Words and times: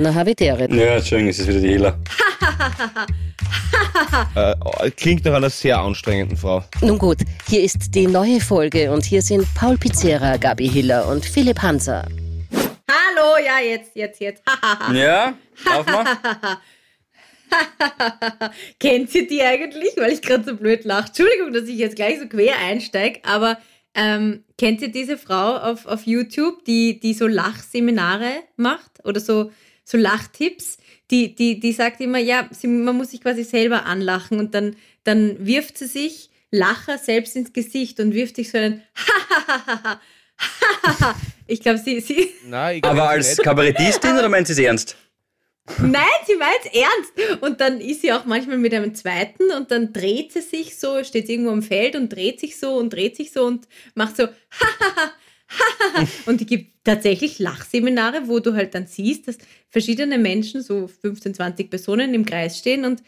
Na, 0.00 0.14
Habitäre. 0.14 0.66
Ja, 0.74 0.96
Entschuldigung, 0.96 1.28
es 1.28 1.40
ist 1.40 1.48
wieder 1.48 1.60
die 1.60 1.68
Hila. 1.68 1.98
Äh, 4.34 4.90
klingt 4.92 5.26
nach 5.26 5.34
einer 5.34 5.50
sehr 5.50 5.78
anstrengenden 5.78 6.38
Frau. 6.38 6.64
Nun 6.80 6.96
gut, 6.96 7.18
hier 7.46 7.62
ist 7.62 7.94
die 7.94 8.06
neue 8.06 8.40
Folge 8.40 8.90
und 8.92 9.04
hier 9.04 9.20
sind 9.20 9.46
Paul 9.54 9.76
Pizzera, 9.76 10.38
Gabi 10.38 10.68
Hiller 10.68 11.06
und 11.06 11.26
Philipp 11.26 11.60
Hanser. 11.60 12.08
Hallo, 12.88 13.44
ja, 13.44 13.60
jetzt, 13.60 13.94
jetzt, 13.94 14.20
jetzt. 14.20 14.42
Ja, 14.94 15.34
darf 15.66 15.86
man? 15.86 16.06
Kennt 18.80 19.14
ihr 19.14 19.28
die 19.28 19.42
eigentlich? 19.42 19.96
Weil 19.96 20.12
ich 20.12 20.22
gerade 20.22 20.44
so 20.44 20.56
blöd 20.56 20.84
lache. 20.84 21.08
Entschuldigung, 21.08 21.52
dass 21.52 21.64
ich 21.64 21.76
jetzt 21.76 21.96
gleich 21.96 22.18
so 22.18 22.26
quer 22.26 22.56
einsteige, 22.58 23.20
aber 23.24 23.58
ähm, 23.94 24.44
kennt 24.56 24.80
ihr 24.80 24.90
diese 24.90 25.18
Frau 25.18 25.56
auf, 25.56 25.84
auf 25.84 26.06
YouTube, 26.06 26.64
die, 26.64 27.00
die 27.00 27.12
so 27.12 27.26
Lachseminare 27.26 28.30
macht 28.56 29.04
oder 29.04 29.20
so, 29.20 29.50
so 29.90 29.98
Lachtipps? 29.98 30.78
Die, 31.10 31.34
die, 31.34 31.58
die 31.58 31.72
sagt 31.72 32.00
immer, 32.00 32.18
ja, 32.18 32.48
sie, 32.52 32.68
man 32.68 32.96
muss 32.96 33.10
sich 33.10 33.20
quasi 33.20 33.42
selber 33.42 33.84
anlachen 33.86 34.38
und 34.38 34.54
dann, 34.54 34.76
dann 35.04 35.44
wirft 35.44 35.78
sie 35.78 35.86
sich 35.86 36.30
Lacher 36.52 36.98
selbst 36.98 37.36
ins 37.36 37.52
Gesicht 37.52 38.00
und 38.00 38.14
wirft 38.14 38.36
sich 38.36 38.50
so 38.50 38.58
einen 38.58 38.82
Ich 41.46 41.60
glaube, 41.60 41.78
sie, 41.78 42.00
sie, 42.00 42.32
Nein, 42.46 42.78
ich 42.78 42.84
Aber 42.84 43.10
als. 43.10 43.36
Kabarettistin 43.38 44.12
oder 44.12 44.28
meint 44.28 44.46
sie 44.46 44.52
es 44.52 44.58
ernst? 44.60 44.96
Nein, 45.78 46.04
sie 46.26 46.36
meint 46.36 46.74
ernst. 46.74 47.42
Und 47.42 47.60
dann 47.60 47.80
ist 47.80 48.02
sie 48.02 48.12
auch 48.12 48.24
manchmal 48.24 48.58
mit 48.58 48.72
einem 48.72 48.94
zweiten 48.94 49.50
und 49.52 49.70
dann 49.70 49.92
dreht 49.92 50.32
sie 50.32 50.42
sich 50.42 50.78
so, 50.78 51.02
steht 51.04 51.28
irgendwo 51.28 51.50
am 51.50 51.62
Feld 51.62 51.96
und 51.96 52.08
dreht 52.08 52.40
sich 52.40 52.58
so 52.58 52.76
und 52.76 52.92
dreht 52.92 53.16
sich 53.16 53.32
so 53.32 53.44
und 53.44 53.66
macht 53.94 54.16
so 54.16 54.28
und 56.26 56.40
die 56.40 56.46
gibt 56.46 56.84
tatsächlich 56.84 57.38
Lachseminare, 57.38 58.22
wo 58.28 58.38
du 58.38 58.54
halt 58.54 58.74
dann 58.74 58.86
siehst, 58.86 59.28
dass 59.28 59.38
verschiedene 59.68 60.18
Menschen, 60.18 60.62
so 60.62 60.86
15, 60.88 61.34
20 61.34 61.70
Personen 61.70 62.14
im 62.14 62.24
Kreis 62.24 62.58
stehen 62.58 62.84
und 62.84 63.02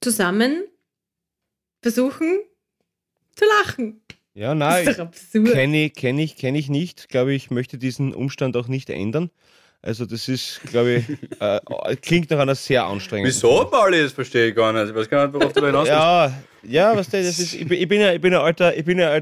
zusammen 0.00 0.64
versuchen 1.82 2.38
zu 3.34 3.44
lachen. 3.60 4.00
Ja, 4.34 4.48
Das 4.54 4.58
nein, 4.58 4.88
ist 4.88 4.98
doch 4.98 5.04
absurd. 5.06 5.52
kenne 5.52 5.84
ich, 5.86 5.94
kenne 5.94 6.22
ich, 6.22 6.36
kenne 6.36 6.58
ich 6.58 6.68
nicht. 6.68 7.08
Glaube 7.08 7.32
ich, 7.34 7.50
möchte 7.50 7.78
diesen 7.78 8.12
Umstand 8.14 8.56
auch 8.56 8.68
nicht 8.68 8.90
ändern. 8.90 9.30
Also 9.80 10.06
das 10.06 10.28
ist, 10.28 10.60
glaube 10.62 11.04
ich, 11.08 11.18
äh, 11.40 11.96
klingt 11.96 12.30
nach 12.30 12.38
einer 12.40 12.54
sehr 12.54 12.84
anstrengenden 12.84 13.34
Wieso, 13.34 13.66
Pauli? 13.66 14.02
Das 14.02 14.12
verstehe 14.12 14.48
ich 14.48 14.54
gar 14.56 14.72
nicht. 14.72 14.88
Ich 14.88 14.94
weiß 14.94 15.08
gar 15.08 15.26
nicht, 15.26 15.34
worauf 15.34 15.52
du 15.52 15.60
da 15.60 15.66
hinaus 15.66 15.82
willst. 15.88 15.92
Ja, 15.92 16.42
ja, 16.90 16.96
weißt 16.96 17.12
du, 17.12 17.22
das 17.22 17.38
ist, 17.38 17.54
ich, 17.54 17.66
bin- 17.68 17.78
ich 17.80 17.86
bin 17.88 18.00
ja, 18.00 18.12
ich 18.12 18.20
bin 18.20 18.32
ein 18.34 18.40
alter, 18.40 18.76
ich 18.76 18.84
bin 18.84 18.98
ja 18.98 19.08
ein 19.08 19.14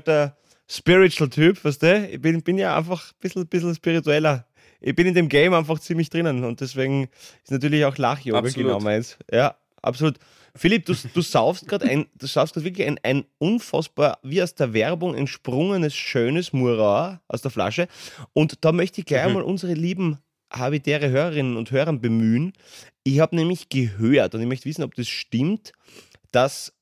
alter 0.68 0.74
Spiritual-Typ, 0.74 1.64
weißt 1.64 1.82
du? 1.82 2.08
Ich 2.12 2.20
bin, 2.20 2.42
bin 2.42 2.58
ja 2.58 2.76
einfach 2.76 3.12
ein 3.12 3.16
bisschen, 3.20 3.46
bisschen 3.46 3.74
spiritueller. 3.74 4.46
Ich 4.80 4.94
bin 4.94 5.06
in 5.06 5.14
dem 5.14 5.28
Game 5.28 5.54
einfach 5.54 5.78
ziemlich 5.78 6.10
drinnen 6.10 6.44
und 6.44 6.60
deswegen 6.60 7.08
ist 7.44 7.50
natürlich 7.50 7.84
auch 7.84 7.96
Lach-Yoga 7.96 8.40
genau 8.40 8.80
meins. 8.80 9.16
Ja, 9.30 9.56
absolut. 9.80 10.18
Philipp, 10.54 10.84
du, 10.84 10.94
du 11.14 11.22
saufst 11.22 11.66
gerade 11.66 11.86
ein, 11.86 12.06
du 12.14 12.26
saufst 12.26 12.54
gerade 12.54 12.66
wirklich 12.66 12.86
ein, 12.86 12.98
ein 13.02 13.24
unfassbar, 13.38 14.18
wie 14.22 14.42
aus 14.42 14.54
der 14.54 14.74
Werbung 14.74 15.14
entsprungenes, 15.14 15.94
schönes 15.94 16.52
Murat 16.52 17.20
aus 17.28 17.42
der 17.42 17.50
Flasche. 17.50 17.88
Und 18.34 18.64
da 18.64 18.72
möchte 18.72 19.00
ich 19.00 19.06
gleich 19.06 19.26
Mhm. 19.28 19.34
mal 19.34 19.42
unsere 19.42 19.72
lieben 19.74 20.18
habitäre 20.52 21.08
Hörerinnen 21.08 21.56
und 21.56 21.70
Hörer 21.70 21.94
bemühen. 21.94 22.52
Ich 23.04 23.20
habe 23.20 23.34
nämlich 23.36 23.68
gehört 23.70 24.34
und 24.34 24.42
ich 24.42 24.46
möchte 24.46 24.66
wissen, 24.68 24.82
ob 24.82 24.94
das 24.94 25.08
stimmt, 25.08 25.72
dass 26.32 26.74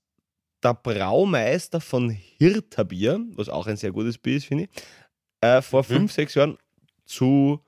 der 0.63 0.75
Braumeister 0.75 1.81
von 1.81 2.11
Hirter 2.11 2.85
Bier, 2.85 3.21
was 3.35 3.49
auch 3.49 3.67
ein 3.67 3.77
sehr 3.77 3.93
gutes 3.93 4.19
Bier 4.19 4.37
ist, 4.37 4.47
finde 4.47 4.65
ich, 4.65 4.71
äh, 5.41 5.63
vor 5.63 5.85
fünf, 5.85 6.13
sechs 6.13 6.35
Jahren 6.35 6.59
zu 7.07 7.61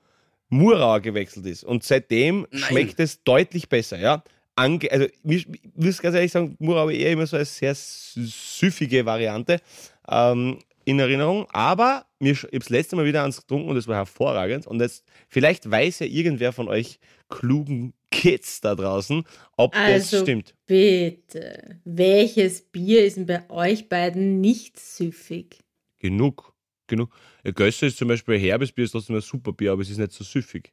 Murau 0.49 1.01
gewechselt 1.01 1.45
ist. 1.45 1.63
Und 1.63 1.83
seitdem 1.83 2.47
Nein. 2.51 2.61
schmeckt 2.61 2.99
es 2.99 3.23
deutlich 3.23 3.69
besser, 3.69 3.99
ja. 3.99 4.23
Ange 4.55 4.91
also, 4.91 5.07
ich 5.23 5.47
muss 5.75 5.99
ganz 5.99 6.15
ehrlich 6.15 6.31
sagen, 6.31 6.55
Murau 6.59 6.81
habe 6.81 6.93
ich 6.93 7.01
eher 7.01 7.11
immer 7.11 7.25
so 7.25 7.37
als 7.37 7.57
sehr 7.57 7.73
süffige 7.75 9.03
Variante 9.03 9.59
ähm, 10.07 10.59
in 10.85 10.99
Erinnerung. 10.99 11.47
Aber 11.51 12.05
mir, 12.19 12.33
ich 12.33 12.43
habe 12.43 12.59
das 12.59 12.69
letzte 12.69 12.95
Mal 12.95 13.05
wieder 13.05 13.23
eins 13.23 13.41
getrunken 13.41 13.69
und 13.69 13.77
es 13.77 13.87
war 13.87 13.95
hervorragend. 13.95 14.67
Und 14.67 14.79
jetzt, 14.79 15.03
vielleicht 15.27 15.69
weiß 15.69 15.99
ja 15.99 16.05
irgendwer 16.05 16.53
von 16.53 16.67
euch 16.67 16.99
klugen 17.29 17.93
Kids 18.13 18.61
da 18.61 18.75
draußen, 18.75 19.23
ob 19.57 19.73
das 19.73 19.81
Also, 20.13 20.21
stimmt. 20.21 20.53
Bitte, 20.65 21.79
welches 21.83 22.61
Bier 22.61 23.05
ist 23.05 23.17
denn 23.17 23.25
bei 23.25 23.49
euch 23.49 23.89
beiden 23.89 24.39
nicht 24.41 24.79
süffig? 24.79 25.59
Genug, 25.99 26.53
genug. 26.87 27.09
Ja, 27.43 27.51
Gösser 27.51 27.87
ist 27.87 27.97
zum 27.97 28.07
Beispiel 28.07 28.35
ein 28.35 28.41
herbes 28.41 28.71
Bier, 28.71 28.85
ist 28.85 28.91
trotzdem 28.91 29.15
ein 29.15 29.21
super 29.21 29.51
Bier, 29.53 29.71
aber 29.71 29.81
es 29.81 29.89
ist 29.89 29.97
nicht 29.97 30.11
so 30.11 30.23
süffig. 30.23 30.71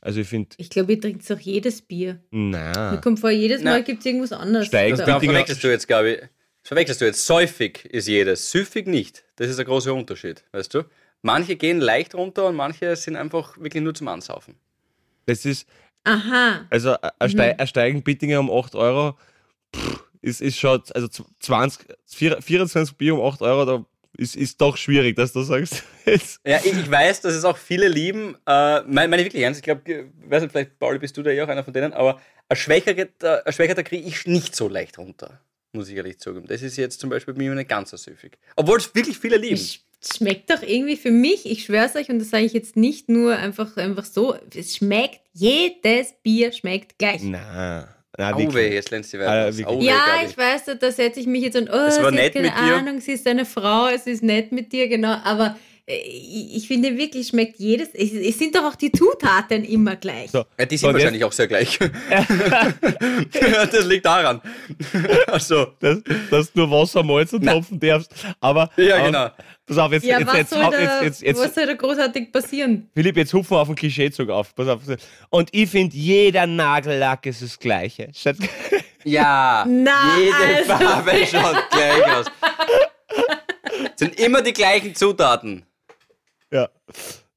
Also 0.00 0.20
ich 0.20 0.26
finde, 0.28 0.48
Ich 0.58 0.70
glaube, 0.70 0.94
ihr 0.94 1.00
trinkt 1.00 1.30
auch 1.30 1.38
jedes 1.38 1.80
Bier. 1.82 2.20
Mir 2.30 2.72
na, 2.74 2.96
kommt 2.96 3.20
vor, 3.20 3.30
jedes 3.30 3.62
Mal 3.62 3.70
Nein. 3.74 3.84
gibt 3.84 4.00
es 4.00 4.06
irgendwas 4.06 4.32
anderes. 4.32 4.66
Steigt 4.66 4.98
Da- 4.98 5.04
Da 5.06 5.18
Dinger- 5.20 5.32
verwechselst 5.32 5.62
du 5.62 5.68
jetzt, 5.70 5.86
Gabi. 5.86 6.16
Das 6.16 6.28
verwechselst 6.68 7.00
du 7.00 7.04
jetzt. 7.04 7.24
Säufig 7.26 7.84
ist 7.84 8.08
jedes, 8.08 8.50
süffig 8.50 8.86
nicht. 8.88 9.24
Das 9.36 9.48
ist 9.48 9.60
ein 9.60 9.66
großer 9.66 9.94
Unterschied, 9.94 10.42
weißt 10.52 10.74
du? 10.74 10.82
Manche 11.22 11.54
gehen 11.54 11.80
leicht 11.80 12.16
runter 12.16 12.48
und 12.48 12.56
manche 12.56 12.96
sind 12.96 13.14
einfach 13.14 13.56
wirklich 13.58 13.82
nur 13.82 13.94
zum 13.94 14.08
Ansaufen. 14.08 14.56
das 15.26 15.44
ist, 15.44 15.68
Aha. 16.04 16.66
also 16.70 16.96
ein, 17.18 17.30
Ste 17.30 17.58
ein 17.58 17.66
Steigen 17.66 18.02
Bittinger 18.02 18.40
um 18.40 18.50
8 18.50 18.74
Euro, 18.74 19.16
pff, 19.74 20.04
ist, 20.20 20.40
ist 20.40 20.58
schon, 20.58 20.82
also 20.94 21.08
20, 21.40 21.86
24 22.06 22.96
Bier 22.96 23.14
um 23.14 23.24
8 23.24 23.42
Euro, 23.42 23.64
da 23.64 23.84
ist, 24.16 24.36
ist 24.36 24.60
doch 24.60 24.76
schwierig, 24.76 25.16
dass 25.16 25.32
du 25.32 25.42
sagst. 25.42 25.84
Ja, 26.44 26.58
ich, 26.58 26.72
ich 26.72 26.90
weiß, 26.90 27.20
dass 27.20 27.32
es 27.32 27.44
auch 27.44 27.56
viele 27.56 27.86
lieben. 27.86 28.34
Äh, 28.44 28.82
meine, 28.82 29.06
meine 29.06 29.24
wirklich 29.24 29.40
ernst. 29.40 29.60
Ich 29.60 29.64
glaube, 29.64 30.10
weiß 30.26 30.42
nicht, 30.42 30.50
vielleicht, 30.50 30.76
Pauli, 30.76 30.98
bist 30.98 31.16
du 31.16 31.22
da 31.22 31.30
ja 31.30 31.44
auch 31.44 31.48
einer 31.48 31.62
von 31.62 31.72
denen, 31.72 31.92
aber 31.92 32.20
ein 32.48 32.56
Schwächerer, 32.56 33.06
ein 33.46 33.52
Schwächerer 33.52 33.84
kriege 33.84 34.08
ich 34.08 34.26
nicht 34.26 34.56
so 34.56 34.68
leicht 34.68 34.98
runter. 34.98 35.40
Muss 35.72 35.88
ich 35.88 35.96
ehrlich 35.96 36.18
zugeben. 36.18 36.46
Das 36.48 36.60
ist 36.60 36.76
jetzt 36.76 36.98
zum 36.98 37.08
Beispiel 37.08 37.34
bei 37.34 37.38
mir 37.38 37.54
nicht 37.54 37.68
ganz 37.68 37.90
so 37.90 37.96
süffig. 37.96 38.36
Obwohl 38.56 38.78
es 38.78 38.92
wirklich 38.94 39.16
viele 39.16 39.36
lieben. 39.36 39.54
Es 39.54 39.78
schmeckt 40.16 40.50
doch 40.50 40.62
irgendwie 40.62 40.96
für 40.96 41.10
mich, 41.10 41.46
ich 41.46 41.64
schwör's 41.64 41.94
euch, 41.96 42.08
und 42.08 42.18
das 42.18 42.30
sage 42.30 42.44
ich 42.44 42.52
jetzt 42.52 42.76
nicht 42.76 43.08
nur 43.08 43.36
einfach, 43.36 43.76
einfach 43.76 44.04
so, 44.04 44.34
es 44.54 44.76
schmeckt, 44.76 45.20
jedes 45.32 46.14
Bier 46.22 46.52
schmeckt 46.52 46.98
gleich. 46.98 47.20
Na, 47.22 47.88
na, 48.18 48.32
Auwe, 48.32 48.42
wirklich. 48.52 48.72
jetzt 48.74 48.90
lernst 48.90 49.12
du 49.12 49.18
Ah, 49.18 49.26
weiter. 49.26 49.46
wirklich. 49.56 49.66
Auwe, 49.66 49.84
ja, 49.84 49.96
Gabi. 50.16 50.26
ich 50.30 50.36
weiß, 50.36 50.62
da, 50.80 50.90
setze 50.90 51.20
ich 51.20 51.26
mich 51.26 51.42
jetzt 51.44 51.56
und, 51.56 51.70
oh, 51.70 51.86
Es 51.88 52.02
war 52.02 52.10
sie 52.10 52.16
nett 52.16 52.34
hat 52.34 52.42
keine 52.42 52.48
mit 52.48 52.56
dir. 52.58 52.74
Ahnung, 52.76 53.00
sie 53.00 53.12
ist 53.12 53.26
eine 53.26 53.44
Frau, 53.44 53.88
es 53.88 54.06
ist 54.06 54.22
nett 54.22 54.52
mit 54.52 54.72
dir, 54.72 54.88
genau, 54.88 55.16
aber 55.24 55.56
äh, 55.86 55.96
ich, 55.96 56.56
ich 56.56 56.66
finde 56.68 56.96
wirklich, 56.98 57.28
schmeckt 57.28 57.58
jedes, 57.58 57.88
es, 57.94 58.12
es 58.12 58.38
sind 58.38 58.54
doch 58.54 58.64
auch 58.64 58.74
die 58.76 58.92
Zutaten 58.92 59.64
immer 59.64 59.96
gleich. 59.96 60.30
So, 60.30 60.44
Ja, 60.58 60.66
die 60.66 60.76
sind 60.76 60.88
und 60.88 60.94
jetzt- 60.96 61.02
wahrscheinlich 61.04 61.24
auch 61.24 61.32
sehr 61.32 61.46
gleich. 61.48 61.78
Das 63.72 63.84
liegt 63.86 64.04
daran. 64.06 64.40
Also, 65.26 65.66
dass, 65.80 65.98
dass 66.30 66.52
du 66.52 66.60
nur 66.60 66.70
Wasser, 66.70 67.02
Malz 67.02 67.32
und 67.32 67.44
Na. 67.44 67.52
Tropfen 67.52 67.80
darfst. 67.80 68.12
Aber, 68.40 68.70
ja, 68.76 68.96
aber 68.96 69.06
genau. 69.06 69.30
Pass 69.74 69.84
auf, 69.86 69.92
jetzt, 69.92 70.04
Ja, 70.06 70.18
jetzt, 70.18 70.28
was, 70.28 70.36
jetzt, 70.36 70.50
soll 70.50 70.64
hau- 70.64 70.70
da, 70.70 71.02
jetzt, 71.02 71.22
jetzt, 71.22 71.38
was 71.38 71.44
jetzt, 71.46 71.54
soll 71.54 71.66
da 71.66 71.74
großartig 71.74 72.32
passieren? 72.32 72.90
Philipp, 72.94 73.16
jetzt 73.16 73.32
hupfen 73.32 73.56
wir 73.56 73.60
auf 73.60 73.68
den 73.68 73.76
Klischeezug 73.76 74.30
auf. 74.30 74.54
Pass 74.54 74.68
auf. 74.68 74.80
Und 75.30 75.48
ich 75.52 75.68
finde, 75.70 75.96
jeder 75.96 76.46
Nagellack 76.46 77.26
ist 77.26 77.42
das 77.42 77.58
Gleiche. 77.58 78.10
Statt- 78.14 78.36
Ja, 79.04 79.64
Na, 79.68 80.18
jede 80.18 80.34
also. 80.36 80.84
Farbe 80.84 81.12
schaut 81.26 81.70
gleich 81.70 82.06
aus. 82.16 82.26
sind 83.96 84.18
immer 84.20 84.42
die 84.42 84.52
gleichen 84.52 84.94
Zutaten. 84.94 85.64
ja. 86.50 86.68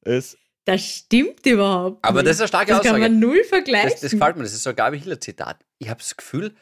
Es, 0.01 0.37
Das 0.65 0.83
stimmt 0.85 1.43
überhaupt 1.47 2.03
Aber 2.05 2.19
nicht. 2.21 2.27
das 2.29 2.35
ist 2.35 2.41
eine 2.41 2.47
starke 2.49 2.71
das 2.73 2.81
kann 2.81 2.91
Aussage. 2.95 3.01
man 3.09 3.19
null 3.19 3.43
vergleichen. 3.43 3.89
Das, 3.91 4.01
das 4.01 4.11
gefällt 4.11 4.35
mir, 4.37 4.43
das 4.43 4.53
ist 4.53 4.61
so 4.63 4.69
ein 4.69 4.75
Gabi 4.75 4.99
Hiller 4.99 5.19
Zitat. 5.19 5.57
Ich 5.79 5.89
habe 5.89 5.99
das 5.99 6.15
Gefühl, 6.15 6.53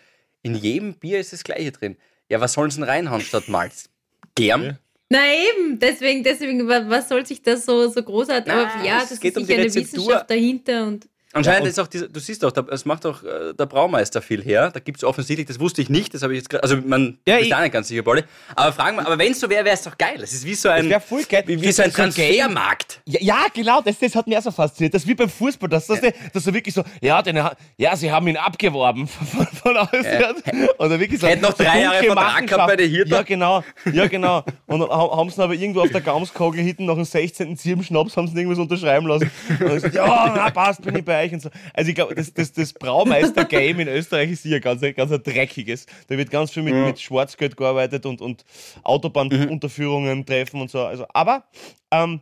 in 0.44 0.56
jedem 0.56 0.94
Bier 0.94 1.20
ist 1.20 1.34
das 1.34 1.44
Gleiche 1.44 1.72
drin. 1.74 1.98
Ja, 2.30 2.40
was 2.40 2.54
sollen 2.54 2.72
sie 2.72 2.80
denn 2.80 2.90
reinhauen 2.90 3.20
statt 3.22 3.50
Malz? 3.50 3.90
Germ? 4.36 4.78
Na 5.14 5.20
eben, 5.32 5.78
deswegen, 5.80 6.24
deswegen, 6.24 6.68
wa- 6.68 6.90
was 6.90 7.08
soll 7.08 7.24
sich 7.26 7.42
das 7.44 7.66
so, 7.66 7.88
so 7.88 8.02
großartig, 8.02 8.52
Na, 8.52 8.64
aber 8.74 8.84
ja, 8.84 9.02
es 9.04 9.10
das 9.10 9.20
geht 9.20 9.34
ist 9.34 9.38
um 9.38 9.46
sicher 9.46 9.58
die 9.60 9.64
eine. 9.66 9.76
Wissenschaft 9.76 10.30
dahinter 10.30 10.88
und 10.88 11.08
Anscheinend 11.34 11.64
und- 11.64 11.70
ist 11.70 11.80
auch 11.80 11.88
diese, 11.88 12.10
du 12.10 12.20
siehst 12.20 12.44
doch, 12.44 12.54
es 12.70 12.86
macht 12.86 13.06
auch 13.06 13.24
äh, 13.24 13.54
der 13.58 13.66
Braumeister 13.66 14.22
viel 14.22 14.42
her. 14.44 14.70
Da 14.72 14.80
gibt 14.80 15.00
es 15.00 15.04
offensichtlich, 15.04 15.48
das 15.48 15.60
wusste 15.60 15.82
ich 15.82 15.90
nicht, 15.90 16.14
das 16.14 16.22
habe 16.22 16.34
ich 16.34 16.38
jetzt 16.40 16.50
gerade, 16.50 16.64
also 16.64 16.78
man 16.78 17.18
Ja, 17.28 17.38
ist 17.38 17.52
da 17.52 17.62
nicht 17.62 17.72
ganz 17.74 17.88
sicher, 17.88 18.04
Pauli. 18.04 18.24
Aber 18.56 18.72
fragen 18.72 18.98
wir, 18.98 19.06
aber 19.06 19.18
wenn 19.18 19.32
es 19.32 19.40
so 19.40 19.50
wäre, 19.50 19.66
wäre 19.66 19.76
es 19.76 19.82
doch 19.82 19.98
geil. 19.98 20.20
Es 20.22 20.32
ist 20.34 20.46
wie 20.46 20.54
so 20.56 20.70
ein, 20.70 20.94
voll 21.02 21.24
geil. 21.24 21.44
wie, 21.48 21.62
wie 21.62 21.72
so 21.72 21.84
ein 21.84 21.92
Transfermarkt. 21.92 23.02
ja, 23.06 23.20
ja, 23.22 23.46
genau, 23.54 23.82
das, 23.82 23.98
das 24.00 24.16
hat 24.16 24.28
mich 24.28 24.38
auch 24.38 24.44
so 24.44 24.52
fasziniert. 24.52 24.94
Das 24.94 25.02
ist 25.04 25.08
wie 25.08 25.16
beim 25.16 25.30
Fußball, 25.30 25.70
dass 25.70 25.88
das, 25.88 26.00
dass 26.34 26.44
so 26.44 26.54
wirklich 26.54 26.74
so, 26.76 26.84
ja, 27.02 27.22
den, 27.22 27.42
ja, 27.78 27.96
sie 27.96 28.12
haben 28.12 28.28
ihn 28.28 28.38
abgeworben 28.38 29.08
von, 29.08 29.48
von. 29.48 29.78
Und 29.78 30.92
dann 30.92 31.00
wirklich 31.00 31.20
so, 31.20 31.28
Hätte 31.28 31.42
noch 31.42 31.54
drei 31.54 31.82
Jahre 31.82 32.04
Vertrag 32.04 32.48
gehabt 32.48 32.68
bei 32.68 32.76
der 32.76 32.88
Hirta. 32.88 33.16
Ja, 33.18 33.22
genau, 33.24 33.64
ja, 33.92 34.08
genau. 34.08 34.44
Und 34.68 34.88
haben 34.90 35.30
sie 35.30 35.42
aber 35.42 35.54
irgendwo 35.54 35.82
auf 35.82 35.90
der 35.90 36.02
Gaumskogel 36.02 36.62
hinten 36.62 36.86
nach 36.86 36.96
dem 36.96 37.06
16. 37.06 37.58
Zirbenschnaps 37.58 38.16
haben 38.18 38.28
sie 38.28 38.36
irgendwas 38.38 38.60
unterschreiben 38.60 39.08
lassen. 39.08 39.32
Und 39.50 39.62
dann 39.62 39.74
gesagt, 39.74 39.96
ja, 39.96 40.32
na, 40.36 40.50
passt, 40.52 40.82
bin 40.82 40.96
ich 40.98 41.06
bei 41.06 41.23
euch 41.24 41.34
und 41.34 41.42
so. 41.42 41.50
Also 41.74 41.90
ich 41.90 41.96
glaube, 41.96 42.16
das, 42.16 42.34
das, 42.34 42.54
das 42.54 42.74
Braumeister-Game 42.74 43.80
in 43.80 43.88
Österreich 43.88 44.32
ist 44.32 44.44
hier 44.44 44.60
ganz, 44.60 44.82
ganz 44.82 45.12
ein 45.12 45.24
dreckiges. 45.24 45.86
Da 46.08 46.18
wird 46.18 46.30
ganz 46.30 46.52
viel 46.52 46.64
mit, 46.64 46.74
mit 46.74 47.00
Schwarzgeld 47.00 47.58
gearbeitet 47.58 48.06
und, 48.06 48.22
und 48.22 48.44
Autobahnunterführungen 48.84 50.26
treffen 50.26 50.62
und 50.62 50.70
so. 50.70 50.82
Also, 50.82 51.06
aber 51.14 51.46
ähm, 51.92 52.22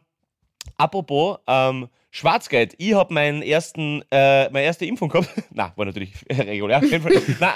Apropos, 0.77 1.37
ähm, 1.47 1.89
Schwarzgeld. 2.09 2.75
Ich 2.77 2.93
habe 2.93 3.13
meinen 3.13 3.41
ersten, 3.41 4.03
äh, 4.11 4.49
meine 4.49 4.65
erste 4.65 4.85
Impfung 4.85 5.09
gehabt. 5.09 5.29
Na, 5.51 5.71
war 5.75 5.85
natürlich 5.85 6.13
regulär. 6.29 6.81
Nein, 6.81 7.53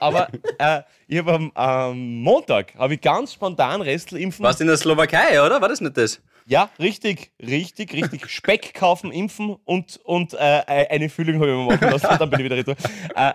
aber 0.00 0.28
äh, 0.58 0.82
ich 1.06 1.18
habe 1.18 1.32
am 1.32 1.52
ähm, 1.56 2.22
Montag 2.22 2.74
habe 2.76 2.94
ich 2.94 3.00
ganz 3.00 3.34
spontan 3.34 3.82
Restel 3.82 4.18
impfen. 4.18 4.44
Warst 4.44 4.60
in 4.60 4.66
der 4.66 4.76
Slowakei, 4.76 5.40
oder? 5.40 5.60
War 5.60 5.68
das 5.68 5.80
nicht 5.80 5.96
das? 5.96 6.20
Ja, 6.46 6.70
richtig, 6.78 7.32
richtig, 7.40 7.92
richtig. 7.94 8.26
Speck 8.30 8.74
kaufen, 8.74 9.10
impfen 9.12 9.56
und, 9.64 9.96
und 10.04 10.34
äh, 10.34 10.36
eine 10.36 11.08
Füllung 11.08 11.36
habe 11.40 11.50
ich 11.50 11.56
mir 11.56 11.64
machen 11.64 11.90
lassen. 11.90 12.18
Dann 12.18 12.30
bin 12.30 12.40
ich 12.40 12.44
wieder 12.44 12.56
retour. 12.56 12.76
Äh, 13.14 13.32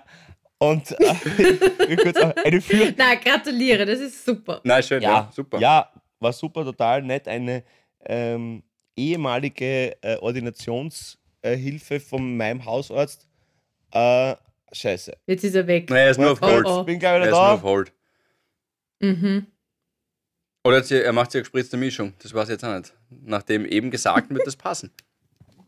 und 0.60 0.92
äh, 1.00 1.96
kurz, 2.04 2.18
eine 2.18 2.62
Füllung. 2.62 2.94
Na, 2.98 3.16
gratuliere, 3.16 3.86
das 3.86 4.00
ist 4.00 4.26
super. 4.26 4.62
Nein, 4.64 4.84
schön, 4.84 5.02
ja, 5.02 5.10
Ja, 5.12 5.32
super. 5.34 5.60
Ja, 5.60 5.90
war 6.20 6.34
super, 6.34 6.64
total 6.64 7.02
nett. 7.02 7.28
Eine 7.28 7.64
ähm, 8.06 8.62
ehemalige 8.96 9.96
äh, 10.04 10.18
Ordinationshilfe 10.18 12.00
von 12.00 12.38
meinem 12.38 12.64
Hausarzt. 12.66 13.28
Äh, 13.92 14.36
scheiße. 14.72 15.18
Jetzt 15.26 15.44
ist 15.46 15.56
er 15.56 15.66
weg. 15.66 15.90
Nein, 15.90 16.00
er 16.00 16.10
ist 16.12 16.18
nur 16.20 16.32
auf 16.34 16.40
Oh, 16.42 16.48
Hold. 16.48 16.66
oh. 16.68 16.84
Bin 16.84 17.00
gleich 17.00 17.14
Er 17.14 17.18
wieder 17.22 17.26
ist 17.30 17.32
nur 17.32 17.50
auf 17.50 17.62
da. 17.62 17.68
Hold. 17.68 17.94
Mhm. 19.00 19.48
Oder 20.66 20.84
sie, 20.84 21.02
er 21.02 21.14
macht 21.14 21.32
sich 21.32 21.40
eine 21.40 21.44
gespritzte 21.44 21.78
Mischung. 21.78 22.14
Das 22.22 22.34
weiß 22.34 22.50
ich 22.50 22.54
jetzt 22.54 22.66
auch 22.66 22.78
nicht. 22.78 22.94
Nach 23.10 23.44
dem 23.44 23.66
eben 23.66 23.92
Gesagten 23.92 24.36
wird 24.36 24.46
das 24.48 24.56
passen. 24.56 24.92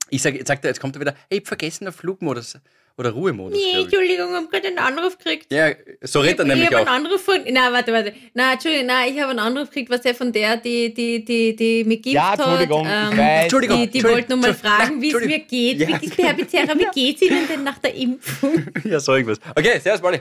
Ich 0.09 0.21
sage, 0.21 0.37
jetzt 0.37 0.47
sagt 0.47 0.65
er, 0.65 0.69
jetzt 0.69 0.79
kommt 0.79 0.95
er 0.95 0.99
wieder, 1.01 1.15
hey, 1.29 1.37
ich 1.37 1.39
hab 1.39 1.47
vergessen 1.47 1.85
der 1.85 1.93
Flugmodus 1.93 2.57
oder 2.97 3.11
Ruhemodus. 3.11 3.57
Nee, 3.57 3.79
ich. 3.79 3.83
Entschuldigung, 3.85 4.29
ich 4.29 4.35
habe 4.35 4.47
gerade 4.49 4.67
einen 4.67 4.77
Anruf 4.79 5.17
gekriegt. 5.17 5.51
Ja, 5.51 5.71
so 6.01 6.19
redet 6.19 6.39
er 6.39 6.45
ich 6.45 6.49
nämlich 6.49 6.67
habe 6.67 6.77
einen 6.79 6.87
auch. 6.89 6.93
Anruf 6.93 7.21
von. 7.23 7.37
Na, 7.49 7.71
warte, 7.71 7.93
warte. 7.93 8.13
Na, 8.33 8.53
Entschuldigung, 8.53 8.87
na, 8.87 9.07
ich 9.07 9.17
habe 9.19 9.29
einen 9.29 9.39
Anruf 9.39 9.69
gekriegt, 9.69 9.89
was 9.89 10.01
der 10.01 10.13
von 10.13 10.33
der, 10.33 10.57
die, 10.57 10.93
die, 10.93 11.23
die, 11.23 11.55
die 11.55 11.83
mich 11.85 12.01
geimpft 12.01 12.13
Ja, 12.15 12.31
hat. 12.31 12.39
Entschuldigung, 12.39 12.85
ich 12.85 12.91
ähm, 12.91 13.17
weiß. 13.17 13.41
Entschuldigung. 13.43 13.77
Die, 13.81 13.89
die 13.89 14.03
wollten 14.03 14.31
nur 14.33 14.37
mal 14.39 14.47
Entschuldigung, 14.49 14.77
fragen, 14.77 15.01
wie 15.01 15.07
es 15.07 15.13
mir 15.13 15.19
Entschuldigung. 15.21 15.47
geht. 15.47 15.79
Ja. 15.79 16.01
Wie, 16.01 16.23
Herr 16.23 16.33
Bezerra, 16.33 16.79
wie 16.79 16.87
geht's 16.93 17.21
Ihnen 17.21 17.47
denn 17.47 17.63
nach 17.63 17.77
der 17.77 17.95
Impfung? 17.95 18.65
Ja, 18.83 18.99
so 18.99 19.13
irgendwas. 19.15 19.39
Okay, 19.55 19.79
servus, 19.79 20.01
Molly. 20.01 20.19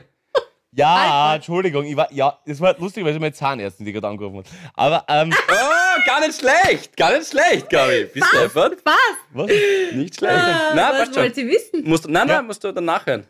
Ja, 0.72 0.94
Alter. 0.94 1.34
Entschuldigung, 1.37 1.84
ich 1.84 1.96
war, 1.96 2.12
ja, 2.12 2.38
das 2.46 2.61
war 2.61 2.76
lustig, 2.78 3.05
weil 3.05 3.12
sie 3.12 3.19
meine 3.19 3.32
Zahnärztin, 3.32 3.84
die 3.87 3.93
gerade 3.93 4.06
angerufen 4.06 4.38
hat. 4.38 4.46
Aber, 4.75 5.05
ähm, 5.08 5.32
Oh, 5.32 6.00
gar 6.06 6.20
nicht 6.20 6.38
schlecht. 6.38 6.96
Gar 6.96 7.19
nicht 7.19 7.28
schlecht, 7.28 7.69
Gabi. 7.69 8.05
Bist 8.14 8.26
du 8.32 8.38
einfach? 8.38 8.70
Was? 8.84 8.94
was? 9.32 9.50
Nicht 9.93 10.17
schlecht. 10.17 10.32
Ah, 10.34 10.72
Na, 10.75 10.90
was 10.93 10.99
passt 10.99 11.14
schon. 11.14 11.22
wollt 11.25 11.34
Sie 11.34 11.46
wissen? 11.49 11.82
Musst, 11.88 12.08
nein, 12.08 12.28
Ja. 12.28 12.37
nein, 12.37 12.46
musst 12.46 12.62
du 12.62 12.72
dann 12.72 12.84
nachhören. 12.84 13.26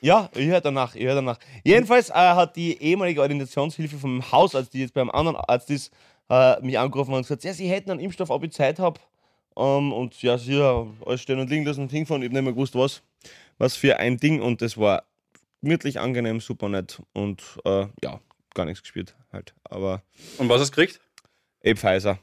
Ja, 0.00 0.28
ich 0.34 0.46
höre 0.46 0.60
danach, 0.60 0.94
ich 0.94 1.04
höre 1.04 1.16
danach. 1.16 1.38
Jedenfalls 1.64 2.10
äh, 2.10 2.14
hat 2.14 2.54
die 2.56 2.80
ehemalige 2.80 3.20
Ordinationshilfe 3.22 3.96
vom 3.98 4.22
Hausarzt, 4.32 4.72
die 4.74 4.80
jetzt 4.80 4.94
beim 4.94 5.10
anderen 5.10 5.36
Arzt 5.36 5.70
ist, 5.70 5.92
äh, 6.30 6.60
mich 6.60 6.78
angerufen 6.78 7.12
und 7.14 7.22
gesagt, 7.22 7.42
ja, 7.44 7.52
sie 7.52 7.68
hätten 7.68 7.90
einen 7.90 8.00
Impfstoff, 8.00 8.30
ob 8.30 8.42
ich 8.44 8.52
Zeit 8.52 8.78
habe. 8.78 9.00
Ähm, 9.56 9.92
und 9.92 10.20
ja, 10.22 10.38
sie 10.38 10.60
haben 10.60 10.96
alles 11.06 11.22
stehen 11.22 11.38
und 11.40 11.50
liegen 11.50 11.64
lassen 11.66 11.82
und 11.82 11.90
hingefahren. 11.90 12.22
Ich 12.22 12.28
habe 12.28 12.34
nicht 12.34 12.44
mehr 12.44 12.52
gewusst, 12.52 12.74
was, 12.76 13.02
was 13.58 13.74
für 13.76 13.96
ein 13.98 14.16
Ding. 14.16 14.40
Und 14.40 14.60
das 14.62 14.76
war 14.76 15.02
gemütlich, 15.62 15.98
angenehm, 16.00 16.40
super 16.40 16.68
nett. 16.68 17.00
Und 17.14 17.42
äh, 17.64 17.86
ja, 18.02 18.20
gar 18.54 18.66
nichts 18.66 18.82
gespielt 18.82 19.16
halt. 19.32 19.54
Aber 19.64 20.02
Und 20.38 20.48
was 20.48 20.60
hast 20.60 20.70
du 20.70 20.76
gekriegt? 20.76 21.00
eh 21.62 21.74
Pfizer. 21.74 22.18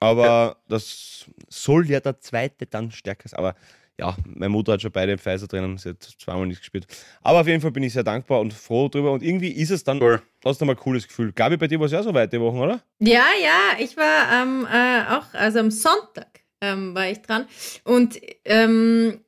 Aber 0.00 0.56
das 0.68 1.26
soll 1.48 1.88
ja 1.88 2.00
der 2.00 2.20
zweite 2.20 2.66
dann 2.66 2.90
stärker 2.90 3.28
sein. 3.28 3.38
Aber 3.38 3.54
ja, 3.98 4.14
meine 4.26 4.50
Mutter 4.50 4.72
hat 4.74 4.82
schon 4.82 4.92
beide 4.92 5.16
Pfizer 5.16 5.46
drinnen, 5.46 5.78
sie 5.78 5.88
hat 5.90 6.02
zweimal 6.02 6.46
nichts 6.46 6.60
gespielt. 6.60 6.86
Aber 7.22 7.40
auf 7.40 7.46
jeden 7.46 7.62
Fall 7.62 7.70
bin 7.70 7.82
ich 7.82 7.94
sehr 7.94 8.02
dankbar 8.04 8.40
und 8.40 8.52
froh 8.52 8.88
drüber. 8.88 9.10
Und 9.12 9.22
irgendwie 9.22 9.50
ist 9.52 9.70
es 9.70 9.84
dann 9.84 10.00
Cool. 10.02 10.20
trotzdem 10.42 10.68
ein 10.68 10.76
cooles 10.76 11.08
Gefühl. 11.08 11.32
Gabi, 11.32 11.56
bei 11.56 11.66
dir 11.66 11.78
war 11.80 11.86
es 11.86 11.92
ja 11.92 12.02
so 12.02 12.12
weit 12.12 12.30
die 12.32 12.40
Woche, 12.40 12.56
oder? 12.58 12.82
Ja, 12.98 13.24
ja, 13.42 13.78
ich 13.78 13.96
war 13.96 14.42
ähm, 14.42 14.66
äh, 14.70 15.14
auch, 15.14 15.32
also 15.32 15.60
am 15.60 15.70
Sonntag 15.70 16.40
ähm, 16.60 16.94
war 16.94 17.08
ich 17.08 17.22
dran. 17.22 17.46
Und 17.84 18.20
ähm, 18.44 19.20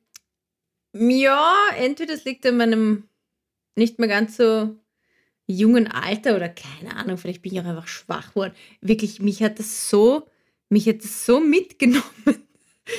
ja, 0.93 1.55
entweder 1.75 2.13
es 2.13 2.25
liegt 2.25 2.45
an 2.45 2.57
meinem 2.57 3.08
nicht 3.75 3.99
mehr 3.99 4.07
ganz 4.07 4.37
so 4.37 4.75
jungen 5.47 5.87
Alter 5.87 6.35
oder 6.35 6.49
keine 6.49 6.95
Ahnung, 6.95 7.17
vielleicht 7.17 7.41
bin 7.41 7.53
ich 7.53 7.59
auch 7.59 7.65
einfach 7.65 7.87
schwach 7.87 8.29
geworden. 8.29 8.53
Wirklich, 8.81 9.19
mich 9.19 9.41
hat 9.41 9.57
das 9.59 9.89
so, 9.89 10.27
mich 10.69 10.87
hat 10.87 11.03
das 11.03 11.25
so 11.25 11.39
mitgenommen. 11.39 12.03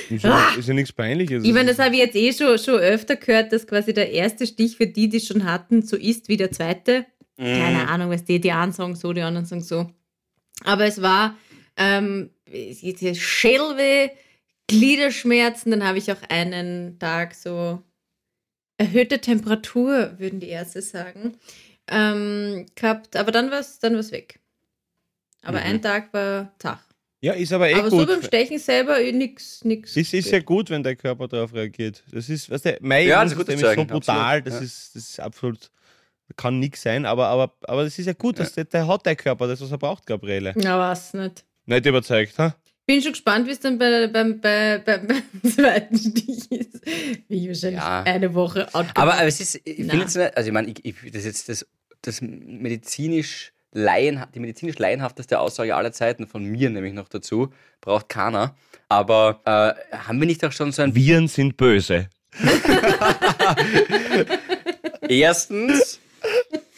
Ist 0.09 0.25
Ah! 0.25 0.51
ja, 0.53 0.59
ist 0.59 0.67
ja 0.67 0.73
nichts 0.73 0.91
Peinliches. 0.91 1.43
Ich 1.43 1.53
meine, 1.53 1.69
das 1.69 1.79
habe 1.79 1.95
ich 1.95 2.01
jetzt 2.01 2.15
eh 2.15 2.33
schon, 2.33 2.57
schon 2.57 2.79
öfter 2.79 3.15
gehört, 3.15 3.51
dass 3.53 3.67
quasi 3.67 3.93
der 3.93 4.11
erste 4.11 4.47
Stich 4.47 4.77
für 4.77 4.87
die, 4.87 5.09
die 5.09 5.17
es 5.17 5.27
schon 5.27 5.45
hatten, 5.45 5.81
so 5.81 5.95
ist 5.95 6.27
wie 6.29 6.37
der 6.37 6.51
zweite. 6.51 7.05
Mhm. 7.37 7.43
Keine 7.43 7.87
Ahnung, 7.87 8.09
was 8.09 8.23
die, 8.23 8.39
die 8.39 8.51
einen 8.51 8.71
sagen 8.71 8.95
so, 8.95 9.13
die 9.13 9.21
anderen 9.21 9.45
sagen 9.45 9.61
so. 9.61 9.89
Aber 10.63 10.85
es 10.85 11.01
war 11.01 11.37
ähm, 11.77 12.29
diese 12.47 13.15
Schädelweh, 13.15 14.09
Gliederschmerzen, 14.67 15.71
dann 15.71 15.85
habe 15.85 15.97
ich 15.97 16.11
auch 16.11 16.21
einen 16.29 16.97
Tag 16.99 17.33
so 17.33 17.81
erhöhte 18.81 19.19
Temperatur, 19.19 20.13
würden 20.17 20.39
die 20.39 20.49
Ärzte 20.49 20.81
sagen, 20.81 21.37
ähm, 21.87 22.65
gehabt. 22.75 23.15
Aber 23.15 23.31
dann 23.31 23.51
war 23.51 23.59
es 23.59 23.79
dann 23.79 23.95
war's 23.95 24.11
weg. 24.11 24.39
Aber 25.43 25.59
Mhm. 25.59 25.65
ein 25.65 25.81
Tag 25.81 26.13
war 26.13 26.51
Tag. 26.59 26.79
ja, 27.21 27.33
ist 27.33 27.51
aber 27.53 27.69
eh 27.69 27.75
aber 27.75 27.89
so 27.89 27.97
gut. 27.97 28.07
beim 28.07 28.23
Stechen 28.23 28.59
selber 28.59 28.99
eh 29.01 29.11
nix, 29.11 29.63
nix. 29.63 29.95
es 29.97 30.13
ist 30.13 30.31
ja 30.31 30.39
gut, 30.39 30.69
wenn 30.69 30.83
der 30.83 30.95
Körper 30.95 31.27
darauf 31.27 31.53
reagiert. 31.53 32.03
Das 32.11 32.29
ist, 32.29 32.49
weißt 32.49 32.65
du, 32.65 32.77
mein 32.81 33.07
Ja, 33.07 33.23
das 33.23 33.33
ist 33.33 33.49
ist 33.49 33.59
so 33.59 33.85
brutal, 33.85 34.37
absolut, 34.37 34.47
das, 34.47 34.53
ja. 34.55 34.59
ist, 34.61 34.95
das 34.95 35.09
ist 35.09 35.19
absolut, 35.19 35.71
kann 36.37 36.59
nichts 36.59 36.81
sein, 36.83 37.05
aber, 37.05 37.27
aber, 37.27 37.55
aber 37.63 37.83
das 37.83 37.97
ist 37.99 38.05
ja 38.05 38.13
gut, 38.13 38.39
dass 38.39 38.53
der, 38.53 38.65
der 38.65 38.87
hat 38.87 39.05
der 39.05 39.15
Körper 39.15 39.47
das, 39.47 39.61
was 39.61 39.71
er 39.71 39.77
braucht, 39.77 40.05
Gabriele. 40.05 40.53
Na, 40.55 40.77
was 40.79 41.13
nicht. 41.13 41.43
Nicht 41.65 41.85
überzeugt, 41.85 42.37
ha? 42.39 42.55
Bin 42.87 43.01
schon 43.01 43.11
gespannt, 43.11 43.47
wie 43.47 43.51
es 43.51 43.59
dann 43.59 43.77
bei, 43.77 44.07
beim, 44.07 44.41
bei, 44.41 44.79
bei, 44.83 44.97
beim 44.97 45.21
zweiten 45.51 45.97
Stich 45.97 46.51
ist. 46.51 46.81
Wie 47.27 47.43
ich 47.43 47.47
wahrscheinlich 47.47 47.79
Ja. 47.79 48.03
eine 48.03 48.33
Woche 48.33 48.67
out 48.73 48.87
Aber, 48.95 49.13
aber 49.13 49.23
es 49.25 49.39
ist, 49.39 49.55
ich 49.63 49.75
finde 49.75 49.97
jetzt 49.97 50.15
nicht, 50.17 50.35
also 50.35 50.47
ich 50.47 50.53
meine, 50.53 50.69
ich, 50.69 50.83
ich, 50.83 50.95
das 51.11 51.23
ist 51.23 51.25
jetzt 51.25 51.49
das, 51.49 51.67
das 52.01 52.21
medizinisch 52.21 53.53
Laien, 53.73 54.21
die 54.35 54.39
medizinisch 54.41 54.77
laienhafteste 54.79 55.39
Aussage 55.39 55.75
aller 55.75 55.93
Zeiten 55.93 56.27
von 56.27 56.43
mir 56.43 56.69
nämlich 56.69 56.93
noch 56.93 57.07
dazu, 57.07 57.53
braucht 57.79 58.09
keiner. 58.09 58.55
Aber 58.89 59.39
äh, 59.45 59.95
haben 59.97 60.19
wir 60.19 60.27
nicht 60.27 60.43
auch 60.43 60.51
schon 60.51 60.73
so 60.73 60.81
ein 60.81 60.93
Viren 60.93 61.29
sind 61.29 61.55
böse. 61.55 62.09
Erstens 65.07 65.99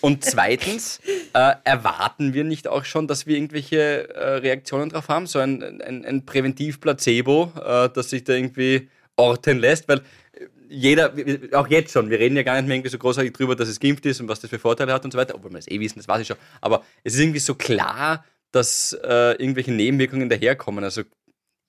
und 0.04 0.26
zweitens 0.26 1.00
äh, 1.34 1.54
erwarten 1.64 2.34
wir 2.34 2.44
nicht 2.44 2.68
auch 2.68 2.84
schon, 2.84 3.08
dass 3.08 3.26
wir 3.26 3.38
irgendwelche 3.38 4.14
äh, 4.14 4.36
Reaktionen 4.36 4.90
drauf 4.90 5.08
haben, 5.08 5.28
so 5.28 5.40
ein, 5.40 5.82
ein, 5.82 6.04
ein 6.04 6.26
Präventiv-Placebo, 6.26 7.54
äh, 7.56 7.90
das 7.90 8.10
sich 8.10 8.26
da 8.26 8.34
irgendwie 8.34 8.90
orten 9.16 9.60
lässt, 9.60 9.88
weil 9.88 10.00
äh, 10.00 10.48
jeder, 10.68 11.14
auch 11.54 11.70
jetzt 11.70 11.94
schon, 11.94 12.10
wir 12.10 12.20
reden 12.20 12.36
ja 12.36 12.44
gar 12.44 12.56
nicht 12.56 12.68
mehr 12.68 12.76
irgendwie 12.76 12.90
so 12.90 12.98
großartig 12.98 13.32
drüber, 13.32 13.56
dass 13.56 13.70
es 13.70 13.80
geimpft 13.80 14.06
ist 14.06 14.20
und 14.20 14.28
was 14.28 14.42
das 14.42 14.50
für 14.50 14.60
Vorteile 14.60 14.92
hat 14.92 15.06
und 15.06 15.12
so 15.12 15.18
weiter, 15.18 15.36
obwohl 15.36 15.52
wir 15.52 15.60
es 15.60 15.70
eh 15.70 15.80
wissen, 15.80 16.00
das 16.00 16.08
weiß 16.10 16.20
ich 16.20 16.28
schon, 16.28 16.38
aber 16.60 16.84
es 17.06 17.14
ist 17.14 17.22
irgendwie 17.22 17.40
so 17.40 17.56
klar, 17.56 18.26
dass 18.52 18.92
äh, 19.06 19.42
irgendwelche 19.42 19.72
Nebenwirkungen 19.72 20.28
daherkommen, 20.28 20.84
also 20.84 21.04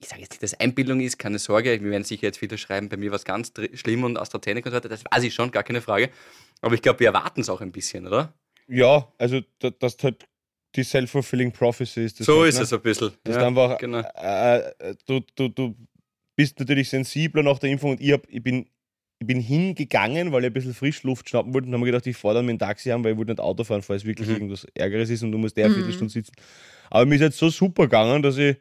ich 0.01 0.09
sage 0.09 0.23
jetzt 0.23 0.33
nicht, 0.33 0.43
dass 0.43 0.59
Einbildung 0.59 0.99
ist, 1.01 1.21
keine 1.21 1.39
Sorge, 1.39 1.81
wir 1.81 1.91
werden 1.91 2.03
sicher 2.03 2.25
jetzt 2.25 2.39
viele 2.39 2.59
schreiben, 2.59 2.89
bei 2.89 2.97
mir 2.97 3.11
war 3.11 3.17
es 3.17 3.25
ganz 3.25 3.53
schlimm 3.75 4.03
und 4.03 4.19
AstraZeneca 4.19 4.69
und 4.69 4.73
so 4.73 4.77
weiter, 4.77 4.89
das 4.89 5.05
weiß 5.09 5.23
ich 5.23 5.33
schon, 5.33 5.53
gar 5.53 5.63
keine 5.63 5.81
Frage. 5.81 6.11
Aber 6.65 6.75
ich 6.75 6.83
glaube, 6.83 7.01
wir 7.01 7.09
erwarten 7.09 7.41
es 7.41 7.49
auch 7.49 7.61
ein 7.61 7.73
bisschen, 7.73 8.07
oder? 8.07 8.33
Ja, 8.69 9.13
also 9.19 9.41
da- 9.59 9.71
das 9.71 9.97
halt 10.03 10.27
die 10.75 10.83
self-fulfilling 10.83 11.53
prophecy 11.53 12.05
ist. 12.05 12.19
Das 12.21 12.27
so 12.27 12.41
halt, 12.41 12.49
ist 12.49 12.57
ne? 12.57 12.63
es 12.63 12.73
ein 12.73 12.81
bisschen. 12.83 13.13
Das 13.25 13.37
ja, 13.37 13.41
ist 13.43 13.47
einfach, 13.47 13.79
genau. 13.79 14.01
äh, 14.17 14.59
äh, 14.79 14.95
du, 15.07 15.21
du, 15.37 15.49
du 15.49 15.77
bist 16.37 16.59
natürlich 16.59 16.89
sensibler 16.89 17.43
nach 17.43 17.59
der 17.59 17.71
Impfung 17.71 17.93
und 17.93 18.01
ich, 18.01 18.13
hab, 18.13 18.29
ich, 18.29 18.43
bin, 18.43 18.67
ich 19.21 19.27
bin 19.27 19.39
hingegangen, 19.41 20.33
weil 20.33 20.43
ich 20.43 20.51
ein 20.51 20.53
bisschen 20.53 20.75
Frischluft 20.75 21.29
schnappen 21.29 21.55
wollte 21.55 21.69
und 21.69 21.75
habe 21.75 21.81
mir 21.85 21.87
gedacht, 21.93 22.07
ich 22.07 22.17
fahre 22.17 22.35
dann 22.37 22.47
mit 22.47 22.55
dem 22.57 22.59
Taxi 22.59 22.91
an, 22.91 23.05
weil 23.05 23.13
ich 23.13 23.19
wollte 23.19 23.33
nicht 23.33 23.41
Auto 23.41 23.63
fahren, 23.63 23.83
falls 23.83 24.05
wirklich 24.05 24.29
Mhm. 24.29 24.35
irgendwas 24.35 24.65
Ärgeres 24.75 25.11
ist 25.11 25.23
und 25.23 25.31
du 25.31 25.39
musst 25.39 25.57
der 25.57 25.67
eine 25.67 25.71
Mhm. 25.73 25.77
Viertelstunde 25.77 26.13
sitzen. 26.13 26.33
Aber 26.91 27.07
mir 27.07 27.15
ist 27.17 27.21
jetzt 27.21 27.39
so 27.39 27.51
super 27.51 27.85
gegangen, 27.85 28.23
dass 28.23 28.37
ich 28.39 28.57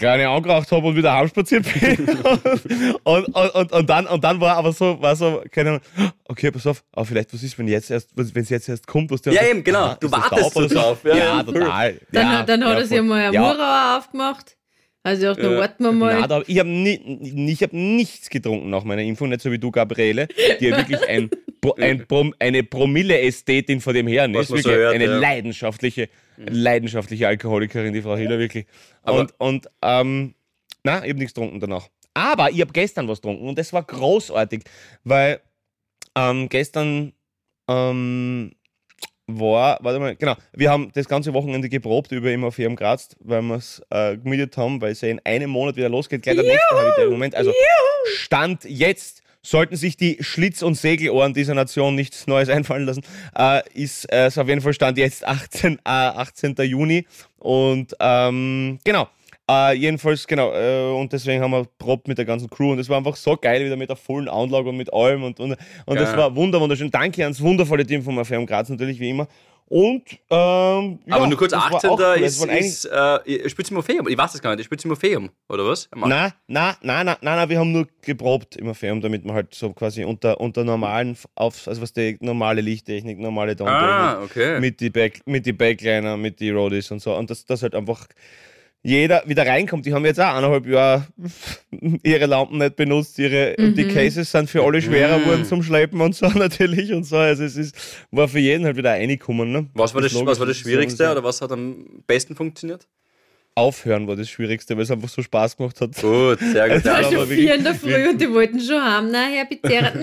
kleine 0.00 0.28
angeraucht 0.28 0.72
habe 0.72 0.86
und 0.86 0.96
wieder 0.96 1.12
heimspaziert 1.12 1.66
bin. 1.72 2.08
und, 3.04 3.24
und, 3.28 3.50
und, 3.54 3.72
und, 3.72 3.90
dann, 3.90 4.06
und 4.06 4.24
dann 4.24 4.40
war 4.40 4.56
aber 4.56 4.72
so, 4.72 5.00
war 5.00 5.14
so, 5.14 5.42
keine 5.50 5.70
Ahnung, 5.70 5.82
okay, 6.26 6.50
pass 6.50 6.66
auf, 6.66 6.82
aber 6.92 7.04
vielleicht, 7.04 7.32
was 7.34 7.42
ist, 7.42 7.58
wenn 7.58 7.68
jetzt 7.68 7.90
erst, 7.90 8.10
wenn 8.16 8.42
es 8.42 8.48
jetzt 8.48 8.68
erst 8.68 8.86
kommt, 8.86 9.10
was 9.10 9.20
der 9.22 9.34
Ja, 9.34 9.42
eben, 9.44 9.62
genau. 9.62 9.94
Du 10.00 10.06
ist 10.06 10.14
das 10.14 10.30
wartest 10.30 10.54
so 10.54 10.66
drauf. 10.66 11.04
Ja, 11.04 11.16
Ja, 11.16 11.24
ja, 11.36 11.42
total. 11.42 12.00
Dann, 12.12 12.26
ja, 12.32 12.42
dann 12.42 12.64
hat 12.64 12.72
ja, 12.72 12.78
er 12.78 12.86
sich 12.86 12.98
voll. 12.98 13.06
mal 13.06 13.26
eine 13.26 13.34
Ja. 13.34 13.40
Murauer 13.42 13.98
aufgemacht. 13.98 14.56
Also 15.02 15.30
auch, 15.30 15.36
dann 15.36 15.54
Äh, 15.54 15.58
warten 15.58 15.84
wir 15.84 15.92
mal. 15.92 16.20
Nein, 16.20 16.42
ich 16.46 16.58
habe 16.58 16.68
ni, 16.68 17.50
ich 17.50 17.62
hab 17.62 17.72
nichts 17.72 18.28
getrunken 18.28 18.68
nach 18.70 18.84
meiner 18.84 19.02
Impfung, 19.02 19.30
nicht 19.30 19.40
so 19.40 19.50
wie 19.50 19.58
du, 19.58 19.70
Gabriele, 19.70 20.28
die 20.60 20.66
ja 20.66 20.76
wirklich 20.76 21.00
ein, 21.08 21.30
ein 21.78 22.06
Prom, 22.06 22.34
eine 22.38 22.62
Promille-Ästhetin 22.62 23.80
vor 23.80 23.92
dem 23.94 24.06
Herrn 24.06 24.34
ist. 24.34 24.50
man 24.50 24.60
so 24.60 24.68
Wirklich 24.68 24.74
hört, 24.74 24.94
eine 24.94 25.04
ja. 25.06 25.18
leidenschaftliche, 25.18 26.08
leidenschaftliche 26.36 27.28
Alkoholikerin, 27.28 27.94
die 27.94 28.02
Frau 28.02 28.16
Hiller, 28.16 28.38
wirklich. 28.38 28.66
Und, 29.02 29.32
und 29.38 29.70
ähm, 29.82 30.34
na, 30.84 31.02
ich 31.02 31.10
habe 31.10 31.18
nichts 31.18 31.34
getrunken 31.34 31.60
danach. 31.60 31.88
Aber 32.12 32.50
ich 32.50 32.60
habe 32.60 32.72
gestern 32.72 33.08
was 33.08 33.22
getrunken 33.22 33.48
und 33.48 33.58
das 33.58 33.72
war 33.72 33.82
großartig, 33.82 34.64
weil 35.04 35.40
ähm, 36.16 36.48
gestern 36.48 37.12
ähm, 37.68 38.52
war, 39.38 39.78
warte 39.82 40.00
mal, 40.00 40.16
genau, 40.16 40.34
wir 40.52 40.70
haben 40.70 40.90
das 40.94 41.06
ganze 41.06 41.32
Wochenende 41.34 41.68
geprobt 41.68 42.10
über 42.12 42.30
im 42.30 42.40
Museum 42.40 42.74
Graz, 42.74 43.14
weil 43.20 43.42
wir 43.42 43.56
es 43.56 43.82
äh, 43.90 44.16
gemietet 44.16 44.56
haben, 44.56 44.80
weil 44.80 44.92
es 44.92 45.00
ja 45.02 45.08
in 45.08 45.20
einem 45.24 45.50
Monat 45.50 45.76
wieder 45.76 45.88
losgeht, 45.88 46.22
gleich 46.22 46.36
der 46.36 46.44
nächste 46.44 46.74
Habitäre 46.74 47.10
Moment. 47.10 47.34
Also 47.34 47.52
Stand 48.06 48.64
jetzt 48.64 49.22
sollten 49.42 49.76
sich 49.76 49.96
die 49.96 50.18
Schlitz- 50.20 50.62
und 50.62 50.74
Segelohren 50.74 51.34
dieser 51.34 51.54
Nation 51.54 51.94
nichts 51.94 52.26
Neues 52.26 52.48
einfallen 52.50 52.86
lassen, 52.86 53.02
äh, 53.36 53.62
ist 53.74 54.10
äh, 54.12 54.30
auf 54.34 54.48
jeden 54.48 54.60
Fall 54.60 54.74
Stand 54.74 54.98
jetzt 54.98 55.26
18, 55.26 55.74
äh, 55.76 55.78
18. 55.84 56.54
Juni 56.62 57.06
und 57.38 57.94
ähm, 58.00 58.78
genau. 58.84 59.08
Äh, 59.50 59.74
jedenfalls, 59.74 60.26
genau, 60.26 60.52
äh, 60.52 60.92
und 60.92 61.12
deswegen 61.12 61.42
haben 61.42 61.50
wir 61.50 61.66
probt 61.78 62.06
mit 62.06 62.18
der 62.18 62.24
ganzen 62.24 62.48
Crew 62.48 62.72
und 62.72 62.78
es 62.78 62.88
war 62.88 62.98
einfach 62.98 63.16
so 63.16 63.36
geil, 63.36 63.64
wieder 63.64 63.76
mit 63.76 63.88
der 63.88 63.96
vollen 63.96 64.28
Anlage 64.28 64.68
und 64.68 64.76
mit 64.76 64.92
allem 64.92 65.24
und, 65.24 65.40
und, 65.40 65.56
und 65.86 65.94
Ja. 65.96 66.00
das 66.02 66.16
war 66.16 66.36
wunder, 66.36 66.60
wunderschön. 66.60 66.90
Danke 66.90 67.22
ans 67.24 67.40
wundervolle 67.40 67.84
Team 67.84 68.02
vom 68.02 68.14
Museum 68.14 68.46
Graz 68.46 68.68
natürlich, 68.68 69.00
wie 69.00 69.10
immer. 69.10 69.26
Und, 69.66 70.02
ähm, 70.30 70.98
ja, 71.06 71.14
Aber 71.14 71.28
nur 71.28 71.38
kurz, 71.38 71.52
das 71.52 71.62
war 71.62 71.74
18. 71.76 71.90
auch 71.90 71.98
cool. 72.00 72.22
Es 72.24 72.42
ist, 72.42 72.44
ist 72.44 72.84
äh, 72.86 73.48
Spitz 73.48 73.70
im 73.70 73.76
Museum. 73.76 74.08
Ich 74.08 74.18
weiß 74.18 74.32
das 74.32 74.42
gar 74.42 74.56
nicht, 74.56 74.64
Spitz 74.64 74.84
im 74.84 74.88
Museum, 74.90 75.30
oder 75.48 75.64
was? 75.64 75.88
Nein, 75.94 76.32
nein, 76.48 76.74
nein, 76.82 77.06
nein, 77.06 77.16
nein, 77.22 77.48
wir 77.48 77.58
haben 77.60 77.70
nur 77.70 77.86
geprobt 78.02 78.56
im 78.56 78.66
Museum, 78.66 79.00
damit 79.00 79.24
man 79.24 79.36
halt 79.36 79.54
so 79.54 79.72
quasi 79.72 80.02
unter, 80.04 80.40
unter 80.40 80.64
normalen, 80.64 81.16
auf, 81.36 81.68
also 81.68 81.82
was 81.82 81.92
die 81.92 82.16
normale 82.20 82.60
Lichttechnik, 82.62 83.20
normale 83.20 83.54
Tontechnik, 83.54 83.88
Ah, 83.88 84.22
okay. 84.24 84.58
mit 84.58 84.80
die 84.80 84.90
Back, 84.90 85.20
mit 85.26 85.46
die 85.46 85.52
Backliner, 85.52 86.16
mit 86.16 86.40
die 86.40 86.50
Roadies 86.50 86.90
und 86.90 87.00
so. 87.00 87.14
Und 87.14 87.30
dass 87.30 87.44
das 87.44 87.62
halt 87.62 87.76
einfach 87.76 88.08
jeder 88.82 89.22
wieder 89.26 89.46
reinkommt. 89.46 89.84
Die 89.84 89.92
haben 89.92 90.04
jetzt 90.06 90.18
auch 90.20 90.34
eineinhalb 90.34 90.66
Jahre 90.66 91.06
ihre 92.02 92.26
Lampen 92.26 92.58
nicht 92.58 92.76
benutzt, 92.76 93.18
ihre 93.18 93.54
und 93.58 93.76
die 93.76 93.86
Cases 93.88 94.30
sind 94.30 94.48
für 94.48 94.62
alle 94.64 94.80
schwerer 94.80 95.18
Mhm. 95.18 95.22
geworden 95.24 95.44
zum 95.44 95.62
Schleppen 95.62 96.00
und 96.00 96.14
so 96.14 96.26
natürlich 96.34 96.92
und 96.92 97.04
so. 97.04 97.16
Also 97.18 97.44
es 97.44 97.56
ist, 97.56 97.76
war 98.10 98.26
für 98.28 98.38
jeden 98.38 98.64
halt 98.64 98.76
wieder 98.76 98.90
reingekommen. 98.90 99.52
Ne? 99.52 99.66
Was 99.74 99.94
war 99.94 100.00
das, 100.02 100.12
Ist 100.12 100.24
was 100.24 100.38
war 100.40 100.46
das 100.46 100.56
Schwierigste 100.56 101.04
so- 101.04 101.10
oder 101.12 101.22
was 101.24 101.40
hat 101.42 101.52
am 101.52 101.84
besten 102.06 102.34
funktioniert? 102.34 102.86
Aufhören 103.56 104.06
war 104.06 104.14
das 104.16 104.30
Schwierigste, 104.30 104.76
weil 104.76 104.84
es 104.84 104.90
einfach 104.92 105.08
so 105.08 105.22
Spaß 105.22 105.56
gemacht 105.56 105.78
hat. 105.80 105.94
Gut, 106.00 106.38
sehr 106.38 106.68
gut. 106.68 106.78
Es 106.78 106.84
war 106.84 107.02
war 107.02 107.12
schon 107.12 107.26
vier 107.26 107.56
in 107.56 107.64
der 107.64 107.74
Früh 107.74 108.08
und 108.08 108.20
die 108.20 108.30
wollten 108.32 108.60
schon 108.60 108.80
haben. 108.80 109.10
Na, 109.10 109.26
Herr 109.26 109.44
Pizzerra. 109.44 109.90
Nein, 109.94 110.02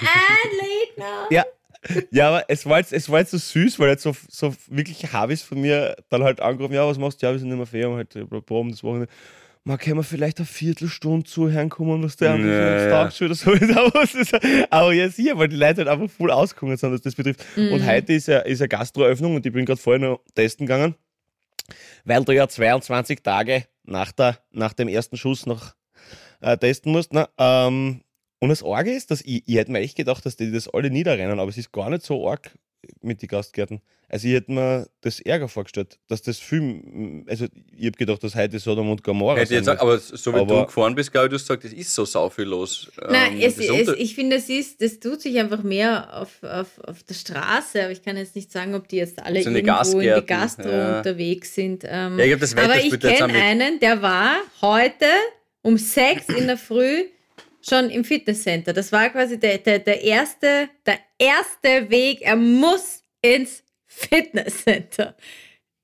ein 0.00 0.50
Redner. 0.60 1.26
Ja. 1.30 1.44
Ja, 2.10 2.28
aber 2.28 2.44
es 2.48 2.66
war 2.66 2.78
jetzt, 2.78 2.92
es 2.92 3.08
war 3.08 3.20
jetzt 3.20 3.30
so 3.30 3.38
süß, 3.38 3.78
weil 3.78 3.88
jetzt 3.88 4.02
so, 4.02 4.14
so 4.28 4.54
wirklich 4.68 5.12
Havis 5.12 5.42
von 5.42 5.60
mir 5.60 5.96
dann 6.10 6.22
halt 6.22 6.40
angerufen, 6.40 6.74
ja, 6.74 6.86
was 6.86 6.98
machst 6.98 7.22
du? 7.22 7.26
Ja, 7.26 7.32
wir 7.32 7.38
sind 7.38 7.50
immer 7.50 7.66
fair 7.66 7.88
und 7.88 7.96
halt 7.96 8.14
äh, 8.16 8.24
proben 8.24 8.70
das 8.70 8.82
Wochenende. 8.84 9.08
Man 9.64 9.76
kann 9.76 9.94
man 9.94 10.04
vielleicht 10.04 10.38
eine 10.38 10.46
Viertelstunde 10.46 11.24
zuhören 11.24 11.68
kommen, 11.68 12.02
was 12.02 12.16
der 12.16 12.36
Ja, 12.36 12.46
ja, 12.46 12.82
ja. 12.84 12.90
Tag 12.90 13.12
schon 13.12 13.26
oder 13.26 13.34
so 13.34 13.52
ist. 13.52 13.76
Aber, 13.76 14.02
ist, 14.02 14.38
aber 14.70 14.92
jetzt 14.92 15.16
hier, 15.16 15.38
weil 15.38 15.48
die 15.48 15.56
Leute 15.56 15.78
halt 15.84 15.88
einfach 15.88 16.10
voll 16.10 16.30
ausgekommen 16.30 16.76
sind, 16.76 16.92
was 16.92 17.02
das 17.02 17.14
betrifft. 17.14 17.44
Und 17.56 17.86
heute 17.86 18.12
ist 18.14 18.28
ja, 18.28 18.38
ist 18.40 18.60
ja 18.60 18.66
Gastroöffnung 18.66 19.34
und 19.36 19.44
ich 19.44 19.52
bin 19.52 19.66
gerade 19.66 19.80
vorher 19.80 20.00
noch 20.00 20.20
testen 20.34 20.66
gegangen, 20.66 20.94
weil 22.04 22.24
du 22.24 22.32
ja 22.32 22.48
22 22.48 23.22
Tage 23.22 23.64
nach, 23.84 24.12
der, 24.12 24.38
nach 24.50 24.72
dem 24.72 24.88
ersten 24.88 25.16
Schuss 25.18 25.44
noch 25.44 25.74
äh, 26.40 26.56
testen 26.56 26.92
musst. 26.92 27.12
Ne? 27.12 27.28
Ähm, 27.38 28.00
und 28.40 28.48
das 28.48 28.62
Arge 28.64 28.92
ist, 28.92 29.10
dass 29.10 29.20
ich, 29.20 29.42
ich 29.46 29.54
hätte 29.56 29.70
mir 29.70 29.78
echt 29.80 29.96
gedacht, 29.96 30.26
dass 30.26 30.36
die 30.36 30.50
das 30.50 30.68
alle 30.68 30.90
niederrennen, 30.90 31.38
aber 31.38 31.50
es 31.50 31.56
ist 31.58 31.70
gar 31.72 31.90
nicht 31.90 32.04
so 32.04 32.28
arg 32.28 32.50
mit 33.02 33.20
den 33.22 33.28
Gastgärten. 33.28 33.80
Also 34.08 34.26
ich 34.26 34.34
hätte 34.34 34.50
mir 34.50 34.88
das 35.02 35.20
Ärger 35.20 35.46
vorgestellt, 35.48 35.98
dass 36.08 36.22
das 36.22 36.38
viel, 36.40 37.22
also 37.28 37.46
ich 37.76 37.86
habe 37.86 37.96
gedacht, 37.96 38.24
dass 38.24 38.34
heute 38.34 38.58
Sodom 38.58 38.90
und 38.90 39.04
Gomorra 39.04 39.36
Hätte 39.38 39.54
jetzt 39.54 39.68
aber 39.68 39.98
so 39.98 40.34
wie 40.34 40.38
Aber- 40.38 40.60
du 40.62 40.66
gefahren 40.66 40.94
bist, 40.96 41.12
glaube 41.12 41.26
ich, 41.26 41.30
du 41.30 41.34
hast 41.36 41.42
gesagt, 41.46 41.64
es 41.64 41.72
ist 41.72 41.94
so 41.94 42.04
sau 42.04 42.28
viel 42.28 42.46
los. 42.46 42.90
Nein, 43.08 43.34
Ähm, 43.34 43.40
es, 43.42 43.56
das 43.56 43.66
es, 43.68 43.88
ich 43.98 44.14
finde, 44.16 44.36
es 44.36 44.48
ist, 44.48 44.82
das 44.82 44.98
tut 44.98 45.20
sich 45.20 45.38
einfach 45.38 45.62
mehr 45.62 46.20
auf, 46.22 46.42
auf, 46.42 46.80
auf 46.80 47.02
der 47.04 47.14
Straße, 47.14 47.82
aber 47.82 47.92
ich 47.92 48.02
kann 48.02 48.16
jetzt 48.16 48.34
nicht 48.34 48.50
sagen, 48.50 48.74
ob 48.74 48.88
die 48.88 48.96
jetzt 48.96 49.22
alle 49.22 49.42
So 49.42 49.50
irgendwo 49.50 50.00
in 50.00 50.14
die 50.16 50.26
Gastro 50.26 50.68
ja. 50.68 50.98
unterwegs 50.98 51.54
sind. 51.54 51.84
Ähm, 51.86 52.18
Ja, 52.18 52.24
ich 52.24 52.30
glaub, 52.30 52.40
das 52.40 52.56
Wetter 52.56 52.64
aber 52.72 52.82
ich 52.82 52.98
kenne 52.98 53.34
einen, 53.34 53.78
der 53.78 54.02
war 54.02 54.38
heute 54.62 55.06
um 55.62 55.76
sechs 55.76 56.26
in 56.30 56.46
der 56.48 56.56
Früh 56.56 57.04
schon 57.62 57.90
im 57.90 58.04
Fitnesscenter. 58.04 58.72
Das 58.72 58.92
war 58.92 59.10
quasi 59.10 59.38
der, 59.38 59.58
der, 59.58 59.78
der, 59.80 60.02
erste, 60.02 60.68
der 60.86 60.98
erste 61.18 61.90
Weg. 61.90 62.22
Er 62.22 62.36
muss 62.36 63.04
ins 63.22 63.62
Fitnesscenter. 63.86 65.16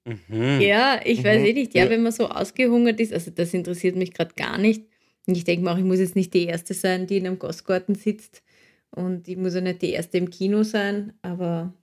Mhm. 0.05 0.61
Ja, 0.61 1.01
ich 1.05 1.25
weiß 1.25 1.41
Mhm. 1.41 1.47
eh 1.47 1.53
nicht. 1.53 1.75
Ja, 1.75 1.85
Ja. 1.85 1.91
wenn 1.91 2.03
man 2.03 2.13
so 2.13 2.29
ausgehungert 2.29 3.01
ist, 3.01 3.13
also 3.13 3.31
das 3.31 3.53
interessiert 3.55 3.97
mich 3.97 4.13
gerade 4.15 4.35
gar 4.37 4.59
nicht. 4.59 4.85
Und 5.27 5.37
ich 5.37 5.45
denke 5.45 5.65
mir 5.65 5.73
auch, 5.73 5.79
ich 5.79 5.85
muss 5.85 5.99
jetzt 5.99 6.15
nicht 6.17 6.33
die 6.35 6.45
Erste 6.47 6.75
sein, 6.75 7.07
die 7.07 7.17
in 7.17 7.27
einem 7.27 7.39
Gastgarten 7.39 7.95
sitzt. 7.97 8.43
Und 8.91 9.27
ich 9.29 9.37
muss 9.37 9.55
ja 9.55 9.61
nicht 9.61 9.83
die 9.83 9.91
Erste 9.91 10.19
im 10.19 10.31
Kino 10.31 10.63
sein, 10.63 11.13
aber 11.23 11.75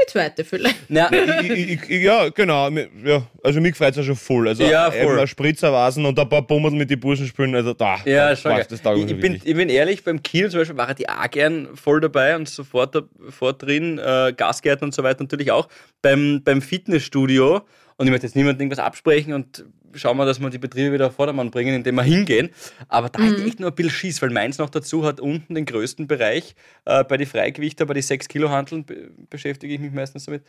die 0.00 0.06
Zweite 0.06 0.44
vielleicht. 0.44 0.76
Na, 0.88 1.10
ich, 1.42 1.50
ich, 1.50 1.90
ich, 1.90 2.02
ja, 2.02 2.28
genau. 2.28 2.68
Ja, 3.04 3.22
also 3.42 3.60
mich 3.60 3.76
freut 3.76 3.90
es 3.90 3.96
ja 3.98 4.02
schon 4.02 4.16
voll. 4.16 4.48
Also 4.48 4.64
Ja, 4.64 4.90
voll. 4.90 5.18
ein 5.18 5.26
Spritzerwasen 5.26 6.04
und 6.06 6.18
ein 6.18 6.28
paar 6.28 6.42
Bummel 6.42 6.70
mit 6.72 6.90
den 6.90 7.00
Burschen 7.00 7.26
spielen. 7.26 7.54
Also 7.54 7.74
da, 7.74 7.96
Ja, 8.04 8.30
da 8.30 8.36
schon 8.36 8.52
passt 8.52 8.70
geil. 8.70 8.78
das 8.96 8.98
ich, 9.04 9.10
ich, 9.12 9.20
bin, 9.20 9.34
ich 9.44 9.54
bin 9.54 9.68
ehrlich, 9.68 10.04
beim 10.04 10.22
Kiel 10.22 10.50
zum 10.50 10.60
Beispiel 10.60 10.76
war 10.76 10.94
die 10.94 11.08
auch 11.08 11.30
gern 11.30 11.76
voll 11.76 12.00
dabei 12.00 12.36
und 12.36 12.48
sofort, 12.48 12.94
sofort 13.18 13.62
drin, 13.62 13.98
äh, 13.98 14.32
Gasgärten 14.36 14.84
und 14.86 14.94
so 14.94 15.02
weiter 15.02 15.22
natürlich 15.24 15.50
auch. 15.50 15.68
Beim, 16.02 16.42
beim 16.44 16.62
Fitnessstudio, 16.62 17.62
und 17.96 18.06
ich 18.06 18.10
möchte 18.12 18.26
jetzt 18.26 18.36
niemandem 18.36 18.62
irgendwas 18.66 18.84
absprechen 18.84 19.32
und 19.32 19.64
schauen 19.94 20.16
wir, 20.16 20.26
dass 20.26 20.40
wir 20.40 20.50
die 20.50 20.58
Betriebe 20.58 20.92
wieder 20.92 21.08
auf 21.08 21.14
Vordermann 21.14 21.50
bringen, 21.50 21.74
indem 21.74 21.96
wir 21.96 22.02
hingehen. 22.02 22.50
Aber 22.88 23.08
da 23.08 23.22
hätte 23.22 23.36
ich 23.36 23.46
echt 23.46 23.60
nur 23.60 23.70
ein 23.70 23.74
bisschen 23.74 23.90
Schiss, 23.90 24.22
weil 24.22 24.30
meins 24.30 24.58
noch 24.58 24.70
dazu 24.70 25.04
hat 25.04 25.20
unten 25.20 25.54
den 25.54 25.64
größten 25.64 26.06
Bereich. 26.06 26.54
Äh, 26.84 27.04
bei 27.04 27.16
den 27.16 27.26
Freigewichter, 27.26 27.86
bei 27.86 27.94
den 27.94 28.02
6 28.02 28.28
Kilo 28.28 28.50
Handeln 28.50 28.84
be 28.84 29.10
beschäftige 29.30 29.74
ich 29.74 29.80
mich 29.80 29.92
meistens 29.92 30.24
damit. 30.26 30.42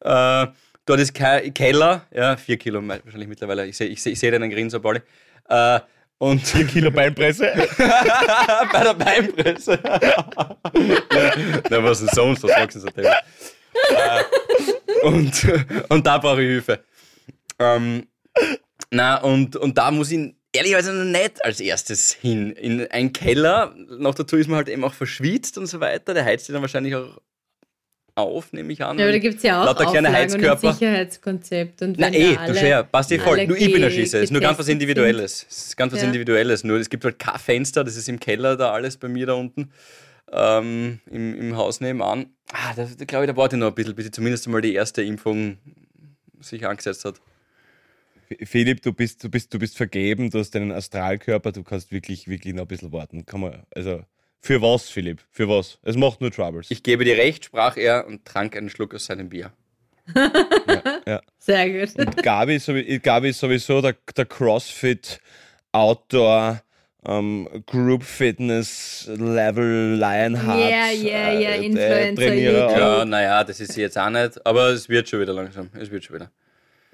Äh, 0.00 0.46
dort 0.86 1.00
ist 1.00 1.14
Ke 1.14 1.50
Keller, 1.52 2.06
ja, 2.14 2.36
4 2.36 2.56
Kilo 2.56 2.86
wahrscheinlich 2.86 3.28
mittlerweile. 3.28 3.66
Ich 3.66 3.76
sehe 3.76 3.88
ich 3.88 4.02
seh, 4.02 4.10
ich 4.10 4.18
seh 4.18 4.30
deinen 4.30 4.50
Grinser, 4.50 4.80
Pauli. 4.80 5.00
Äh, 5.48 5.80
und 6.18 6.46
4 6.46 6.66
Kilo 6.66 6.90
Beinpresse. 6.90 7.52
bei 8.72 8.84
der 8.84 8.94
Beinpresse. 8.94 9.78
Na, 11.70 11.84
was 11.84 12.00
denn 12.00 12.08
sonst? 12.12 12.42
Was 12.42 12.50
sagst 12.52 12.76
du 12.76 12.80
so 12.80 12.88
äh, 12.88 14.22
und, 15.02 15.46
und 15.88 16.06
da 16.06 16.18
brauche 16.18 16.42
ich 16.42 16.48
Hilfe. 16.48 16.80
Ähm, 17.58 18.06
na, 18.90 19.16
und, 19.22 19.56
und 19.56 19.78
da 19.78 19.90
muss 19.90 20.10
ich 20.10 20.34
ehrlicherweise 20.52 20.92
noch 20.92 21.04
nicht 21.04 21.44
als 21.44 21.60
erstes 21.60 22.12
hin. 22.12 22.52
In 22.52 22.86
einen 22.90 23.12
Keller. 23.12 23.74
Noch 23.98 24.14
dazu 24.14 24.36
ist 24.36 24.48
man 24.48 24.56
halt 24.56 24.68
eben 24.68 24.84
auch 24.84 24.94
verschwitzt 24.94 25.58
und 25.58 25.66
so 25.66 25.80
weiter. 25.80 26.14
Der 26.14 26.24
heizt 26.24 26.46
sich 26.46 26.52
dann 26.52 26.62
wahrscheinlich 26.62 26.94
auch 26.94 27.20
auf, 28.14 28.52
nehme 28.52 28.72
ich 28.72 28.82
an. 28.82 28.98
Ja, 28.98 29.04
aber 29.04 29.12
da 29.12 29.18
gibt 29.18 29.36
es 29.36 29.42
ja 29.42 29.60
auch 29.60 29.66
Lauter 29.66 29.84
kleine 29.90 30.08
Auflagen 30.08 30.32
und 30.32 30.40
ein 30.40 30.50
Heizkörper. 30.50 30.72
Sicherheitskonzept. 30.72 31.82
Und 31.82 31.98
Na 31.98 32.10
eh, 32.12 32.36
du 32.46 32.54
Scher, 32.54 32.82
passt 32.84 33.12
eh 33.12 33.18
voll. 33.18 33.46
Nur 33.46 33.58
ich 33.58 33.72
bin 33.72 33.84
ein 33.84 33.90
Schisser. 33.90 34.18
Es 34.18 34.24
ist 34.24 34.30
nur 34.30 34.40
ganz 34.40 34.58
was 34.58 34.68
Individuelles. 34.68 35.46
Es 35.48 35.66
ist 35.66 35.76
ganz 35.76 35.92
was 35.92 36.00
Ja. 36.00 36.06
Individuelles. 36.06 36.64
Nur 36.64 36.78
es 36.78 36.88
gibt 36.88 37.04
halt 37.04 37.18
kein 37.18 37.38
Fenster, 37.38 37.84
das 37.84 37.96
ist 37.96 38.08
im 38.08 38.18
Keller 38.18 38.56
da 38.56 38.72
alles 38.72 38.96
bei 38.96 39.08
mir 39.08 39.26
da 39.26 39.34
unten. 39.34 39.70
Ähm, 40.32 41.00
im, 41.10 41.38
Im 41.38 41.56
Haus 41.56 41.80
nebenan. 41.80 42.30
Ah, 42.52 42.72
da, 42.74 42.88
da 42.98 43.04
glaube 43.04 43.26
ich, 43.26 43.30
da 43.30 43.36
warte 43.36 43.56
ich 43.56 43.60
noch 43.60 43.68
ein 43.68 43.74
bisschen, 43.74 43.94
bis 43.94 44.06
ich 44.06 44.12
zumindest 44.12 44.46
einmal 44.46 44.62
die 44.62 44.74
erste 44.74 45.02
Impfung 45.02 45.58
sich 46.40 46.66
angesetzt 46.66 47.04
hat. 47.04 47.20
Philipp, 48.44 48.82
du 48.82 48.92
bist, 48.92 49.22
du, 49.22 49.30
bist, 49.30 49.52
du 49.52 49.58
bist 49.58 49.76
vergeben, 49.76 50.30
du 50.30 50.38
hast 50.38 50.54
einen 50.56 50.72
Astralkörper, 50.72 51.52
du 51.52 51.62
kannst 51.62 51.92
wirklich, 51.92 52.28
wirklich 52.28 52.54
noch 52.54 52.62
ein 52.62 52.68
bisschen 52.68 52.92
warten. 52.92 53.26
Kann 53.26 53.40
man, 53.40 53.62
also, 53.74 54.02
für 54.40 54.62
was, 54.62 54.88
Philipp? 54.88 55.22
Für 55.30 55.48
was? 55.48 55.78
Es 55.82 55.96
macht 55.96 56.20
nur 56.20 56.30
Troubles. 56.30 56.70
Ich 56.70 56.82
gebe 56.82 57.04
dir 57.04 57.16
recht, 57.16 57.46
sprach 57.46 57.76
er 57.76 58.06
und 58.06 58.24
trank 58.24 58.56
einen 58.56 58.70
Schluck 58.70 58.94
aus 58.94 59.06
seinem 59.06 59.28
Bier. 59.28 59.52
ja. 61.06 61.20
Sehr 61.38 61.70
gut. 61.70 61.98
Und 61.98 62.22
Gabi 62.22 62.56
ist, 62.56 62.66
sowieso, 62.66 63.00
Gabi 63.00 63.30
ist 63.30 63.40
sowieso 63.40 63.80
der, 63.80 63.96
der 64.16 64.26
CrossFit 64.26 65.20
Outdoor 65.72 66.62
ähm, 67.06 67.48
Group 67.66 68.02
Fitness 68.02 69.08
Level 69.16 69.96
Lionheart. 69.98 70.60
Ja, 70.60 70.90
ja, 70.90 71.32
ja, 71.32 71.50
äh, 71.50 71.66
Influencer, 71.66 72.14
Trainierer. 72.14 72.60
YouTube. 72.62 72.78
Ja, 72.78 73.04
naja, 73.04 73.44
das 73.44 73.60
ist 73.60 73.72
sie 73.72 73.80
jetzt 73.80 73.98
auch 73.98 74.10
nicht, 74.10 74.44
aber 74.46 74.68
es 74.68 74.88
wird 74.88 75.08
schon 75.08 75.20
wieder 75.20 75.32
langsam. 75.32 75.70
Es 75.78 75.90
wird 75.90 76.04
schon 76.04 76.16
wieder. 76.16 76.30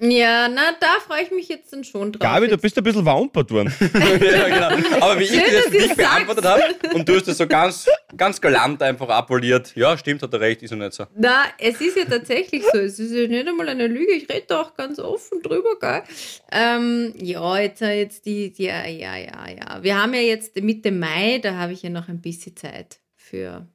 Ja, 0.05 0.49
na, 0.49 0.73
da 0.81 0.99
freue 0.99 1.23
ich 1.23 1.31
mich 1.31 1.47
jetzt 1.47 1.71
dann 1.71 1.85
schon 1.85 2.11
drauf. 2.11 2.19
Gabi, 2.19 2.49
du 2.49 2.57
bist 2.57 2.77
ein 2.77 2.83
bisschen 2.83 3.05
wampert 3.05 3.49
worden. 3.51 3.73
ja, 3.79 4.49
genau. 4.49 4.99
Aber 4.99 5.17
wie 5.17 5.25
Schön, 5.25 5.39
ich 5.39 5.45
dir 5.45 5.61
das 5.63 5.71
nicht 5.71 5.95
beantwortet 5.95 6.43
habe 6.43 6.63
und 6.93 7.07
du 7.07 7.15
hast 7.15 7.27
das 7.29 7.37
so 7.37 7.47
ganz, 7.47 7.87
ganz 8.17 8.41
galant 8.41 8.83
einfach 8.83 9.07
abpoliert. 9.07 9.73
Ja, 9.77 9.97
stimmt, 9.97 10.21
hat 10.21 10.33
er 10.33 10.41
recht, 10.41 10.61
ist 10.61 10.71
er 10.71 10.77
nicht 10.77 10.91
so. 10.91 11.05
Na, 11.15 11.45
es 11.57 11.79
ist 11.79 11.95
ja 11.95 12.03
tatsächlich 12.03 12.63
so. 12.69 12.79
Es 12.79 12.99
ist 12.99 13.13
ja 13.13 13.27
nicht 13.27 13.47
einmal 13.47 13.69
eine 13.69 13.87
Lüge. 13.87 14.11
Ich 14.11 14.27
rede 14.29 14.43
da 14.47 14.61
auch 14.63 14.75
ganz 14.75 14.99
offen 14.99 15.41
drüber, 15.41 15.79
gell? 15.79 16.03
Ähm, 16.51 17.13
ja, 17.17 17.59
jetzt, 17.59 17.81
äh, 17.81 17.99
jetzt 17.99 18.25
die, 18.25 18.51
die, 18.51 18.63
ja, 18.63 18.85
ja, 18.85 19.15
ja, 19.15 19.47
ja. 19.47 19.83
Wir 19.83 20.01
haben 20.01 20.13
ja 20.13 20.19
jetzt 20.19 20.61
Mitte 20.61 20.91
Mai, 20.91 21.39
da 21.41 21.55
habe 21.55 21.71
ich 21.71 21.81
ja 21.81 21.89
noch 21.89 22.09
ein 22.09 22.19
bisschen 22.19 22.57
Zeit 22.57 22.99
für. 23.15 23.67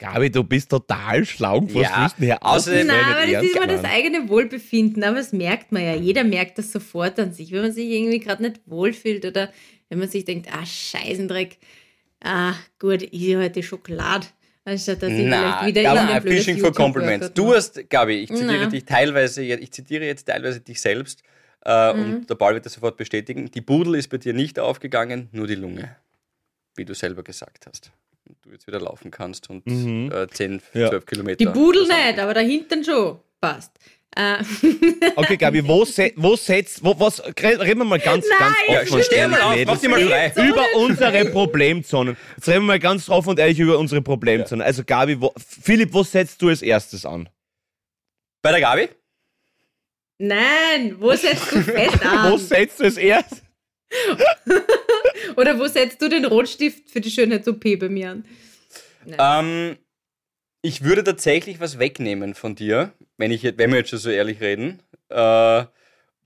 Gabi, 0.00 0.30
du 0.30 0.42
bist 0.42 0.70
total 0.70 1.24
schlau. 1.24 1.62
Was 1.62 1.72
Ja, 1.74 2.00
willst 2.02 2.16
du 2.16 2.20
denn 2.22 2.26
hier 2.28 2.42
außerdem- 2.42 2.80
aus? 2.80 2.86
Nein, 2.86 2.96
Nicht 3.06 3.06
aber 3.26 3.32
das 3.32 3.44
ist 3.44 3.56
immer 3.56 3.66
das 3.66 3.84
eigene 3.84 4.28
Wohlbefinden, 4.28 5.04
aber 5.04 5.16
das 5.18 5.32
merkt 5.32 5.70
man 5.72 5.82
ja. 5.84 5.94
Jeder 5.94 6.24
merkt 6.24 6.58
das 6.58 6.72
sofort 6.72 7.18
an 7.20 7.32
sich. 7.32 7.52
Wenn 7.52 7.60
man 7.62 7.72
sich 7.72 7.88
irgendwie 7.88 8.18
gerade 8.18 8.42
nicht 8.42 8.60
wohlfühlt 8.66 9.24
oder 9.26 9.52
wenn 9.90 9.98
man 9.98 10.08
sich 10.08 10.24
denkt, 10.24 10.48
ah, 10.52 10.64
Scheißendreck, 10.64 11.58
ah, 12.24 12.54
gut, 12.78 13.02
ich 13.02 13.28
esse 13.28 13.38
heute 13.42 13.62
Schokolade. 13.62 14.26
Anstatt 14.64 15.02
dass 15.02 15.10
ich 15.10 15.24
Na, 15.26 15.60
vielleicht 15.62 15.76
wieder 15.76 15.90
aber 15.90 16.20
Fishing 16.22 16.58
for 16.58 16.72
Compliments. 16.72 17.32
Du 17.34 17.54
hast, 17.54 17.88
Gabi, 17.90 18.14
ich 18.20 18.28
zitiere 18.28 18.64
Na. 18.64 18.66
dich 18.66 18.84
teilweise, 18.84 19.42
jetzt- 19.42 19.62
ich 19.62 19.70
zitiere 19.72 20.04
jetzt 20.04 20.24
teilweise 20.24 20.60
dich 20.60 20.80
selbst 20.80 21.22
äh, 21.66 21.92
Mhm. 21.92 22.00
und 22.14 22.30
der 22.30 22.34
Paul 22.36 22.54
wird 22.54 22.64
das 22.64 22.72
sofort 22.72 22.96
bestätigen. 22.96 23.50
Die 23.50 23.60
Budel 23.60 23.96
ist 23.96 24.08
bei 24.08 24.16
dir 24.18 24.32
nicht 24.32 24.58
aufgegangen, 24.58 25.28
nur 25.32 25.46
die 25.46 25.56
Lunge, 25.56 25.94
wie 26.76 26.86
du 26.86 26.94
selber 26.94 27.22
gesagt 27.22 27.66
hast. 27.66 27.90
Und 28.30 28.36
du 28.44 28.50
jetzt 28.52 28.66
wieder 28.68 28.78
laufen 28.80 29.10
kannst 29.10 29.50
und 29.50 29.66
Mhm. 29.66 30.12
äh, 30.12 30.28
10, 30.28 30.62
Ja. 30.72 30.88
12 30.88 31.04
Kilometer. 31.06 31.36
Die 31.36 31.46
Budel 31.46 31.82
nicht, 31.88 32.18
aber 32.20 32.32
da 32.32 32.38
hinten 32.40 32.84
schon. 32.84 33.18
Passt. 33.40 33.72
Äh, 34.16 34.36
Okay, 35.16 35.36
Gabi, 35.36 35.66
wo, 35.66 35.84
se 35.84 36.12
wo 36.14 36.36
setzt, 36.36 36.84
wo, 36.84 36.94
was, 37.00 37.20
reden 37.24 37.78
wir 37.78 37.84
mal 37.84 37.98
ganz, 37.98 38.24
ganz 38.28 38.56
Nein, 38.68 38.78
offen 38.78 39.00
Ja, 39.16 39.28
mal 39.28 39.36
ehrlich, 39.36 39.42
auf, 39.42 39.50
Mädels. 39.50 39.66
mach 39.66 39.80
dich 39.80 39.90
mal 39.90 40.06
frei. 40.32 40.48
Über 40.48 40.64
unsere 40.76 41.24
Problemzonen. 41.26 42.16
Jetzt 42.36 42.48
reden 42.48 42.60
wir 42.62 42.66
mal 42.66 42.78
ganz 42.78 43.08
offen 43.08 43.30
und 43.30 43.38
ehrlich 43.40 43.58
über 43.58 43.78
unsere 43.78 44.00
Problemzonen. 44.00 44.64
Also 44.64 44.84
Gabi, 44.84 45.20
wo, 45.20 45.32
Philipp, 45.36 45.92
wo 45.92 46.04
setzt 46.04 46.40
du 46.42 46.48
als 46.50 46.62
erstes 46.62 47.04
an? 47.04 47.28
Bei 48.42 48.52
der 48.52 48.60
Gabi? 48.60 48.88
nein, 50.18 50.96
wo 51.00 51.14
setzt 51.16 51.50
du 51.50 51.62
fest 51.62 52.00
an? 52.04 52.30
Wo 52.32 52.36
setzt 52.36 52.78
du 52.78 52.84
es 52.84 52.96
erst? 52.96 53.42
Oder 55.36 55.58
wo 55.58 55.66
setzt 55.66 56.00
du 56.02 56.08
den 56.08 56.24
Rotstift 56.24 56.90
für 56.90 57.00
die 57.00 57.10
Schönheits-OP 57.10 57.62
bei 57.78 57.88
mir 57.88 58.10
an? 58.10 58.24
Ähm, 59.18 59.76
ich 60.62 60.84
würde 60.84 61.04
tatsächlich 61.04 61.60
was 61.60 61.78
wegnehmen 61.78 62.34
von 62.34 62.54
dir, 62.54 62.92
wenn, 63.16 63.30
ich, 63.30 63.42
wenn 63.44 63.70
wir 63.70 63.78
jetzt 63.78 63.90
schon 63.90 63.98
so 63.98 64.10
ehrlich 64.10 64.40
reden. 64.40 64.82
Äh, 65.08 65.64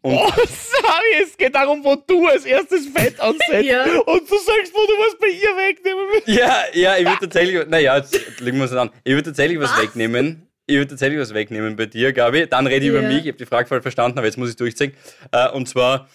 und 0.02 0.12
Oh, 0.16 0.30
sorry, 0.37 1.23
es 1.23 1.37
geht 1.37 1.54
darum, 1.54 1.83
wo 1.83 1.94
du 1.97 2.26
als 2.26 2.44
erstes 2.44 2.88
Fett 2.88 3.18
ansetzt. 3.21 3.49
Ja. 3.64 3.85
Und 3.85 4.30
du 4.30 4.37
sagst, 4.37 4.75
wo 4.75 4.80
du 4.87 4.92
was 4.99 5.18
bei 5.18 5.28
ihr 5.28 5.56
wegnehmen 5.56 6.04
willst. 6.12 6.28
Ja, 6.28 6.64
ja, 6.75 6.97
ich 6.99 7.06
würde 7.06 7.21
tatsächlich, 7.21 7.66
naja, 7.68 7.97
jetzt 7.97 8.40
legen 8.40 8.59
wir 8.59 8.64
es 8.64 8.73
an. 8.73 8.90
Ich 9.04 9.12
würde 9.12 9.25
tatsächlich 9.30 9.59
was, 9.61 9.80
wegnehmen. 9.80 10.47
Ich 10.66 10.76
würde 10.76 10.88
tatsächlich 10.90 11.21
was 11.21 11.33
wegnehmen 11.33 11.76
bei 11.76 11.87
dir, 11.87 12.12
Gabi. 12.12 12.47
Dann 12.47 12.66
rede 12.66 12.85
ich 12.87 12.92
Ja. 12.92 12.99
über 12.99 13.09
mich. 13.09 13.21
Ich 13.23 13.28
habe 13.28 13.38
die 13.38 13.47
Frage 13.47 13.68
voll 13.68 13.80
verstanden, 13.83 14.18
aber 14.18 14.26
jetzt 14.26 14.37
muss 14.37 14.50
ich 14.50 14.56
durchziehen. 14.56 14.92
Äh, 15.33 15.50
und 15.50 15.68
zwar 15.68 16.09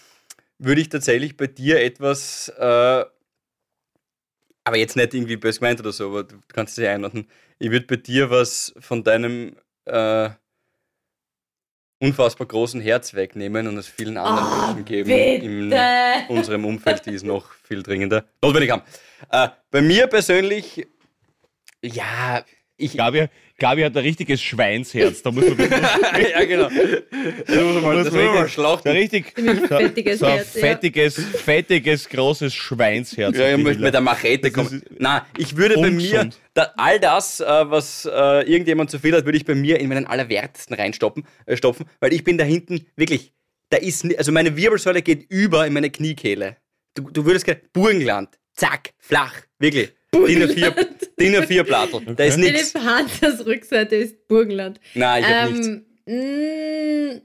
würde 0.60 0.82
ich 0.82 0.90
tatsächlich 0.90 1.38
bei 1.38 1.48
dir 1.48 1.82
etwas, 1.82 2.50
äh, 2.50 3.06
aber 4.64 4.78
jetzt 4.78 4.96
nicht 4.96 5.14
irgendwie 5.14 5.38
böse 5.38 5.60
gemeint 5.60 5.80
oder 5.80 5.92
so, 5.92 6.08
aber 6.08 6.24
du 6.24 6.36
kannst 6.50 6.78
es 6.78 6.84
ja 6.84 6.94
einordnen. 6.94 7.28
Ich 7.58 7.72
würde 7.72 7.88
bei 7.88 7.96
dir 7.96 8.30
was 8.30 8.74
von 8.80 9.04
deinem 9.04 9.56
äh, 9.86 10.30
unfassbar 12.00 12.48
großen 12.48 12.80
Herz 12.80 13.14
wegnehmen 13.14 13.68
und 13.68 13.78
es 13.78 13.88
vielen 13.88 14.18
anderen 14.18 14.48
Oh, 14.48 14.66
Menschen 14.68 14.86
geben 14.86 15.10
in 15.10 15.74
unserem 16.30 16.66
Umfeld, 16.66 17.06
die 17.06 17.14
es 17.14 17.24
noch 17.24 17.52
viel 17.52 17.84
dringender 17.84 18.26
notwendig 18.42 18.72
haben. 18.72 18.84
Äh, 19.32 19.50
bei 19.72 19.82
mir 19.82 20.08
persönlich, 20.08 20.88
ja, 21.82 22.44
ich. 22.78 22.96
Gabi, 22.96 23.28
Gabi 23.60 23.82
hat 23.82 23.96
ein 23.96 24.04
richtiges 24.04 24.42
Schweinsherz. 24.42 25.22
Da 25.22 25.32
muss 25.32 25.48
man 25.48 25.58
wirklich, 25.58 25.80
ja, 26.32 26.46
genau. 26.46 26.70
Das 26.70 27.56
muss 27.56 27.74
man 27.76 27.84
mal, 27.84 28.04
das 28.04 28.14
muss 28.14 28.24
man 28.24 28.50
schlachten. 28.50 28.90
ein 28.90 28.96
richtig 28.96 29.34
fettiges 29.68 30.20
so 30.20 30.26
ein 30.26 30.32
Herz, 30.34 30.56
ja. 30.56 30.62
fettiges, 30.62 31.16
fettiges, 31.16 32.10
großes 32.10 32.54
Schweinsherz. 32.54 33.38
Ja, 33.38 33.56
ich 33.56 33.64
möchte 33.64 33.84
mit 33.84 33.94
der 33.94 34.02
Machete 34.02 34.52
kommen. 34.52 34.82
Nein, 34.98 35.22
ich 35.38 35.56
würde 35.58 35.76
bei 35.76 35.92
mir, 35.92 36.20
ungesund. 36.20 36.40
da, 36.54 36.74
all 36.78 37.00
das, 37.00 37.40
äh, 37.40 37.46
was 37.46 38.06
äh, 38.06 38.50
irgendjemand 38.50 38.90
zu 38.90 39.00
viel 39.00 39.16
hat, 39.16 39.26
würde 39.26 39.38
ich 39.38 39.46
bei 39.46 39.56
mir 39.56 39.80
in 39.80 39.90
meinen 39.90 40.08
allerwertesten 40.08 40.76
reinstopfen, 40.76 41.26
äh, 41.46 41.58
stopfen, 41.58 41.86
weil 42.00 42.14
ich 42.14 42.24
bin 42.24 42.38
da 42.38 42.46
hinten 42.46 42.86
wirklich, 42.96 43.34
da 43.70 43.78
ist, 43.78 44.06
also 44.18 44.32
meine 44.32 44.56
Wirbelsäule 44.56 45.02
geht 45.02 45.30
über 45.30 45.68
in 45.68 45.74
meine 45.74 45.90
Kniekehle. 45.90 46.58
Du, 46.96 47.10
du 47.10 47.26
würdest 47.26 47.46
gerne, 47.46 47.62
Burgenland, 47.74 48.40
zack, 48.54 48.94
flach, 48.98 49.34
wirklich. 49.60 49.94
DIN 50.14 50.44
A4, 50.44 50.88
DIN 51.20 51.36
A4 51.36 51.64
Plattel, 51.64 52.16
da 52.16 52.24
ist 52.24 52.38
nichts. 52.38 52.72
Philipp 52.72 52.86
Hansers 52.86 53.46
Rückseite 53.46 53.96
ist 53.96 54.28
Burgenland. 54.28 54.80
Nein, 54.96 55.24
ich 55.24 55.30
hab 55.30 55.52
nichts. 55.52 55.68
Ähm, 56.08 57.22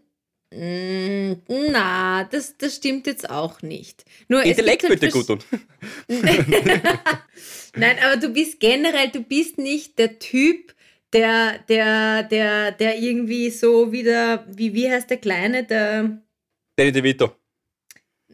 mm, 0.50 0.56
mm, 0.56 1.70
na, 1.70 2.24
das, 2.24 2.56
das 2.58 2.76
stimmt 2.76 3.06
jetzt 3.06 3.28
auch 3.30 3.62
nicht. 3.62 4.04
Nur 4.28 4.42
Intellekt 4.42 4.82
halt 4.82 5.00
bitte 5.00 5.12
gut 5.12 5.26
tun. 5.26 5.38
Nein, 7.76 7.96
aber 8.04 8.16
du 8.18 8.28
bist 8.28 8.60
generell, 8.60 9.08
du 9.08 9.20
bist 9.22 9.58
nicht 9.58 9.98
der 9.98 10.18
Typ, 10.18 10.74
der, 11.12 11.58
der, 11.68 12.24
der, 12.24 12.72
der 12.72 12.98
irgendwie 12.98 13.50
so 13.50 13.92
wieder, 13.92 14.46
wie, 14.48 14.74
wie 14.74 14.90
heißt 14.90 15.10
der 15.10 15.16
Kleine, 15.16 15.64
der, 15.64 16.22
Danny 16.76 16.92
DeVito. 16.92 17.34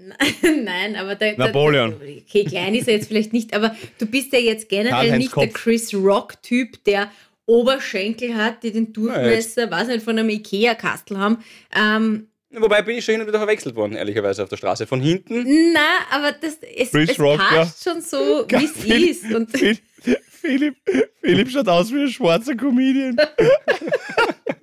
nein, 0.65 0.97
aber 0.97 1.15
der, 1.15 1.37
Napoleon. 1.37 1.99
Der, 2.01 2.17
okay, 2.19 2.45
klein 2.45 2.75
ist 2.75 2.89
er 2.89 2.95
jetzt 2.95 3.09
vielleicht 3.09 3.33
nicht, 3.33 3.55
aber 3.55 3.77
du 3.99 4.07
bist 4.07 4.33
ja 4.33 4.39
jetzt 4.39 4.69
generell 4.69 5.19
nicht 5.19 5.35
der 5.37 5.49
Kopf. 5.49 5.63
Chris 5.63 5.95
Rock-Typ, 5.95 6.85
der 6.85 7.11
Oberschenkel 7.47 8.35
hat, 8.37 8.63
die 8.63 8.73
den 8.73 8.93
Durchmesser, 8.93 9.71
weiß 9.71 9.89
nicht, 9.89 10.05
von 10.05 10.19
einem 10.19 10.31
Ikea-Kastel 10.31 11.19
haben. 11.19 11.39
Ähm, 11.75 12.29
Wobei 12.53 12.83
bin 12.83 12.97
ich 12.97 13.05
schon 13.05 13.13
hin 13.13 13.21
und 13.21 13.29
wieder 13.29 13.39
verwechselt 13.39 13.77
worden, 13.77 13.95
ehrlicherweise 13.95 14.43
auf 14.43 14.49
der 14.49 14.57
Straße. 14.57 14.87
Von 14.87 15.01
hinten. 15.01 15.73
na, 15.73 16.01
aber 16.11 16.33
das, 16.33 16.59
es, 16.77 16.91
Chris 16.91 17.11
es 17.11 17.21
Rock, 17.21 17.39
passt 17.39 17.85
schon 17.85 18.01
so, 18.01 18.45
wie 18.49 18.65
es 18.65 19.23
ist. 19.23 19.33
Und 19.33 19.51
Philipp, 19.57 19.83
Philipp, 20.29 20.77
Philipp 21.21 21.51
schaut 21.51 21.69
aus 21.69 21.93
wie 21.93 22.03
ein 22.03 22.09
schwarzer 22.09 22.57
Comedian. 22.57 23.17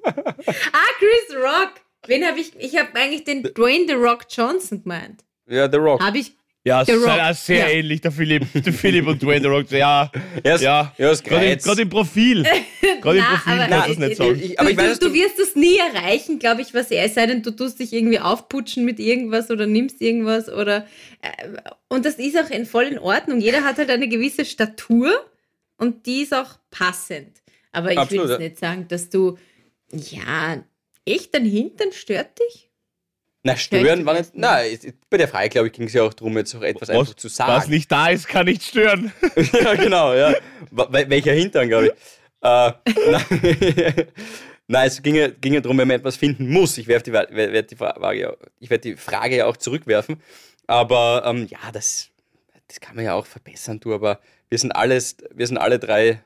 Ah, 0.06 0.90
Chris 1.00 1.38
Rock. 1.38 1.74
Wen 2.08 2.26
habe 2.26 2.40
ich? 2.40 2.54
Ich 2.60 2.78
habe 2.78 2.90
eigentlich 2.96 3.24
den 3.24 3.44
Dwayne 3.44 3.86
The 3.88 3.94
Rock 3.94 4.26
Johnson 4.30 4.84
gemeint. 4.84 5.24
Ja, 5.48 5.70
The 5.72 5.78
Rock. 5.78 6.02
Habe 6.02 6.18
ich? 6.20 6.34
Ja, 6.64 6.84
The 6.84 6.92
es 6.92 6.98
ist 7.00 7.08
Rock, 7.08 7.20
auch 7.20 7.34
sehr 7.34 7.58
ja. 7.60 7.68
ähnlich, 7.70 8.02
der 8.02 8.12
Philipp, 8.12 8.46
der 8.54 8.74
Philipp 8.74 9.08
und 9.08 9.22
Dwayne 9.24 9.42
The 9.42 9.48
Rock. 9.48 9.72
Ja, 9.72 10.12
Er 10.44 10.56
ist, 10.56 10.62
ja. 10.62 10.94
er 10.98 11.12
ist 11.12 11.24
Gerade 11.24 11.36
im, 11.38 11.42
gereizt. 11.52 11.66
gerade 11.66 11.82
im 11.84 11.90
Profil. 11.90 12.44
Gerade 13.02 13.18
im 13.20 13.24
Profil 13.24 13.54
aber- 13.54 13.68
kannst 13.68 13.88
du 13.88 13.92
es 13.94 13.98
nicht 14.00 14.18
sagen. 14.18 14.40
ich- 14.44 14.60
aber 14.60 14.70
du, 14.70 14.72
ich 14.74 14.78
weiß, 14.78 14.84
du, 14.86 14.90
dass 14.90 15.00
du 15.00 15.08
du- 15.10 15.14
wirst 15.14 15.40
es 15.40 15.56
nie 15.56 15.78
erreichen, 15.78 16.40
glaube 16.40 16.62
ich, 16.62 16.74
was 16.74 16.92
er 16.92 17.06
es 17.06 17.14
sei 17.14 17.26
denn, 17.26 17.42
du 17.42 17.52
tust 17.52 17.80
dich 17.80 17.94
irgendwie 17.94 18.20
aufputschen 18.20 18.84
mit 18.84 19.00
irgendwas 19.00 19.50
oder 19.50 19.66
nimmst 19.66 20.02
irgendwas 20.02 20.50
oder 20.50 20.86
äh, 21.22 21.48
und 21.88 22.06
das 22.06 22.16
ist 22.16 22.38
auch 22.38 22.50
in, 22.50 22.66
voll 22.66 22.86
in 22.86 23.00
Ordnung. 23.00 23.40
Jeder 23.40 23.64
hat 23.64 23.78
halt 23.78 23.90
eine 23.90 24.10
gewisse 24.10 24.44
Statur 24.44 25.12
und 25.78 26.06
die 26.06 26.24
ist 26.24 26.34
auch 26.34 26.58
passend. 26.70 27.42
Aber 27.72 27.92
ich 27.94 28.12
will 28.12 28.20
jetzt 28.20 28.30
ja. 28.32 28.38
nicht 28.40 28.60
sagen, 28.60 28.88
dass 28.90 29.10
du 29.10 29.38
ja 29.94 30.62
echt 31.06 31.34
dein 31.34 31.46
Hintern 31.46 31.94
stört 31.94 32.38
dich? 32.40 32.67
Na, 33.44 33.56
stören 33.56 34.06
war 34.06 34.14
nicht. 34.14 34.36
Nein, 34.36 34.72
es- 34.74 34.94
bei 35.10 35.18
der 35.18 35.28
Frage, 35.28 35.50
glaube 35.50 35.68
ich, 35.68 35.74
ging 35.74 35.88
es 35.88 35.94
ja 35.94 36.04
auch 36.04 36.14
darum, 36.14 36.36
jetzt 36.38 36.54
auch 36.56 36.62
etwas 36.62 36.90
Was, 36.90 36.96
einfach 36.98 37.14
zu 37.14 37.28
sagen. 37.30 37.52
was 37.54 37.68
nicht 37.68 37.92
da 37.92 38.10
ist, 38.10 38.28
kann 38.28 38.46
nicht 38.46 38.64
stören. 38.64 39.12
ja, 39.54 39.76
genau, 39.76 40.14
ja. 40.14 40.34
Welcher 40.72 41.34
Hintern, 41.34 41.68
glaube 41.70 41.88
ich. 41.88 41.92
Äh, 42.42 42.72
nein, 43.12 44.08
nein, 44.68 44.88
es 44.88 45.02
ging 45.02 45.16
ja, 45.16 45.28
ging 45.30 45.54
ja 45.54 45.62
darum, 45.62 45.78
wenn 45.78 45.88
man 45.88 45.98
etwas 45.98 46.18
finden 46.18 46.50
muss. 46.50 46.78
Ich 46.78 46.88
werfe 46.88 47.04
die, 47.06 47.14
werd 47.14 47.72
die, 47.72 47.76
Frage, 47.76 48.38
ich 48.60 48.70
werd 48.70 48.84
die 48.84 48.96
Frage 48.96 49.38
ja 49.38 49.46
auch 49.46 49.58
zurückwerfen. 49.58 50.22
Aber 50.66 51.24
ähm, 51.26 51.48
ja, 51.50 51.72
das, 51.72 52.10
das 52.68 52.80
kann 52.80 52.96
man 52.96 53.06
ja 53.06 53.14
auch 53.14 53.26
verbessern, 53.26 53.80
du. 53.80 53.94
Aber 53.94 54.20
wir 54.50 54.58
sind 54.58 54.72
alles, 54.74 55.16
wir 55.34 55.48
sind 55.48 55.58
alle 55.58 55.80
drei 55.80 56.22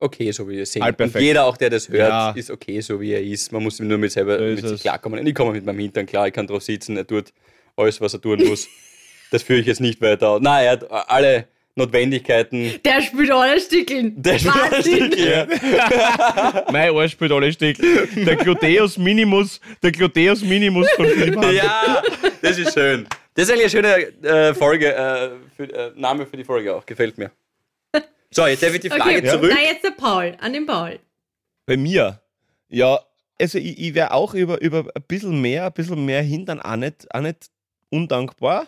okay, 0.00 0.30
so 0.32 0.48
wie 0.48 0.56
wir 0.56 0.66
sind. 0.66 0.82
Und 0.82 0.86
Allperfekt. 0.86 1.24
jeder, 1.24 1.44
auch 1.44 1.56
der 1.56 1.70
das 1.70 1.88
hört, 1.88 2.08
Ja. 2.10 2.30
ist 2.32 2.50
okay, 2.50 2.80
so 2.80 3.00
wie 3.00 3.12
er 3.12 3.22
ist. 3.22 3.52
Man 3.52 3.62
muss 3.62 3.78
nur 3.80 3.98
mit 3.98 4.12
selber 4.12 4.38
mit 4.38 4.66
sich 4.66 4.80
klarkommen. 4.82 5.20
Und 5.20 5.26
ich 5.26 5.34
komme 5.34 5.52
mit 5.52 5.64
meinem 5.64 5.78
Hintern 5.80 6.06
klar, 6.06 6.26
ich 6.28 6.32
kann 6.32 6.46
drauf 6.46 6.62
sitzen, 6.62 6.96
er 6.96 7.06
tut 7.06 7.32
alles, 7.76 8.00
was 8.00 8.14
er 8.14 8.20
tun 8.20 8.42
muss. 8.46 8.68
das 9.30 9.42
führe 9.42 9.60
ich 9.60 9.66
jetzt 9.66 9.80
nicht 9.80 10.00
weiter 10.00 10.30
aus. 10.30 10.40
Nein, 10.42 10.64
er 10.66 10.70
hat 10.72 10.90
alle 11.10 11.46
Notwendigkeiten. 11.74 12.72
Der 12.84 13.00
spielt 13.02 13.30
alle 13.30 13.60
Stickeln. 13.60 14.20
Der 14.20 14.34
Wahnsinn. 14.44 15.12
Stück, 15.12 15.18
ja. 15.18 16.64
mein 16.72 16.90
Arsch 16.94 17.12
spielt 17.12 17.30
alle 17.32 17.52
Stick. 17.52 17.78
Der 18.16 18.36
Gluteus 18.36 18.98
Minimus, 18.98 19.60
der 19.82 19.92
Gluteus 19.92 20.42
Minimus 20.42 20.90
von 20.96 21.06
Philipp 21.06 21.36
Hansen. 21.36 21.54
ja, 21.56 22.02
das 22.42 22.58
ist 22.58 22.74
schön. 22.74 23.06
Das 23.34 23.48
ist 23.48 23.52
eigentlich 23.54 23.76
eine 23.76 24.10
schöne 24.22 24.48
äh, 24.50 24.54
Folge, 24.54 24.92
äh, 24.92 25.30
für, 25.56 25.72
äh, 25.72 25.92
Name 25.94 26.26
für 26.26 26.36
die 26.36 26.42
Folge 26.44 26.74
auch. 26.74 26.84
Gefällt 26.84 27.16
mir. 27.16 27.30
So, 28.30 28.46
jetzt 28.46 28.62
darf 28.62 28.74
ich 28.74 28.80
die 28.80 28.90
Frage 28.90 29.18
Okay, 29.18 29.28
zurück. 29.28 29.50
na 29.54 29.60
jetzt 29.62 29.84
der 29.84 29.90
Paul, 29.92 30.36
an 30.40 30.52
den 30.52 30.66
Paul. 30.66 30.98
Bei 31.66 31.76
mir? 31.76 32.20
Ja, 32.68 33.00
also 33.40 33.58
ich, 33.58 33.78
ich 33.78 33.94
wäre 33.94 34.12
auch 34.12 34.34
über, 34.34 34.60
über 34.60 34.84
ein 34.94 35.02
bisschen 35.06 35.40
mehr, 35.40 35.66
ein 35.66 35.72
bisschen 35.72 36.04
mehr 36.04 36.22
Hintern 36.22 36.60
auch 36.60 36.76
nicht, 36.76 37.12
auch 37.14 37.20
nicht 37.20 37.50
undankbar. 37.90 38.66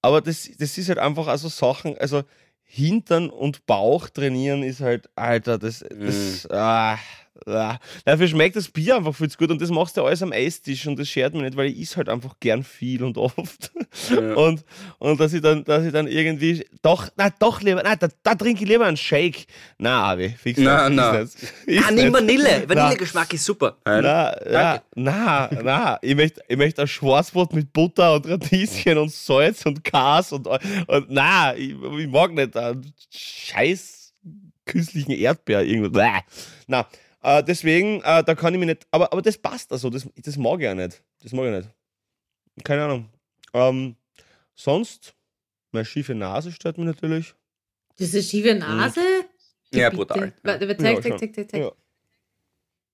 Aber 0.00 0.20
das, 0.20 0.50
das 0.58 0.78
ist 0.78 0.88
halt 0.88 0.98
einfach 0.98 1.26
also 1.26 1.48
Sachen, 1.48 1.96
also 1.98 2.22
Hintern 2.64 3.28
und 3.28 3.66
Bauch 3.66 4.08
trainieren 4.08 4.62
ist 4.62 4.80
halt, 4.80 5.10
Alter, 5.14 5.58
das, 5.58 5.84
das, 5.90 6.48
ah, 6.50 6.98
ah. 7.46 7.78
Dafür 8.04 8.28
schmeckt 8.28 8.56
das 8.56 8.68
Bier 8.68 8.96
einfach 8.96 9.14
viel 9.14 9.30
zu 9.30 9.38
gut 9.38 9.50
und 9.50 9.60
das 9.60 9.70
machst 9.70 9.96
du 9.96 10.04
alles 10.04 10.22
am 10.22 10.32
Esstisch 10.32 10.86
und 10.86 10.98
das 10.98 11.08
schert 11.08 11.34
mir 11.34 11.42
nicht, 11.42 11.56
weil 11.56 11.66
ich 11.66 11.80
is 11.80 11.96
halt 11.96 12.08
einfach 12.08 12.36
gern 12.40 12.62
viel 12.62 13.02
und 13.02 13.18
oft. 13.18 13.72
Ja. 14.10 14.34
Und, 14.34 14.64
und 14.98 15.20
dass 15.20 15.32
ich 15.32 15.42
dann, 15.42 15.64
dass 15.64 15.84
ich 15.84 15.92
dann 15.92 16.06
irgendwie 16.06 16.66
doch, 16.82 17.08
na 17.16 17.30
doch 17.30 17.60
lieber, 17.60 17.82
na, 17.84 17.96
da, 17.96 18.08
da 18.22 18.34
trinke 18.34 18.62
ich 18.62 18.68
lieber 18.68 18.86
einen 18.86 18.96
Shake. 18.96 19.46
Na, 19.78 20.12
Avi, 20.12 20.30
fix 20.30 20.58
Na, 20.60 20.88
das, 20.88 20.96
na. 20.96 21.18
ist 21.18 21.86
Ah, 21.86 21.90
nimm. 21.90 22.12
Vanille. 22.12 22.68
Vanillegeschmack 22.68 23.32
ist 23.34 23.44
super. 23.44 23.76
Na, 23.84 24.34
na, 24.50 24.82
na, 24.94 25.50
na, 25.62 25.98
ich 26.02 26.14
möchte 26.14 26.40
ich 26.48 26.56
möcht 26.56 26.78
ein 26.78 26.86
Schwarzbrot 26.86 27.52
mit 27.52 27.72
Butter 27.72 28.14
und 28.14 28.26
Radieschen 28.26 28.98
und 28.98 29.12
Salz 29.12 29.64
und 29.66 29.84
Kas 29.84 30.32
und, 30.32 30.46
und 30.46 31.06
na, 31.08 31.54
ich, 31.54 31.70
ich 31.70 32.08
mag 32.08 32.32
nicht 32.32 32.56
einen 32.56 32.92
Scheiß 33.10 34.12
künstlichen 34.64 35.12
Erdbeer 35.12 35.62
irgendwo. 35.62 36.00
Na, 36.66 36.86
äh, 37.22 37.42
deswegen, 37.44 38.00
äh, 38.02 38.22
da 38.24 38.34
kann 38.34 38.52
ich 38.54 38.60
mir 38.60 38.66
nicht, 38.66 38.86
aber, 38.90 39.12
aber 39.12 39.22
das 39.22 39.38
passt 39.38 39.72
also, 39.72 39.90
das, 39.90 40.08
das 40.16 40.36
mag 40.36 40.58
ich 40.60 40.64
ja 40.64 40.74
nicht. 40.74 41.02
Das 41.22 41.32
mag 41.32 41.46
ich 41.46 41.52
nicht. 41.64 42.64
Keine 42.64 42.84
Ahnung. 42.84 43.08
Ähm, 43.54 43.96
sonst, 44.54 45.14
meine 45.70 45.84
schiefe 45.84 46.14
Nase 46.14 46.52
stört 46.52 46.78
mich 46.78 46.86
natürlich. 46.86 47.34
Das 47.98 48.08
ist 48.08 48.14
eine 48.14 48.22
schiefe 48.22 48.54
Nase? 48.54 49.00
Ja, 49.72 49.88
Bitte. 49.90 49.96
brutal. 49.96 50.32
Warte, 50.42 50.64
aber 50.64 50.74
Mhm. 50.74 50.84
Ja, 50.84 50.94
zeig, 51.00 51.02
zeig, 51.02 51.18
zeig, 51.18 51.34
zeig, 51.34 51.50
zeig. 51.50 51.60
Ja. 51.62 51.72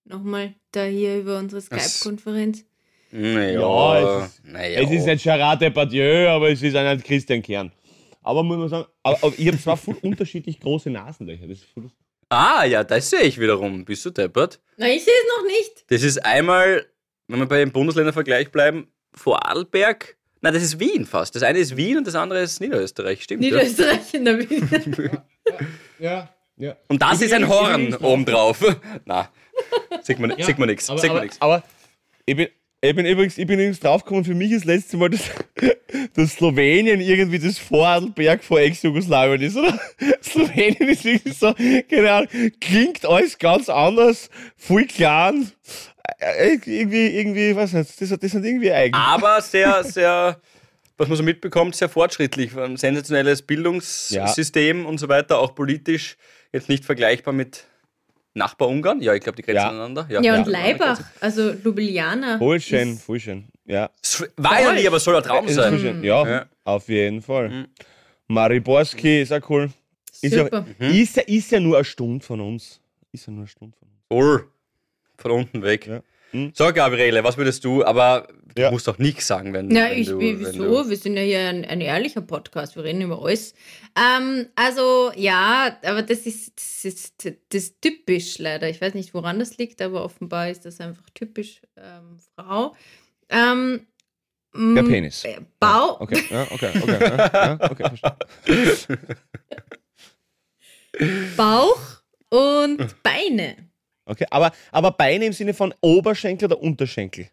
Nochmal 0.04 0.54
da 0.72 0.84
hier 0.84 1.18
über 1.18 1.38
unsere 1.38 1.60
Skype-Konferenz. 1.60 2.64
Naja, 3.10 3.60
Ja, 3.60 4.20
es 4.22 4.26
ist- 4.28 4.44
naja. 4.44 4.80
Es 4.82 4.90
ist 4.90 5.06
nicht 5.06 5.22
Gerard 5.22 5.60
Depardieu, 5.60 6.28
aber 6.28 6.50
es 6.50 6.62
ist 6.62 6.76
auch 6.76 6.94
nicht 6.94 7.04
Christian 7.06 7.42
Kern. 7.42 7.72
Aber 8.22 8.42
muss 8.42 8.58
man 8.58 8.68
sagen, 8.68 8.86
aber, 9.02 9.16
aber 9.22 9.38
ich 9.38 9.46
habe 9.48 9.58
zwar 9.58 9.76
voll 9.76 9.96
unterschiedlich 10.02 10.60
große 10.60 10.90
Nasenlöcher. 10.90 11.46
Das 11.46 11.58
ist 11.58 11.64
voll, 11.64 11.90
Ah, 12.30 12.64
ja, 12.64 12.84
das 12.84 13.10
sehe 13.10 13.22
ich 13.22 13.38
wiederum. 13.40 13.84
Bist 13.84 14.04
du 14.04 14.10
deppert? 14.10 14.60
Na, 14.76 14.86
ich 14.88 15.04
sehe 15.04 15.12
es 15.14 15.36
noch 15.38 15.44
nicht. 15.46 15.84
Das 15.90 16.02
ist 16.02 16.18
einmal, 16.24 16.86
wenn 17.26 17.38
wir 17.40 17.46
bei 17.46 17.58
dem 17.58 17.72
Bundesländervergleich 17.72 18.50
bleiben, 18.52 18.88
Vorarlberg. 19.14 20.16
Nein, 20.40 20.54
das 20.54 20.62
ist 20.62 20.78
Wien 20.78 21.06
fast. 21.06 21.34
Das 21.34 21.42
eine 21.42 21.58
ist 21.58 21.76
Wien 21.76 21.98
und 21.98 22.06
das 22.06 22.14
andere 22.14 22.40
ist 22.42 22.60
Niederösterreich, 22.60 23.22
stimmt? 23.24 23.42
Ja? 23.42 23.50
Niederösterreich 23.50 24.14
in 24.14 24.24
der 24.24 24.38
Wien. 24.38 24.68
ja, 25.98 26.28
ja. 26.56 26.76
Und 26.88 27.02
das 27.02 27.20
Ich 27.20 27.26
ist 27.26 27.32
ein 27.32 27.48
Horn 27.48 27.94
obendrauf. 27.94 28.60
Na, 29.04 29.30
sieht 30.02 30.18
man, 30.18 30.34
Ja, 30.36 30.44
sieht 30.44 30.58
man 30.58 30.68
nichts. 30.68 30.88
Aber, 30.90 31.02
aber, 31.02 31.20
nichts. 31.22 31.40
aber 31.40 31.62
ich, 32.26 32.36
bin, 32.36 32.48
ich, 32.80 32.94
bin 32.94 33.06
übrigens, 33.06 33.38
ich 33.38 33.46
bin 33.46 33.58
übrigens 33.58 33.80
draufgekommen, 33.80 34.24
für 34.24 34.34
mich 34.34 34.52
ist 34.52 34.60
das 34.60 34.66
letzte 34.66 34.96
Mal, 34.96 35.10
dass, 35.10 35.22
dass 36.14 36.32
Slowenien 36.32 37.00
irgendwie 37.00 37.38
das 37.38 37.58
Vorarlberg 37.58 38.44
vor 38.44 38.60
Ex-Jugoslawien 38.60 39.42
ist, 39.42 39.56
oder? 39.56 39.78
Slowenien 40.22 40.88
ist 40.88 41.04
irgendwie 41.04 41.32
so, 41.32 41.54
keine 41.90 42.12
Ahnung, 42.12 42.28
klingt 42.60 43.04
alles 43.04 43.38
ganz 43.38 43.68
anders, 43.68 44.30
voll 44.56 44.84
klein. 44.84 45.50
Äh, 46.18 46.58
Irgendwie, 46.66 47.06
irgendwie, 47.18 47.54
weiß 47.54 47.74
nicht, 47.74 48.00
das, 48.00 48.08
das 48.18 48.30
sind 48.30 48.44
irgendwie 48.44 48.72
eigen. 48.72 48.94
Aber 48.94 49.40
sehr, 49.42 49.84
sehr, 49.84 50.40
was 50.96 51.08
man 51.08 51.16
so 51.16 51.22
mitbekommt, 51.22 51.76
sehr 51.76 51.88
fortschrittlich. 51.88 52.56
Ein 52.56 52.76
sensationelles 52.76 53.42
Bildungssystem 53.42 54.86
und 54.86 54.98
so 54.98 55.08
weiter, 55.08 55.38
auch 55.38 55.54
politisch. 55.54 56.16
Jetzt 56.52 56.68
nicht 56.68 56.84
vergleichbar 56.84 57.34
mit 57.34 57.64
Nachbar 58.38 58.68
Ungarn. 58.68 59.00
Ja, 59.02 59.12
ich 59.14 59.20
glaube, 59.22 59.36
die 59.36 59.42
grenzen 59.42 59.56
Ja. 59.62 59.68
aneinander. 59.70 60.06
Ja, 60.08 60.18
und 60.18 60.24
ja, 60.24 60.42
Leibach, 60.46 61.00
also 61.20 61.50
Ljubljana. 61.50 62.38
Voll 62.38 62.60
schön, 62.60 62.96
voll 62.96 63.20
schön. 63.20 63.44
Ja. 63.66 63.90
War 64.36 64.60
ja 64.62 64.72
nie, 64.72 64.86
aber 64.86 64.98
soll 64.98 65.16
ein 65.16 65.22
Traum 65.22 65.48
sein. 65.48 65.78
schön. 65.78 66.02
Ja, 66.02 66.26
Ja. 66.26 66.46
auf 66.64 66.88
jeden 66.88 67.20
Fall. 67.20 67.66
Mariborski 68.28 69.22
ist 69.22 69.32
auch 69.32 69.50
cool. 69.50 69.70
Ist 70.20 70.34
ja, 70.34 70.44
Super. 70.44 70.66
ist, 70.78 71.16
ja, 71.16 71.22
ist 71.22 71.50
ja 71.52 71.60
nur 71.60 71.76
eine 71.76 71.84
Stunde 71.84 72.24
von 72.24 72.40
uns. 72.40 72.80
Ist 73.12 73.26
ja 73.26 73.32
nur 73.32 73.42
eine 73.42 73.48
Stunde 73.48 73.76
von 73.78 73.88
uns. 73.88 73.98
Voll. 74.08 74.48
Von 75.16 75.30
unten 75.32 75.62
weg. 75.62 75.86
Ja. 75.86 76.00
Hm. 76.30 76.52
So, 76.54 76.72
Gabriele, 76.72 77.24
was 77.24 77.36
würdest 77.36 77.64
du? 77.64 77.84
Aber 77.84 78.28
du 78.54 78.62
Ja. 78.62 78.70
musst 78.70 78.86
doch 78.86 78.98
nichts 78.98 79.26
sagen, 79.26 79.52
wenn, 79.54 79.68
Na, 79.68 79.88
wenn 79.90 79.98
ich, 79.98 80.08
du. 80.08 80.20
wieso? 80.20 80.82
Du, 80.84 80.90
Wir 80.90 80.96
sind 80.96 81.16
ja 81.16 81.22
hier 81.22 81.40
ein, 81.48 81.64
ein 81.64 81.80
ehrlicher 81.80 82.20
Podcast, 82.20 82.76
wir 82.76 82.84
reden 82.84 83.00
über 83.02 83.20
alles. 83.22 83.54
Ähm, 83.96 84.48
also, 84.54 85.10
ja, 85.16 85.78
aber 85.82 86.02
das 86.02 86.26
ist, 86.26 86.52
das 86.56 86.84
ist 86.84 87.24
das 87.24 87.34
ist 87.62 87.80
typisch 87.80 88.38
leider. 88.38 88.68
Ich 88.68 88.80
weiß 88.80 88.94
nicht, 88.94 89.14
woran 89.14 89.38
das 89.38 89.56
liegt, 89.58 89.80
aber 89.80 90.04
offenbar 90.04 90.50
ist 90.50 90.64
das 90.66 90.80
einfach 90.80 91.08
typisch 91.14 91.62
ähm, 91.76 92.18
Frau. 92.34 92.74
Ähm, 93.30 93.86
Der 94.54 94.82
Penis. 94.82 95.24
äh, 95.24 95.40
Bau, 95.60 96.00
Okay, 96.00 96.18
ja, 96.30 96.50
okay, 96.50 96.72
okay. 96.80 96.98
Ja, 97.00 97.30
ja, 97.58 97.70
okay 97.70 97.88
verstanden. 97.88 98.18
Bauch 101.36 101.80
und 102.30 103.02
Beine. 103.02 103.67
Okay. 104.08 104.26
Aber, 104.30 104.52
aber 104.72 104.90
Beine 104.92 105.26
im 105.26 105.32
Sinne 105.32 105.54
von 105.54 105.74
Oberschenkel 105.80 106.46
oder 106.46 106.60
Unterschenkel? 106.60 107.28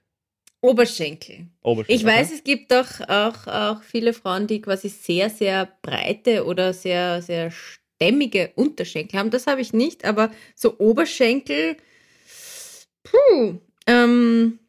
Oberschenkel. 0.61 1.47
Oberschenkel. 1.61 1.95
Ich 1.95 2.05
weiß, 2.05 2.31
es 2.31 2.43
gibt 2.43 2.73
auch, 2.73 3.01
auch, 3.07 3.47
auch 3.47 3.83
viele 3.83 4.13
Frauen, 4.13 4.47
die 4.47 4.61
quasi 4.61 4.89
sehr, 4.89 5.29
sehr 5.29 5.69
breite 5.81 6.45
oder 6.45 6.73
sehr, 6.73 7.21
sehr 7.21 7.51
stämmige 7.51 8.51
Unterschenkel 8.55 9.19
haben. 9.19 9.29
Das 9.29 9.47
habe 9.47 9.61
ich 9.61 9.73
nicht, 9.73 10.05
aber 10.05 10.31
so 10.55 10.77
Oberschenkel, 10.79 11.77
puh, 13.03 13.59
ähm, 13.87 14.59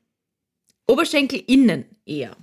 Oberschenkel 0.86 1.42
innen 1.46 1.86
eher. 2.04 2.36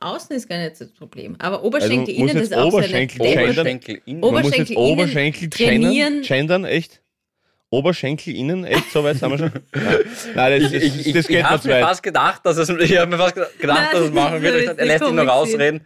Außen 0.00 0.34
ist 0.34 0.48
gar 0.48 0.58
nicht 0.58 0.76
so 0.76 0.84
das 0.84 0.94
Problem, 0.94 1.36
aber 1.38 1.62
Oberschenkel 1.64 2.14
Also 2.14 2.22
innen 2.22 2.42
ist 2.42 2.54
auch 2.54 2.72
Oberschenkel 2.72 3.18
so 3.18 3.24
eine? 3.24 3.50
Oberschenkel 3.50 4.02
in. 4.04 4.20
Man 4.20 4.42
muss 4.42 4.56
jetzt 4.56 4.76
Oberschenkel 4.76 4.76
innen 4.76 4.92
Oberschenkel 4.92 5.50
trainieren. 5.50 6.22
gendern, 6.22 6.64
echt? 6.64 7.01
Oberschenkel 7.72 8.36
innen, 8.36 8.64
echt? 8.64 8.92
So 8.92 9.02
weit 9.02 9.16
sind 9.18 9.30
wir 9.30 9.38
schon? 9.38 9.50
Nein, 9.72 9.84
Nein 10.34 10.60
das, 10.62 10.72
das, 10.72 10.82
Ich, 10.82 11.00
ich, 11.00 11.06
ich, 11.06 11.12
das 11.14 11.24
ich 11.24 11.28
geht 11.36 11.64
mir 11.64 11.72
weit. 11.72 11.84
fast 11.84 12.02
gedacht, 12.02 12.44
dass 12.44 12.56
es, 12.58 12.68
ich 12.68 12.98
habe 12.98 13.10
mir 13.10 13.16
fast 13.16 13.34
gedacht, 13.34 13.50
Nein, 13.62 13.86
dass 13.92 14.00
es 14.02 14.12
machen 14.12 14.42
wird. 14.42 14.56
Ich 14.60 14.66
dachte, 14.66 14.80
Er 14.80 14.86
lässt 14.86 15.04
ihn 15.04 15.14
noch 15.14 15.26
rausreden. 15.26 15.80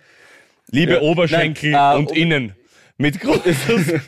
Liebe 0.72 0.94
Ja. 0.94 1.00
Oberschenkel 1.00 1.70
Nein, 1.70 1.94
äh, 1.94 1.98
und 1.98 2.06
Ober- 2.10 2.16
innen. 2.16 2.52
Mit 2.98 3.20
großes. 3.20 3.56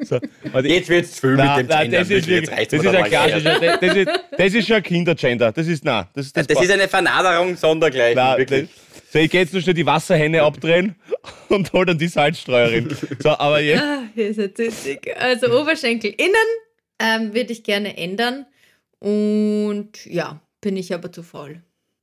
so, 0.00 0.18
Jetzt 0.62 0.88
wird 0.88 1.04
es 1.06 1.18
viel 1.18 1.34
Nein, 1.36 1.62
mit 1.62 1.66
dem 1.66 1.68
nein, 1.70 1.82
Gender. 1.90 1.98
das 2.00 2.10
ist, 2.10 2.26
wirklich, 2.28 2.68
das 2.68 2.84
ist 2.84 2.94
ein 2.94 3.04
klassischer, 3.04 3.60
das, 3.60 3.80
das, 3.80 3.96
ist, 3.96 4.08
das 4.38 4.54
ist 4.54 4.66
schon 4.66 4.76
ein 4.76 4.82
Kindergender. 4.82 5.52
Das 5.52 5.66
ist, 5.66 5.84
nein, 5.84 6.04
das, 6.14 6.32
das, 6.32 6.46
Das 6.46 6.62
ist 6.62 6.70
eine 6.70 6.88
Vernaderung 6.88 7.56
sondergleichen, 7.56 8.16
nein, 8.16 8.38
wirklich. 8.38 8.68
das, 8.68 8.91
so, 9.12 9.18
ich 9.18 9.30
gehe 9.30 9.42
jetzt 9.42 9.52
nur 9.52 9.60
schnell 9.60 9.74
die 9.74 9.84
Wasserhähne 9.84 10.42
abdrehen 10.42 10.96
und 11.50 11.72
hol 11.72 11.84
dann 11.84 11.98
die 11.98 12.08
Salzstreuerin. 12.08 12.96
So, 13.18 13.30
aber 13.30 13.60
jetzt, 13.60 13.82
Ah, 13.82 14.04
hier 14.14 14.28
ist 14.28 14.38
er 14.38 14.54
tüchtig. 14.54 15.14
Also 15.18 15.48
Oberschenkel 15.60 16.14
innen 16.16 16.34
ähm, 16.98 17.34
würde 17.34 17.52
ich 17.52 17.62
gerne 17.62 17.96
ändern. 17.96 18.46
Und 19.00 20.06
ja, 20.06 20.40
bin 20.60 20.76
ich 20.76 20.94
aber 20.94 21.12
zu 21.12 21.22
faul. 21.22 21.60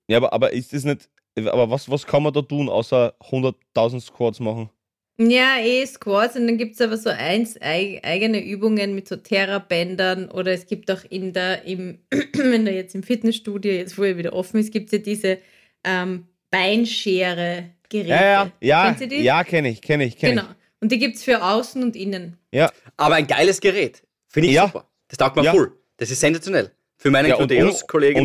ja, 0.08 0.17
aber, 0.17 0.34
aber 0.34 0.54
ist 0.54 0.74
das 0.74 0.84
nicht, 0.84 1.10
aber 1.38 1.69
was, 1.72 1.89
was 1.89 2.06
kann 2.06 2.22
man 2.24 2.34
da 2.34 2.41
tun, 2.41 2.69
außer 2.69 3.15
100.000 3.22 4.02
Squats 4.02 4.39
machen? 4.39 4.69
Ja, 5.17 5.58
eh 5.60 5.86
Squats 5.86 6.36
und 6.38 6.48
dann 6.48 6.58
gibt 6.58 6.76
es 6.76 6.82
aber 6.82 6.95
so 6.98 7.10
eins 7.10 7.60
eig 7.62 8.06
eigene 8.06 8.41
Übungen 8.41 8.95
mit 8.95 9.08
so 9.10 9.17
Terrabändern 9.17 10.30
oder 10.30 10.52
es 10.54 10.65
gibt 10.65 10.89
auch 10.91 11.04
in 11.10 11.34
der, 11.34 11.63
im, 11.65 12.00
wenn 12.36 12.65
du 12.65 12.72
jetzt 12.72 12.95
im 12.95 13.04
Fitnessstudio, 13.04 13.72
jetzt 13.74 13.98
wo 13.98 14.04
er 14.04 14.17
wieder 14.17 14.32
offen 14.34 14.60
ist, 14.62 14.72
gibt 14.72 14.88
es 14.88 14.91
ja 14.93 14.98
diese 15.00 15.39
ähm, 15.84 16.28
Beinschere-Geräte. 16.51 18.09
Ja, 18.09 18.21
ja, 18.21 18.51
ja, 18.62 18.85
Kennst 18.85 19.01
du 19.01 19.07
die? 19.07 19.21
ja, 19.23 19.43
kenne 19.43 19.69
ich, 19.69 19.81
kenne 19.81 20.05
ich, 20.05 20.17
kenne 20.17 20.41
Genau. 20.41 20.47
Und 20.81 20.91
die 20.91 20.97
gibt 20.99 21.15
es 21.17 21.23
für 21.23 21.43
außen 21.43 21.83
und 21.83 21.95
innen. 21.95 22.38
ich. 22.51 22.57
Ja, 22.59 22.71
Aber 22.97 23.15
ein 23.15 23.27
geiles 23.27 23.59
Gerät. 23.59 24.03
Finde 24.27 24.49
ich 24.49 24.55
Ja. 24.55 24.67
super. 24.67 24.85
Das 25.07 25.17
taugt 25.17 25.35
mir 25.35 25.43
Ja. 25.43 25.51
voll. 25.51 25.71
Das 25.97 26.09
ist 26.12 26.19
sensationell. 26.19 26.71
Für 26.97 27.12
meine 27.12 27.29
Ja, 27.29 27.35
und- 27.35 27.41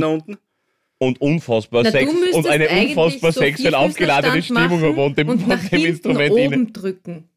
da 0.01 0.07
unten. 0.09 0.37
und 0.99 1.21
unfassbar 1.21 1.83
Na, 1.85 1.91
sex 1.91 2.13
und 2.33 2.47
eine 2.47 2.69
unfassbar 2.69 3.33
so 3.33 3.41
sexuell 3.41 3.75
aufgeladene 3.75 4.43
Stimmung 4.43 4.81
von 4.95 5.15
dem, 5.15 5.29
und 5.29 5.41
von 5.41 5.49
nach 5.49 5.69
dem 5.69 5.85
Instrument 5.85 6.31
oben 6.33 6.41
innen. 6.53 6.73
drücken. 6.73 7.29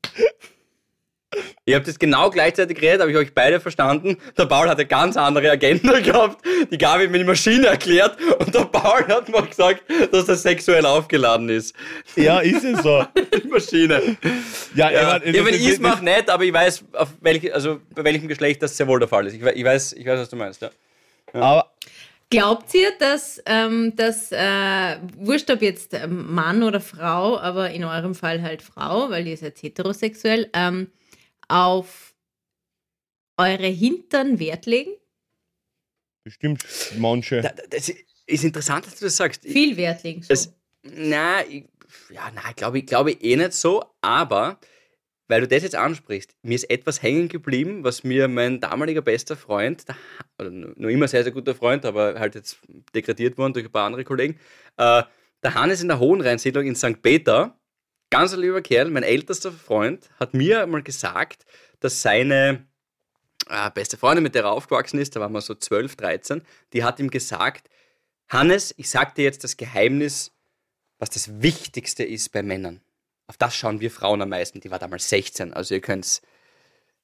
Ihr 1.67 1.75
habt 1.75 1.85
das 1.87 1.99
genau 1.99 2.29
gleichzeitig 2.29 2.77
geredet, 2.79 3.01
habe 3.01 3.11
ich 3.11 3.17
euch 3.17 3.33
beide 3.33 3.59
verstanden. 3.59 4.17
Der 4.37 4.45
Paul 4.45 4.69
hat 4.69 4.77
eine 4.79 4.87
ganz 4.87 5.17
andere 5.17 5.51
Agenda 5.51 5.99
gehabt. 5.99 6.43
Die 6.71 6.77
Gabi 6.77 7.03
hat 7.03 7.11
mir 7.11 7.17
die 7.19 7.25
Maschine 7.25 7.67
erklärt 7.67 8.17
und 8.39 8.55
der 8.55 8.61
Paul 8.65 9.05
hat 9.07 9.27
mir 9.27 9.41
gesagt, 9.41 9.83
dass 10.11 10.25
das 10.27 10.43
sexuell 10.43 10.85
aufgeladen 10.85 11.49
ist. 11.49 11.75
Ja, 12.15 12.39
ist 12.39 12.63
es 12.63 12.81
so. 12.83 13.03
Die 13.43 13.47
Maschine. 13.49 14.17
Ja, 14.75 14.89
Ja, 14.89 15.17
ich 15.17 15.23
mein, 15.25 15.35
ja 15.35 15.45
wenn 15.45 15.53
ich 15.55 15.67
es 15.67 15.79
mache, 15.79 16.03
nicht, 16.05 16.29
aber 16.29 16.45
ich 16.45 16.53
weiß, 16.53 16.85
auf 16.93 17.09
welch, 17.19 17.53
also 17.53 17.81
bei 17.93 18.03
welchem 18.05 18.29
Geschlecht 18.29 18.63
das 18.63 18.77
sehr 18.77 18.87
wohl 18.87 18.99
der 18.99 19.09
Fall 19.09 19.27
ist. 19.27 19.33
Ich, 19.33 19.43
we- 19.43 19.51
ich, 19.51 19.65
weiß, 19.65 19.91
ich 19.93 20.05
weiß, 20.05 20.19
was 20.21 20.29
du 20.29 20.37
meinst. 20.37 20.61
Ja. 20.61 20.69
Aber 21.33 21.71
Glaubt 22.29 22.73
ihr, 22.73 22.91
dass, 22.99 23.41
ähm, 23.45 23.93
dass 23.95 24.31
äh, 24.33 24.97
wurscht 25.17 25.49
ob 25.49 25.61
jetzt 25.61 25.93
ähm, 25.93 26.33
Mann 26.33 26.61
oder 26.63 26.79
Frau, 26.81 27.37
aber 27.39 27.69
in 27.71 27.83
eurem 27.85 28.15
Fall 28.15 28.41
halt 28.41 28.61
Frau, 28.61 29.09
weil 29.09 29.27
ihr 29.27 29.37
seid 29.37 29.61
heterosexuell, 29.61 30.49
ähm, 30.53 30.87
auf 31.47 32.15
eure 33.37 33.67
Hintern 33.67 34.39
Wert 34.39 34.65
legen? 34.65 34.91
bestimmt 36.23 36.65
manche. 36.97 37.41
Da- 37.41 37.49
da- 37.53 37.63
Das 37.69 37.89
ist 37.89 38.43
interessant, 38.43 38.85
dass 38.85 38.95
du 38.99 39.05
das 39.05 39.15
sagst. 39.15 39.43
Viel 39.43 39.77
Wert 39.77 40.03
legen. 40.03 40.21
So. 40.23 40.33
Es, 40.33 40.53
na, 40.83 41.45
ich, 41.45 41.63
ja, 42.09 42.29
na, 42.35 42.51
glaube 42.53 42.79
ich, 42.79 42.85
glaube 42.85 43.11
ich 43.11 43.23
eh 43.23 43.37
nicht 43.37 43.53
so, 43.53 43.85
aber 44.01 44.59
weil 45.29 45.41
du 45.41 45.47
das 45.47 45.63
jetzt 45.63 45.75
ansprichst, 45.75 46.35
mir 46.41 46.55
ist 46.55 46.69
etwas 46.69 47.01
hängen 47.01 47.29
geblieben, 47.29 47.83
was 47.85 48.03
mir 48.03 48.27
mein 48.27 48.59
damaliger 48.59 49.01
bester 49.01 49.37
Freund, 49.37 49.85
oder 50.37 50.49
nur 50.49 50.73
nur 50.75 50.89
immer 50.91 51.07
sehr, 51.07 51.23
sehr 51.23 51.31
guter 51.31 51.55
Freund, 51.55 51.85
aber 51.85 52.19
halt 52.19 52.35
jetzt 52.35 52.59
degradiert 52.93 53.37
worden 53.37 53.53
durch 53.53 53.65
ein 53.65 53.71
paar 53.71 53.85
andere 53.85 54.03
Kollegen, 54.03 54.37
äh, 54.77 55.03
der 55.43 55.53
Hannes 55.53 55.81
in 55.81 55.87
der 55.87 55.99
Hohenrheinsiedlung 55.99 56.65
in 56.65 56.75
St. 56.75 57.01
Peter, 57.01 57.56
ganz 58.09 58.33
ein 58.33 58.39
lieber 58.39 58.61
Kerl, 58.61 58.89
mein 58.89 59.03
ältester 59.03 59.51
Freund, 59.51 60.09
hat 60.19 60.33
mir 60.33 60.65
mal 60.67 60.83
gesagt, 60.83 61.45
dass 61.79 62.01
seine 62.01 62.65
äh, 63.49 63.71
beste 63.71 63.97
Freundin, 63.97 64.23
mit 64.23 64.35
der 64.35 64.43
er 64.43 64.51
aufgewachsen 64.51 64.99
ist, 64.99 65.15
da 65.15 65.19
waren 65.19 65.31
wir 65.31 65.41
so 65.41 65.55
12, 65.55 65.95
13, 65.95 66.41
die 66.73 66.83
hat 66.83 66.99
ihm 66.99 67.09
gesagt, 67.09 67.69
Hannes, 68.29 68.73
ich 68.77 68.89
sag 68.89 69.15
dir 69.15 69.23
jetzt 69.23 69.43
das 69.43 69.57
Geheimnis, 69.57 70.31
was 70.99 71.09
das 71.09 71.41
Wichtigste 71.41 72.03
ist 72.03 72.31
bei 72.31 72.43
Männern. 72.43 72.81
Auf 73.27 73.37
das 73.37 73.55
schauen 73.55 73.79
wir 73.81 73.91
Frauen 73.91 74.21
am 74.21 74.29
meisten. 74.29 74.61
Die 74.61 74.71
war 74.71 74.79
damals 74.79 75.09
16, 75.09 75.53
also 75.53 75.75
ihr 75.75 75.81
könnt 75.81 76.21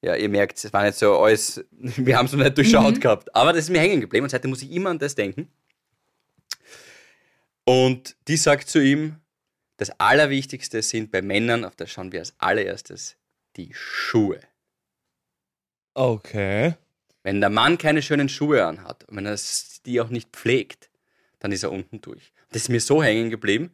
ja, 0.01 0.15
ihr 0.15 0.27
merkt, 0.27 0.61
es 0.61 0.73
war 0.73 0.83
nicht 0.83 0.97
so 0.97 1.17
alles, 1.17 1.63
wir 1.71 2.17
haben 2.17 2.25
es 2.25 2.33
noch 2.33 2.43
nicht 2.43 2.57
durchschaut 2.57 2.95
Mhm. 2.95 2.99
gehabt. 2.99 3.33
Aber 3.35 3.53
das 3.53 3.65
ist 3.65 3.69
mir 3.69 3.79
hängen 3.79 4.01
geblieben 4.01 4.25
und 4.25 4.29
seitdem 4.29 4.49
muss 4.51 4.61
ich 4.61 4.71
immer 4.71 4.89
an 4.89 4.99
das 4.99 5.15
denken. 5.15 5.49
Und 7.65 8.17
die 8.27 8.35
sagt 8.35 8.69
zu 8.69 8.79
ihm, 8.83 9.15
das 9.77 9.91
Allerwichtigste 9.99 10.81
sind 10.81 11.11
bei 11.11 11.21
Männern, 11.21 11.65
auf 11.65 11.75
das 11.75 11.91
schauen 11.91 12.11
wir 12.11 12.19
als 12.19 12.33
allererstes, 12.37 13.17
die 13.57 13.69
Schuhe. 13.73 14.39
Okay. 15.93 16.75
Wenn 17.23 17.39
der 17.39 17.49
Mann 17.49 17.77
keine 17.77 18.01
schönen 18.01 18.29
Schuhe 18.29 18.65
anhat 18.65 19.05
und 19.07 19.15
wenn 19.17 19.25
er 19.25 19.37
die 19.85 20.01
auch 20.01 20.09
nicht 20.09 20.29
pflegt, 20.31 20.89
dann 21.39 21.51
ist 21.51 21.63
er 21.63 21.71
unten 21.71 22.01
durch. 22.01 22.31
Das 22.51 22.63
ist 22.63 22.69
mir 22.69 22.81
so 22.81 23.03
hängen 23.03 23.29
geblieben. 23.29 23.73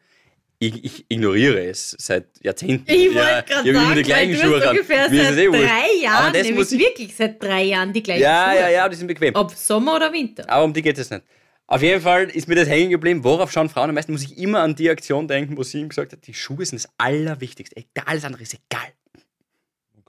Ich, 0.61 0.83
ich 0.83 1.05
ignoriere 1.07 1.63
es 1.65 1.95
seit 1.97 2.25
Jahrzehnten. 2.43 2.91
Ich 2.91 3.13
Ja, 3.13 3.35
wollte 3.35 3.47
gerade 3.53 3.69
immer 3.69 3.81
sagen, 3.81 3.95
die 3.95 4.03
gleichen 4.03 4.33
du 4.33 4.39
Schuhe 4.39 4.55
hast 4.57 4.63
an. 4.67 4.69
ungefähr 4.71 5.09
Mir 5.09 5.23
seit 5.23 5.37
eh 5.37 5.47
drei 5.47 5.57
Aber 5.61 6.01
Jahren, 6.01 6.33
das 6.33 6.43
nämlich 6.43 6.55
muss 6.55 6.71
ich, 6.73 6.79
wirklich 6.79 7.15
seit 7.15 7.41
drei 7.41 7.63
Jahren 7.63 7.93
die 7.93 8.03
gleichen 8.03 8.21
ja, 8.23 8.51
Schuhe. 8.51 8.59
ja, 8.61 8.69
ja, 8.69 8.89
die 8.89 8.95
sind 8.97 9.07
bequem. 9.07 9.35
Ob 9.35 9.51
Sommer 9.51 9.95
oder 9.95 10.11
Winter. 10.11 10.49
Aber 10.49 10.65
um 10.65 10.73
die 10.73 10.81
geht 10.81 10.97
es 10.97 11.09
nicht. 11.09 11.23
Auf 11.71 11.83
jeden 11.83 12.01
Fall 12.01 12.23
ist 12.31 12.47
mir 12.47 12.55
das 12.55 12.67
hängen 12.67 12.89
geblieben. 12.89 13.23
Worauf 13.23 13.51
schauen 13.51 13.69
Frauen 13.69 13.89
am 13.89 13.95
meisten? 13.95 14.11
Muss 14.11 14.23
ich 14.23 14.37
immer 14.39 14.61
an 14.61 14.75
die 14.75 14.89
Aktion 14.89 15.27
denken, 15.27 15.55
wo 15.55 15.61
sie 15.61 15.79
ihm 15.79 15.89
gesagt 15.89 16.11
hat, 16.13 16.25
die 16.25 16.33
Schuhe 16.33 16.65
sind 16.65 16.81
das 16.83 16.89
Allerwichtigste. 16.97 17.75
Egal, 17.77 18.05
Alles 18.07 18.25
andere 18.25 18.41
ist 18.41 18.55
egal. 18.55 18.87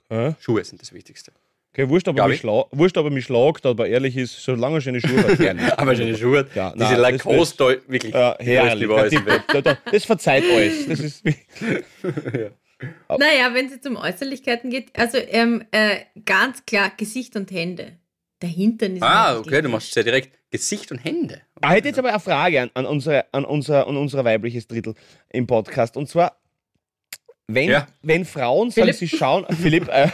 okay. 0.09 0.35
Schuhe 0.39 0.63
sind 0.63 0.81
das 0.81 0.91
Wichtigste. 0.91 1.31
Okay, 1.73 1.87
wurscht, 1.87 2.07
ob 2.07 2.17
er 2.17 2.27
mich, 2.27 2.35
ich. 2.35 2.41
schla 2.41 2.65
wurscht, 2.71 2.97
ob 2.97 3.05
er 3.05 3.11
mich 3.11 3.25
schlagt, 3.25 3.65
aber 3.65 3.87
ehrlich 3.87 4.17
ist, 4.17 4.43
solange 4.43 4.77
er 4.77 4.81
schöne 4.81 4.99
Schuhe 4.99 5.23
hat, 5.23 5.37
gerne. 5.37 5.77
Aber 5.77 5.95
schöne 5.95 6.17
Schuhe. 6.17 6.45
Ja, 6.53 6.71
diese 6.73 6.83
nein, 6.99 7.01
das 7.15 7.23
Lacoste, 7.23 7.81
wirklich. 7.87 8.13
Ja, 8.13 8.35
die 8.35 8.45
herrlich. 8.45 8.89
alles. 8.89 9.13
Da- 9.53 9.61
da- 9.61 9.77
Das 9.89 10.03
verzeiht 10.03 10.43
alles. 10.51 10.87
Das 10.89 10.99
ist 10.99 11.23
Naja, 13.09 13.53
wenn 13.53 13.67
es 13.67 13.73
jetzt 13.73 13.87
um 13.87 13.95
Äußerlichkeiten 13.95 14.69
geht, 14.69 14.89
also 14.97 15.17
ähm, 15.19 15.63
äh, 15.71 15.97
ganz 16.25 16.65
klar 16.65 16.91
Gesicht 16.97 17.35
und 17.35 17.51
Hände. 17.51 17.93
Der 18.41 18.49
Hintern 18.49 18.95
ist 18.95 19.03
Ah, 19.03 19.37
okay, 19.37 19.61
du 19.61 19.69
machst 19.69 19.93
sehr 19.93 20.03
direkt 20.03 20.35
Gesicht 20.51 20.91
und 20.91 20.97
Hände. 20.99 21.41
Ich 21.63 21.69
hätte 21.69 21.87
jetzt 21.87 21.97
aber 21.99 22.09
eine 22.09 22.19
Frage 22.19 22.61
an, 22.61 22.71
an, 22.73 22.85
unsere, 22.85 23.25
an, 23.33 23.45
unser, 23.45 23.87
an 23.87 23.95
unser 23.97 24.23
weibliches 24.25 24.67
Drittel 24.67 24.93
im 25.29 25.47
Podcast. 25.47 25.95
Und 25.97 26.09
zwar, 26.09 26.35
wenn, 27.47 27.69
Ja. 27.69 27.87
wenn 28.01 28.25
Frauen 28.25 28.69
sagen, 28.69 28.93
Philipp. 28.93 28.95
sie 29.11 29.17
schauen. 29.17 29.45
Philipp, 29.61 29.87
äh, 29.87 30.09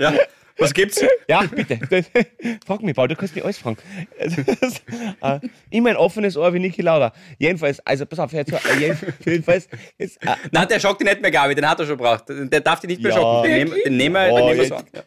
Ja, 0.00 0.14
was 0.58 0.74
gibt's? 0.74 1.00
ja, 1.28 1.42
bitte. 1.42 1.78
Frag 2.66 2.82
mich, 2.82 2.94
Paul, 2.94 3.06
du 3.08 3.14
kannst 3.16 3.34
mich 3.36 3.44
alles 3.44 3.58
fragen. 3.58 3.76
Das, 4.18 4.82
äh, 5.42 5.48
immer 5.70 5.90
ein 5.90 5.96
offenes 5.96 6.36
Ohr 6.36 6.52
wie 6.52 6.58
Niki 6.58 6.82
Lauda. 6.82 7.12
Jedenfalls, 7.38 7.78
also 7.86 8.04
pass 8.04 8.18
auf, 8.18 8.32
jetzt, 8.32 8.52
äh, 8.52 8.58
jeden- 8.80 8.98
jedenfalls, 9.24 9.68
jetzt, 9.96 10.20
äh, 10.24 10.34
Nein, 10.50 10.66
der 10.68 10.80
schockt 10.80 11.00
dich 11.00 11.08
nicht 11.08 11.22
mehr, 11.22 11.30
Gabi, 11.30 11.54
den 11.54 11.68
hat 11.68 11.78
er 11.78 11.86
schon 11.86 11.96
gebraucht. 11.96 12.24
Der 12.28 12.60
darf 12.60 12.80
dich 12.80 12.88
nicht 12.90 13.02
mehr 13.02 13.12
Ja. 13.12 13.16
schocken. 13.18 13.48
Den 13.48 13.58
nehmen, 13.68 13.76
den 13.84 13.96
nehmen 13.96 14.14
wir, 14.16 14.32
Oh, 14.32 14.36
den 14.36 14.44
nehmen 14.46 14.56
wir 14.58 14.64
jetzt- 14.64 14.68
so 14.68 14.74
an. 14.76 14.86
Ja. 14.92 15.02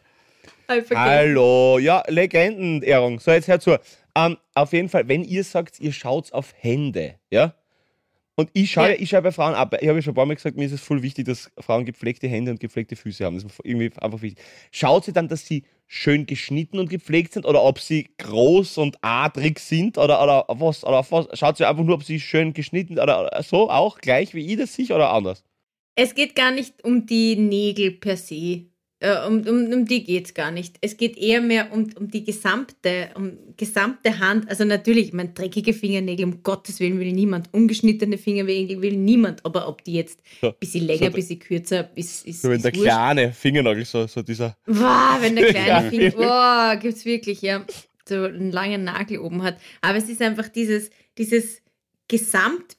Hallo, 0.96 1.78
ja, 1.78 2.02
Legendenehrung. 2.08 3.20
So, 3.20 3.30
jetzt 3.30 3.46
hört 3.48 3.62
zu. 3.62 3.78
Ähm, 4.16 4.38
auf 4.54 4.72
jeden 4.72 4.88
Fall, 4.88 5.06
wenn 5.08 5.22
ihr 5.22 5.44
sagt, 5.44 5.78
ihr 5.78 5.92
schaut 5.92 6.32
auf 6.32 6.54
Hände, 6.58 7.16
ja? 7.30 7.54
Und 8.38 8.50
ich 8.52 8.70
schaue 8.70 8.90
Ja. 8.90 8.96
ich 8.98 9.10
schaue 9.10 9.22
bei 9.22 9.32
Frauen 9.32 9.54
ab. 9.54 9.74
Ich 9.80 9.88
habe 9.88 9.98
ja 9.98 10.02
schon 10.02 10.12
ein 10.12 10.16
paar 10.16 10.26
Mal 10.26 10.34
gesagt, 10.34 10.56
mir 10.56 10.64
ist 10.64 10.72
es 10.72 10.80
voll 10.80 11.02
wichtig, 11.02 11.26
dass 11.26 11.50
Frauen 11.58 11.84
gepflegte 11.86 12.26
Hände 12.28 12.50
und 12.50 12.60
gepflegte 12.60 12.94
Füße 12.96 13.24
haben. 13.24 13.34
Das 13.36 13.44
ist 13.44 13.58
mir 13.64 13.70
irgendwie 13.70 13.98
einfach 13.98 14.20
wichtig. 14.20 14.44
Schaut 14.72 15.04
sie 15.06 15.12
dann, 15.12 15.28
dass 15.28 15.46
sie 15.46 15.64
schön 15.86 16.26
geschnitten 16.26 16.78
und 16.78 16.90
gepflegt 16.90 17.32
sind 17.32 17.46
oder 17.46 17.62
ob 17.62 17.78
sie 17.78 18.08
groß 18.18 18.78
und 18.78 18.98
adrig 19.02 19.58
sind 19.58 19.96
oder, 19.96 20.22
oder 20.22 20.50
auf 20.50 20.60
was? 20.60 20.84
Oder 20.84 21.04
was? 21.08 21.38
Schaut 21.38 21.56
sie 21.56 21.66
einfach 21.66 21.84
nur, 21.84 21.94
ob 21.94 22.04
sie 22.04 22.20
schön 22.20 22.52
geschnitten 22.52 22.98
oder, 22.98 23.20
oder 23.20 23.42
so 23.42 23.70
auch 23.70 23.98
gleich 23.98 24.34
wie 24.34 24.46
ich 24.52 24.58
das 24.58 24.74
sich 24.74 24.92
oder 24.92 25.10
anders? 25.12 25.42
Es 25.94 26.14
geht 26.14 26.34
gar 26.34 26.50
nicht 26.50 26.84
um 26.84 27.06
die 27.06 27.36
Nägel 27.36 27.92
per 27.92 28.18
se. 28.18 28.66
Äh, 28.98 29.26
um, 29.26 29.46
um, 29.46 29.72
um 29.72 29.84
die 29.84 30.04
geht 30.04 30.24
es 30.26 30.34
gar 30.34 30.50
nicht. 30.50 30.76
Es 30.80 30.96
geht 30.96 31.18
eher 31.18 31.42
mehr 31.42 31.70
um, 31.70 31.86
um 31.98 32.10
die 32.10 32.24
gesamte, 32.24 33.10
um 33.14 33.36
gesamte 33.56 34.18
Hand. 34.20 34.48
Also 34.48 34.64
natürlich, 34.64 35.08
ich 35.08 35.12
meine, 35.12 35.30
dreckige 35.34 35.74
Fingernägel, 35.74 36.24
um 36.24 36.42
Gottes 36.42 36.80
Willen 36.80 36.98
will 36.98 37.12
niemand. 37.12 37.52
Ungeschnittene 37.52 38.16
Fingernägel 38.16 38.80
will 38.80 38.96
niemand. 38.96 39.44
Aber 39.44 39.68
ob 39.68 39.84
die 39.84 39.92
jetzt 39.94 40.20
So, 40.40 40.48
ein 40.48 40.54
bisschen 40.58 40.86
länger, 40.86 40.98
so 41.00 41.04
ein 41.06 41.12
bisschen 41.12 41.38
kürzer, 41.38 41.90
ist, 41.94 42.26
ist, 42.26 42.40
So 42.40 42.48
wenn 42.48 42.56
ist 42.56 42.64
der 42.64 42.74
wurscht. 42.74 42.86
kleine 42.86 43.32
Fingernagel 43.34 43.84
so, 43.84 44.06
so 44.06 44.22
dieser. 44.22 44.56
Wow, 44.66 45.20
wenn 45.20 45.36
der 45.36 45.46
kleine 45.52 45.90
Finger, 45.90 46.10
boah, 46.12 46.78
gibt's 46.80 47.04
wirklich, 47.04 47.42
ja, 47.42 47.66
so 48.08 48.24
einen 48.24 48.50
langen 48.50 48.84
Nagel 48.84 49.18
oben 49.18 49.42
hat. 49.42 49.58
Aber 49.82 49.98
es 49.98 50.08
ist 50.08 50.22
einfach 50.22 50.48
dieses, 50.48 50.90
dieses 51.18 51.60
Gesamt, 52.08 52.78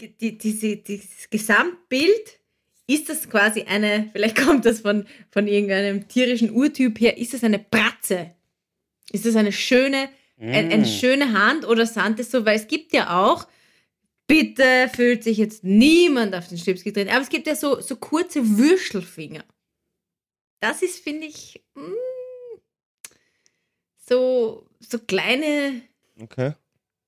die, 0.00 0.36
diese, 0.38 0.76
dieses 0.78 1.30
Gesamtbild, 1.30 2.40
ist 2.86 3.08
das 3.08 3.28
quasi 3.30 3.62
eine, 3.62 4.08
vielleicht 4.12 4.36
kommt 4.44 4.64
das 4.66 4.80
von, 4.80 5.06
von 5.30 5.46
irgendeinem 5.48 6.08
tierischen 6.08 6.50
Urtyp 6.50 7.00
her, 7.00 7.16
ist 7.18 7.34
das 7.34 7.44
eine 7.44 7.58
Bratze? 7.58 8.30
Ist 9.12 9.26
das 9.26 9.36
eine 9.36 9.52
schöne, 9.52 10.08
ein, 10.38 10.68
Mm. 10.68 10.72
eine 10.72 10.86
schöne 10.86 11.32
Hand 11.32 11.64
oder 11.64 11.86
sind 11.86 12.18
das 12.18 12.30
so, 12.30 12.44
weil 12.44 12.56
es 12.56 12.66
gibt 12.66 12.92
ja 12.92 13.22
auch, 13.24 13.46
bitte 14.26 14.90
fühlt 14.92 15.22
sich 15.22 15.38
jetzt 15.38 15.62
niemand 15.62 16.34
auf 16.34 16.48
den 16.48 16.58
Schlips 16.58 16.82
getreten, 16.82 17.10
aber 17.10 17.20
es 17.20 17.28
gibt 17.28 17.46
ja 17.46 17.54
so, 17.54 17.80
so 17.80 17.94
kurze 17.96 18.58
Würstelfinger. 18.58 19.44
Das 20.60 20.82
ist, 20.82 20.98
finde 21.04 21.26
ich, 21.26 21.62
mm, 21.74 21.92
so, 23.96 24.66
so 24.80 24.98
kleine, 24.98 25.82
Okay. 26.20 26.52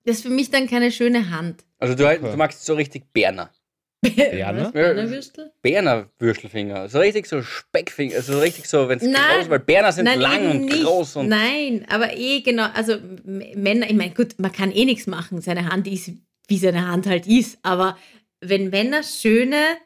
das 0.04 0.16
ist 0.18 0.22
für 0.22 0.30
mich 0.30 0.50
dann 0.50 0.68
keine 0.68 0.92
schöne 0.92 1.30
Hand. 1.30 1.64
Also 1.78 1.94
du, 1.94 2.04
du 2.18 2.36
magst 2.36 2.64
so 2.64 2.74
richtig 2.74 3.12
Berner. 3.12 3.52
Berner? 4.00 4.72
Berner 4.72 5.10
Würstel? 5.10 5.52
Berner 5.62 6.10
Würstelfinger. 6.18 6.88
So 6.88 6.98
richtig 6.98 7.26
so 7.26 7.42
Speckfinger. 7.42 8.22
So 8.22 8.38
richtig 8.38 8.66
so, 8.68 8.88
wenn 8.88 8.98
es 8.98 9.04
Nein. 9.04 9.40
groß 9.40 9.50
weil 9.50 9.60
Berner 9.60 9.92
sind 9.92 10.04
Nein, 10.04 10.20
lang 10.20 10.50
und 10.50 10.64
nicht. 10.66 10.84
groß 10.84 11.16
und. 11.16 11.28
Nein, 11.28 11.86
aber 11.88 12.16
eh 12.16 12.40
genau, 12.40 12.68
also 12.74 12.96
Männer, 13.24 13.88
ich 13.88 13.96
meine, 13.96 14.14
gut, 14.14 14.38
man 14.38 14.52
kann 14.52 14.72
eh 14.72 14.84
nichts 14.84 15.06
machen. 15.06 15.40
Seine 15.40 15.68
Hand 15.68 15.86
ist, 15.88 16.12
wie 16.48 16.58
seine 16.58 16.86
Hand 16.86 17.06
halt 17.06 17.26
ist. 17.26 17.58
Aber 17.62 17.98
wenn 18.40 18.70
Männer 18.70 19.02
schöne, 19.02 19.76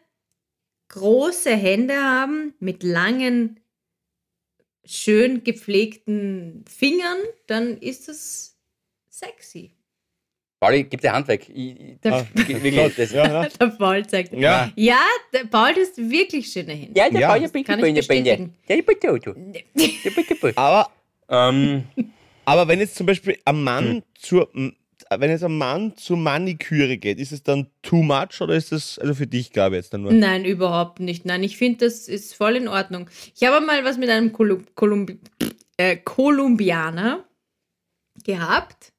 große 0.88 1.51
Hände 1.51 1.94
haben, 1.94 2.55
mit 2.59 2.83
langen, 2.83 3.61
schön 4.85 5.44
gepflegten 5.44 6.64
Fingern, 6.68 7.18
dann 7.46 7.79
ist 7.79 8.09
das 8.09 8.57
sexy. 9.09 9.77
Pauli, 10.61 10.85
gib 10.85 11.01
dir 11.01 11.12
Hand 11.12 11.27
weg. 11.27 11.49
Ich, 11.49 11.81
ich, 11.81 12.01
Der, 12.03 12.12
Ah, 12.12 12.27
wirklich, 12.35 12.94
das, 12.94 13.12
ja, 13.12 13.25
ja. 13.42 13.49
der 13.49 13.66
Paul 13.68 14.07
zeigt. 14.07 14.33
Ja. 14.35 14.70
Ja, 14.77 15.01
der 15.33 15.44
Paul 15.44 15.70
hat 15.70 15.96
wirklich 15.96 16.53
schöne 16.53 16.73
Hände. 16.75 16.99
Ja, 16.99 17.09
der 17.09 17.20
Ja, 17.20 17.29
Pauli, 17.31 17.42
das 17.42 17.53
bitte, 17.53 17.64
kann 17.64 17.79
ich 17.79 17.94
bitte, 17.94 18.07
bitte. 18.07 18.23
bestätigen. 18.23 18.55
Ja. 18.68 18.77
Ja, 18.77 20.11
bitte, 20.14 20.35
bitte. 20.35 20.53
Aber 20.59 20.90
Ähm, 21.31 21.85
Aber 22.44 22.68
wenn 22.68 22.79
jetzt 22.81 22.94
zum 22.96 23.07
Beispiel 23.07 23.38
ein 23.44 23.62
Mann 23.62 23.87
Hm. 23.88 24.03
zur, 24.18 24.51
wenn 24.53 25.31
jetzt 25.31 25.44
ein 25.44 25.57
Mann 25.57 25.96
zur 25.96 26.18
Maniküre 26.18 26.99
geht, 26.99 27.18
ist 27.18 27.33
es 27.33 27.42
dann 27.42 27.68
too 27.83 28.03
much 28.03 28.40
oder 28.42 28.55
ist 28.55 28.70
das 28.73 28.99
also 28.99 29.14
für 29.14 29.27
dich, 29.27 29.53
Gabi, 29.53 29.77
jetzt 29.77 29.94
dann 29.94 30.03
nur? 30.03 30.12
Nein, 30.12 30.44
überhaupt 30.44 31.01
nicht. 31.01 31.25
Nein, 31.25 31.42
ich 31.42 31.57
finde, 31.57 31.87
das 31.87 32.07
ist 32.07 32.35
voll 32.35 32.57
in 32.57 32.68
Ordnung. 32.68 33.09
Ich 33.35 33.42
habe 33.49 33.64
mal 33.64 33.83
was 33.85 33.96
mit 33.96 34.11
einem 34.11 34.33
Kolum 34.35 34.66
Kolumbi 34.75 35.18
äh, 35.79 35.96
Kolumbianer 35.96 37.25
gehabt. 38.25 38.92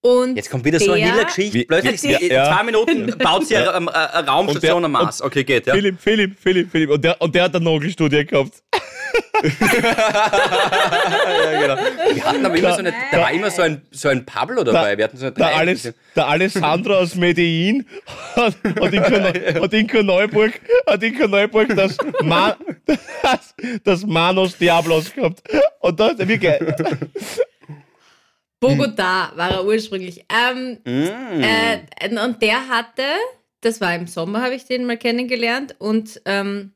Und 0.00 0.36
jetzt 0.36 0.48
kommt 0.50 0.64
wieder 0.64 0.78
so 0.78 0.92
eine. 0.92 1.26
Wie- 1.36 1.64
Plötzlich, 1.64 2.02
wie- 2.04 2.26
in 2.26 2.32
ja. 2.32 2.52
zwei 2.54 2.62
Minuten 2.62 3.12
baut 3.22 3.46
sie 3.46 3.56
eine, 3.56 3.74
eine, 3.74 4.14
eine 4.14 4.28
Raumstation 4.28 4.84
am 4.84 4.92
Mars. 4.92 5.20
Okay, 5.20 5.42
geht, 5.44 5.66
ja. 5.66 5.74
Philipp, 5.74 6.00
Philipp, 6.00 6.38
Philipp, 6.38 6.70
Philipp. 6.70 6.90
Und 6.90 7.04
der, 7.04 7.20
und 7.20 7.34
der 7.34 7.44
hat 7.44 7.56
eine 7.56 7.64
Nagelstudie 7.64 8.24
gehabt. 8.24 8.62
ja, 9.42 9.50
genau. 11.60 11.76
Wir 12.14 12.24
hatten 12.24 12.46
aber 12.46 12.56
immer 12.56 12.72
so 12.72 12.78
eine, 12.78 12.94
da 13.10 13.18
war 13.20 13.32
immer 13.32 13.50
so 13.50 13.62
ein, 13.62 13.82
so 13.90 14.08
ein 14.08 14.24
Pablo 14.24 14.64
dabei. 14.64 14.96
Wir 14.96 15.04
hatten 15.04 15.16
so 15.16 15.26
eine 15.26 15.34
Der, 15.34 15.56
Alles, 15.56 15.92
der 16.14 16.26
Alessandro 16.28 16.94
aus 16.98 17.14
Medellin 17.14 17.86
hat, 18.36 18.54
hat, 18.80 18.92
in 18.92 19.02
Kanal, 19.02 19.54
hat 19.62 19.72
in 19.72 19.86
Kanalburg, 19.86 20.60
hat 20.86 21.02
in 21.02 21.18
Kanalburg 21.18 21.74
das, 21.76 21.96
Ma, 22.22 22.56
das, 22.86 23.54
das 23.84 24.06
Manos 24.06 24.56
Diablos 24.56 25.12
gehabt. 25.12 25.42
Und 25.80 25.98
da 25.98 26.10
hat 26.10 26.20
er 26.20 26.28
wirklich. 26.28 26.54
Bogota 28.60 29.32
war 29.36 29.50
er 29.50 29.64
ursprünglich. 29.64 30.24
Ähm, 30.28 30.78
Mm. 30.84 31.42
äh, 31.42 32.24
und 32.24 32.42
der 32.42 32.68
hatte, 32.68 33.04
das 33.60 33.80
war 33.80 33.94
im 33.94 34.06
Sommer, 34.06 34.42
habe 34.42 34.54
ich 34.54 34.64
den 34.64 34.84
mal 34.86 34.98
kennengelernt. 34.98 35.76
Und 35.78 36.20
ähm, 36.24 36.72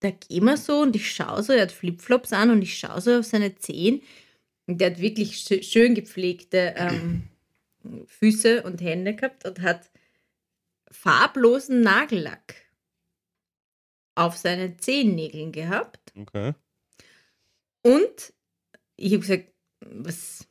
da 0.00 0.10
gehen 0.10 0.44
wir 0.44 0.56
so 0.56 0.80
und 0.80 0.96
ich 0.96 1.10
schaue 1.12 1.42
so, 1.42 1.52
er 1.52 1.62
hat 1.62 1.72
Flipflops 1.72 2.32
an 2.32 2.50
und 2.50 2.62
ich 2.62 2.78
schaue 2.78 3.00
so 3.00 3.18
auf 3.18 3.24
seine 3.26 3.54
Zehen. 3.56 4.02
Und 4.66 4.80
der 4.80 4.92
hat 4.92 5.00
wirklich 5.00 5.34
schö- 5.36 5.62
schön 5.62 5.94
gepflegte 5.94 6.74
ähm, 6.76 7.24
Füße 8.06 8.62
und 8.62 8.80
Hände 8.80 9.14
gehabt 9.14 9.46
und 9.46 9.60
hat 9.60 9.90
farblosen 10.90 11.82
Nagellack 11.82 12.54
auf 14.14 14.36
seinen 14.36 14.78
Zehennägeln 14.78 15.52
gehabt. 15.52 16.12
Okay. 16.18 16.52
Und 17.82 18.32
ich 18.96 19.12
habe 19.12 19.20
gesagt, 19.20 19.52
was, 19.80 20.46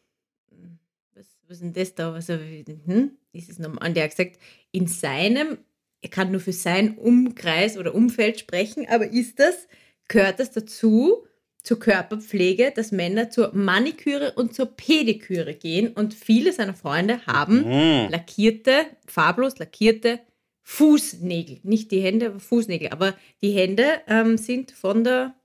was, 1.53 1.61
ist 1.61 1.63
denn 1.63 1.73
das 1.73 1.95
da? 1.95 2.13
Was, 2.13 2.27
hm? 2.27 3.11
ist 3.31 3.49
es 3.49 3.59
normal? 3.59 3.89
Und 3.89 3.95
der 3.95 4.05
hat 4.05 4.11
gesagt, 4.11 4.39
in 4.71 4.87
seinem, 4.87 5.57
er 6.01 6.09
kann 6.09 6.31
nur 6.31 6.41
für 6.41 6.53
sein 6.53 6.97
Umkreis 6.97 7.77
oder 7.77 7.93
Umfeld 7.93 8.39
sprechen, 8.39 8.87
aber 8.89 9.07
ist 9.07 9.39
das 9.39 9.67
gehört 10.07 10.39
es 10.39 10.51
dazu, 10.51 11.25
zur 11.63 11.79
Körperpflege, 11.79 12.73
dass 12.75 12.91
Männer 12.91 13.29
zur 13.29 13.53
Maniküre 13.53 14.33
und 14.33 14.53
zur 14.53 14.65
Pediküre 14.65 15.53
gehen 15.53 15.93
und 15.93 16.13
viele 16.13 16.51
seiner 16.51 16.73
Freunde 16.73 17.25
haben 17.25 17.59
Mhm. 17.59 18.11
lackierte, 18.11 18.85
farblos 19.07 19.59
lackierte 19.59 20.19
Fußnägel. 20.63 21.59
Nicht 21.63 21.91
die 21.91 22.01
Hände, 22.01 22.27
aber 22.27 22.39
Fußnägel. 22.39 22.89
Aber 22.89 23.15
die 23.41 23.51
Hände 23.51 24.01
ähm, 24.07 24.37
sind 24.37 24.71
von 24.71 25.05
der 25.05 25.35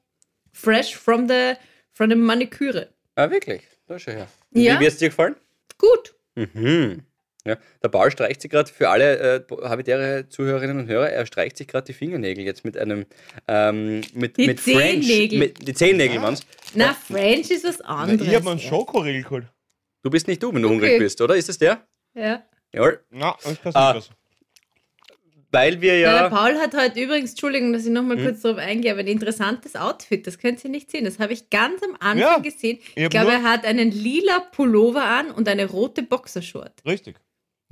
fresh 0.53 0.97
from 0.97 1.29
the, 1.29 1.53
from 1.93 2.11
the 2.11 2.17
Maniküre. 2.17 2.89
Ah, 3.15 3.31
wirklich? 3.31 3.63
Da 3.87 3.99
schau 3.99 4.13
her. 4.13 4.29
Ja. 4.51 4.81
Wie, 4.81 4.87
hat 4.87 4.93
es 4.93 4.99
dir 4.99 5.09
gefallen? 5.09 5.37
Gut. 5.79 6.15
Mhm. 6.35 7.03
Ja, 7.47 7.57
der 7.83 7.89
Paul 7.89 8.11
streicht 8.11 8.43
sich 8.43 8.51
gerade 8.51 8.71
für 8.71 8.91
alle 8.91 9.39
äh, 9.49 9.55
habitäre 9.67 10.29
Zuhörerinnen 10.29 10.81
und 10.81 10.87
Hörer, 10.89 11.09
er 11.11 11.25
streicht 11.25 11.57
sich 11.57 11.67
gerade 11.69 11.87
die 11.87 11.93
Fingernägel 11.95 12.45
jetzt 12.45 12.65
mit 12.65 12.77
einem 12.77 13.07
ähm, 13.47 14.03
mit, 14.13 14.37
Die 14.37 14.49
mit 14.49 14.61
French. 14.61 15.07
Zehennägel. 15.07 15.39
Mit, 15.39 15.67
die 15.67 15.73
Zehennägel, 15.73 16.21
waren's. 16.21 16.43
Na, 16.75 16.93
French 16.95 17.51
ist 17.51 17.65
was 17.65 17.81
anderes. 17.81 18.27
Ich 18.29 18.35
habe 18.35 18.51
einen 18.51 18.59
Schokoriegel 18.61 19.23
geholt. 19.23 19.47
Du 20.03 20.11
bist 20.11 20.29
nicht 20.29 20.43
du, 20.43 20.53
wenn 20.53 20.61
du 20.63 20.69
Okay. 20.69 20.75
hungrig 20.75 20.99
bist, 20.99 21.21
oder? 21.23 21.37
Ist 21.37 21.49
das 21.49 21.57
der? 21.59 21.87
Ja. 22.15 22.43
Jawohl. 22.73 23.01
Na, 23.11 23.35
das 23.43 23.63
kann 23.63 23.73
Ah. 23.75 24.01
Weil 25.51 25.81
wir 25.81 25.99
Ja. 25.99 26.13
ja. 26.15 26.23
Der 26.29 26.31
Paul 26.37 26.55
hat 26.57 26.77
heute 26.77 27.01
übrigens, 27.01 27.31
Entschuldigung, 27.31 27.73
dass 27.73 27.87
ich 27.87 27.91
nochmal 27.93 28.19
Hm? 28.19 28.25
kurz 28.25 28.43
darauf 28.43 28.59
eingehe, 28.59 28.91
aber 28.93 29.01
ein 29.01 29.07
interessantes 29.07 29.77
Outfit, 29.77 30.27
das 30.27 30.39
könnt 30.39 30.63
ihr 30.63 30.71
nicht 30.71 30.91
sehen. 30.91 31.05
Das 31.05 31.19
habe 31.19 31.33
ich 31.33 31.49
ganz 31.49 31.83
am 31.83 31.93
Anfang 32.01 32.19
Ja, 32.19 32.39
gesehen. 32.39 32.79
ich 32.95 32.97
Ich 33.05 33.09
glaube, 33.11 33.33
er 33.33 33.43
hat 33.43 33.65
einen 33.65 33.91
lila 33.91 34.41
Pullover 34.41 35.03
an 35.05 35.31
und 35.31 35.49
eine 35.49 35.65
rote 35.67 36.03
Boxershort. 36.03 36.73
Richtig. 36.87 37.17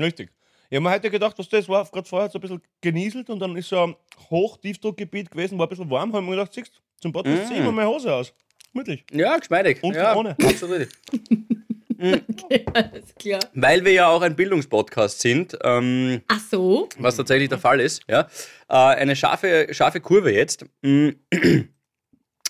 Richtig. 0.01 0.31
Ich 0.71 0.77
habe 0.77 0.83
mir 0.83 0.91
heute 0.91 1.11
gedacht, 1.11 1.39
was 1.39 1.49
das 1.49 1.69
war, 1.69 1.85
gerade 1.85 2.09
vorher 2.09 2.29
so 2.31 2.39
ein 2.39 2.41
bisschen 2.41 2.63
genieselt 2.81 3.31
und 3.31 3.39
dann 3.41 3.55
ist 3.57 3.69
so 3.69 3.79
ein 3.83 3.95
Hochtiefdruckgebiet 4.31 5.31
gewesen, 5.31 5.59
war 5.59 5.67
ein 5.67 5.69
bisschen 5.69 5.89
warm, 5.91 6.13
habe 6.13 6.23
ich 6.25 6.29
mir 6.31 6.37
gedacht, 6.37 6.53
siehst 6.55 6.73
du, 6.75 6.81
zum 7.03 7.13
Podcast 7.13 7.45
Mm. 7.45 7.47
zieh 7.49 7.55
ich 7.55 7.61
mir 7.65 7.73
meine 7.73 7.89
Hose 7.89 8.13
aus. 8.13 8.33
Gemütlich. 8.73 9.05
Ja, 9.13 9.37
geschmeidig. 9.39 9.79
Und 9.83 9.95
ja, 9.95 10.17
ohne. 10.17 10.31
Absolut. 10.43 10.89
Alles 12.75 13.15
klar. 13.19 13.41
Weil 13.55 13.85
wir 13.85 13.93
ja 13.93 14.09
auch 14.09 14.23
ein 14.23 14.37
Bildungspodcast 14.37 15.21
sind, 15.21 15.57
ähm, 15.63 16.23
Ach 16.29 16.41
so. 16.51 16.89
was 16.99 17.17
tatsächlich 17.17 17.49
der 17.49 17.59
Fall 17.59 17.81
ist. 17.81 18.03
Ja. 18.09 18.29
Äh, 18.69 18.75
eine 18.75 19.17
scharfe, 19.17 19.69
scharfe 19.73 20.01
Kurve 20.01 20.33
jetzt. 20.33 20.65
Mm. 20.83 21.11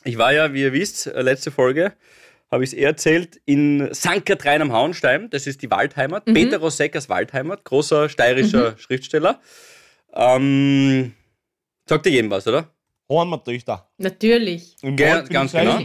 Ich 0.05 0.19
war 0.19 0.33
ja, 0.33 0.53
wie 0.55 0.61
ihr 0.63 0.73
wisst, 0.73 1.09
äh, 1.09 1.21
letzte 1.21 1.51
Folge 1.51 1.93
habe 2.49 2.63
ich 2.63 2.71
es 2.71 2.75
eh 2.79 2.83
erzählt, 2.83 3.41
in 3.45 3.93
St. 3.93 4.25
Katrin 4.25 4.63
am 4.63 4.73
Hauenstein. 4.73 5.29
Das 5.31 5.49
ist 5.49 5.63
die 5.63 5.71
Waldheimat. 5.73 6.27
Peter 6.27 6.59
Roseckers 6.59 7.09
Waldheimat, 7.09 7.65
großer 7.65 8.09
steirischer 8.09 8.79
Schriftsteller. 8.79 9.41
Ähm, 10.15 11.13
sagt 11.89 12.07
dir 12.07 12.11
jedem 12.11 12.31
was, 12.31 12.47
oder? 12.47 12.71
Hornmattöchter. 13.09 13.91
Natürlich. 13.99 14.77
Im 14.83 14.95
Ge- 14.95 15.25
ganz 15.29 15.51
genau. 15.53 15.81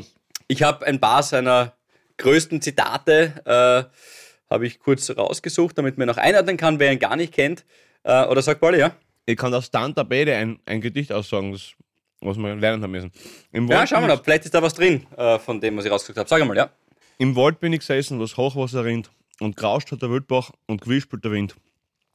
Ich 0.47 0.62
habe 0.62 0.86
ein 0.86 1.00
paar 1.00 1.24
seiner 1.24 1.74
größten 2.22 2.62
Zitate, 2.62 3.34
äh, 3.46 4.50
habe 4.50 4.68
ich 4.68 4.80
kurz 4.80 5.10
rausgesucht, 5.10 5.78
damit 5.78 5.98
man 5.98 6.08
noch 6.08 6.18
einordnen 6.18 6.58
kann, 6.58 6.80
wer 6.80 6.92
ihn 6.92 7.00
gar 7.00 7.16
nicht 7.16 7.34
kennt. 7.34 7.66
Äh, 8.04 8.26
oder 8.26 8.42
sagt 8.42 8.62
Pauli, 8.62 8.80
ja? 8.80 8.96
Ich 9.26 9.38
kann 9.38 9.54
aus 9.54 9.72
Tanta 9.72 10.04
Bede 10.04 10.36
ein, 10.36 10.60
ein 10.66 10.82
Gedicht 10.82 11.12
aussagen, 11.12 11.52
das, 11.52 11.74
was 12.22 12.38
wir 12.38 12.56
lernen 12.56 12.84
haben 12.84 12.92
müssen. 12.92 13.12
Im 13.52 13.68
Ja, 13.68 13.80
Wald 13.80 13.90
schauen 13.90 14.02
wir 14.02 14.08
mal, 14.08 14.22
vielleicht 14.24 14.46
ist 14.46 14.54
da 14.54 14.62
was 14.62 14.74
drin 14.74 15.06
äh, 15.18 15.40
von 15.40 15.62
dem, 15.62 15.78
was 15.78 15.86
ich 15.86 15.92
rausgesucht 15.92 16.18
habe. 16.18 16.30
Sag 16.30 16.46
mal, 16.46 16.58
ja. 16.58 16.70
Im 17.18 17.36
Wald 17.36 17.60
bin 17.60 17.72
ich 17.74 17.80
gesessen, 17.80 18.20
was 18.20 18.36
Hochwasser 18.38 18.84
rinnt. 18.84 19.12
Und 19.40 19.56
gerauscht 19.58 19.92
hat 19.92 20.02
der 20.02 20.10
Wildbach 20.12 20.52
und 20.68 20.82
gewispelt 20.82 21.24
der 21.24 21.32
Wind. 21.32 21.56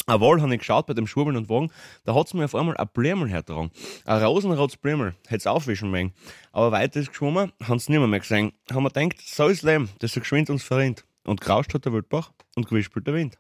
Ein 0.09 0.21
Wal 0.21 0.41
habe 0.41 0.55
ich 0.55 0.61
geschaut 0.61 0.87
bei 0.87 0.95
dem 0.95 1.09
Schwurbeln 1.09 1.37
und 1.37 1.49
Wagen, 1.49 1.73
da 2.05 2.15
hat's 2.15 2.33
mir 2.33 2.45
auf 2.45 2.55
einmal 2.55 2.77
ein 2.77 2.89
Blärmel 2.95 3.29
hergetragen. 3.29 3.73
Ein 4.05 4.23
rosenrotes 4.23 4.77
Blärmel, 4.77 5.17
hätt's 5.27 5.49
aufwischen 5.49 5.91
mögen. 5.91 6.15
Aber 6.53 6.71
weiter 6.71 7.01
ist 7.01 7.09
geschwommen, 7.09 7.53
haben's 7.67 7.89
nimmer 7.89 8.07
mehr 8.07 8.21
gesehen. 8.21 8.53
Haben 8.73 8.85
wir 8.85 8.91
gedacht, 8.91 9.21
so 9.21 9.49
ist 9.49 9.65
Leben, 9.65 9.91
das 9.99 10.13
so 10.13 10.21
geschwind 10.21 10.49
uns 10.49 10.63
verrinnt. 10.63 11.05
Und 11.25 11.41
gerauscht 11.41 11.75
hat 11.75 11.87
der 11.87 11.93
Wildbach 11.93 12.31
und 12.55 12.69
gewispelt 12.69 13.05
der 13.09 13.15
Wind. 13.15 13.37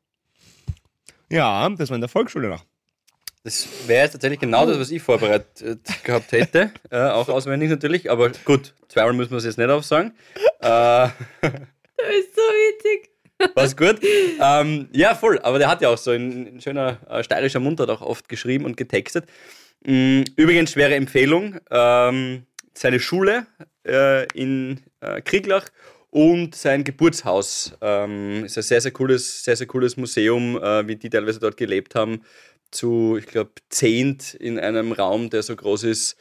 Ja, 1.30 1.68
das 1.70 1.88
war 1.90 1.94
in 1.94 2.00
der 2.00 2.08
Volksschule 2.08 2.48
noch. 2.48 2.64
Das 3.44 3.68
wäre 3.86 4.02
jetzt 4.02 4.12
tatsächlich 4.12 4.40
genau 4.40 4.66
das, 4.66 4.76
was 4.80 4.90
ich 4.90 5.00
vorbereitet 5.00 5.84
gehabt 6.02 6.32
hätte. 6.32 6.72
Äh, 6.90 6.98
auch 6.98 7.28
auswendig 7.28 7.70
natürlich, 7.70 8.10
aber 8.10 8.30
gut, 8.44 8.74
zweimal 8.88 9.12
müssen 9.12 9.30
wir 9.30 9.38
es 9.38 9.44
jetzt 9.44 9.58
nicht 9.58 9.70
aufsagen. 9.70 10.14
Äh, 10.60 11.08
Das 11.96 12.14
ist 12.14 12.34
so 12.34 12.42
witzig. 12.42 13.10
Was 13.54 13.76
gut. 13.76 14.00
Ähm, 14.40 14.88
ja, 14.92 15.14
voll. 15.14 15.38
Aber 15.40 15.58
der 15.58 15.68
hat 15.68 15.82
ja 15.82 15.88
auch 15.88 15.98
so 15.98 16.10
ein, 16.10 16.56
ein 16.56 16.60
schöner 16.60 16.98
äh, 17.08 17.22
steirischer 17.22 17.60
Mundart 17.60 17.90
auch 17.90 18.00
oft 18.00 18.28
geschrieben 18.28 18.64
und 18.64 18.76
getextet. 18.76 19.26
Mm, 19.84 20.22
Übrigens, 20.36 20.72
schwere 20.72 20.94
Empfehlung. 20.94 21.58
Ähm, 21.70 22.46
seine 22.74 23.00
Schule 23.00 23.46
äh, 23.86 24.26
in 24.34 24.80
äh, 25.00 25.20
Krieglach 25.20 25.66
und 26.10 26.54
sein 26.54 26.84
Geburtshaus 26.84 27.76
ähm, 27.80 28.44
ist 28.44 28.56
ein 28.56 28.62
sehr, 28.62 28.80
sehr 28.80 28.92
cooles, 28.92 29.44
sehr, 29.44 29.56
sehr 29.56 29.66
cooles 29.66 29.96
Museum, 29.96 30.56
äh, 30.62 30.86
wie 30.86 30.96
die 30.96 31.10
teilweise 31.10 31.40
dort 31.40 31.56
gelebt 31.56 31.94
haben. 31.94 32.22
Zu, 32.70 33.16
ich 33.18 33.26
glaube, 33.26 33.52
zehnt 33.68 34.34
in 34.34 34.58
einem 34.58 34.92
Raum, 34.92 35.30
der 35.30 35.42
so 35.42 35.54
groß 35.54 35.84
ist 35.84 36.16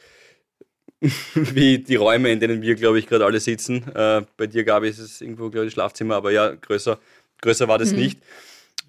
wie 1.34 1.78
die 1.78 1.96
Räume, 1.96 2.30
in 2.30 2.40
denen 2.40 2.62
wir, 2.62 2.74
glaube 2.74 2.98
ich, 2.98 3.06
gerade 3.06 3.24
alle 3.24 3.40
sitzen. 3.40 3.84
Äh, 3.94 4.22
bei 4.36 4.46
dir, 4.46 4.64
Gabi, 4.64 4.88
ist 4.88 4.98
es 4.98 5.20
irgendwo, 5.20 5.50
glaube 5.50 5.66
ich, 5.66 5.72
Schlafzimmer, 5.72 6.16
aber 6.16 6.30
ja, 6.32 6.54
größer, 6.54 6.98
größer 7.40 7.68
war 7.68 7.78
das 7.78 7.92
nicht. 7.92 8.18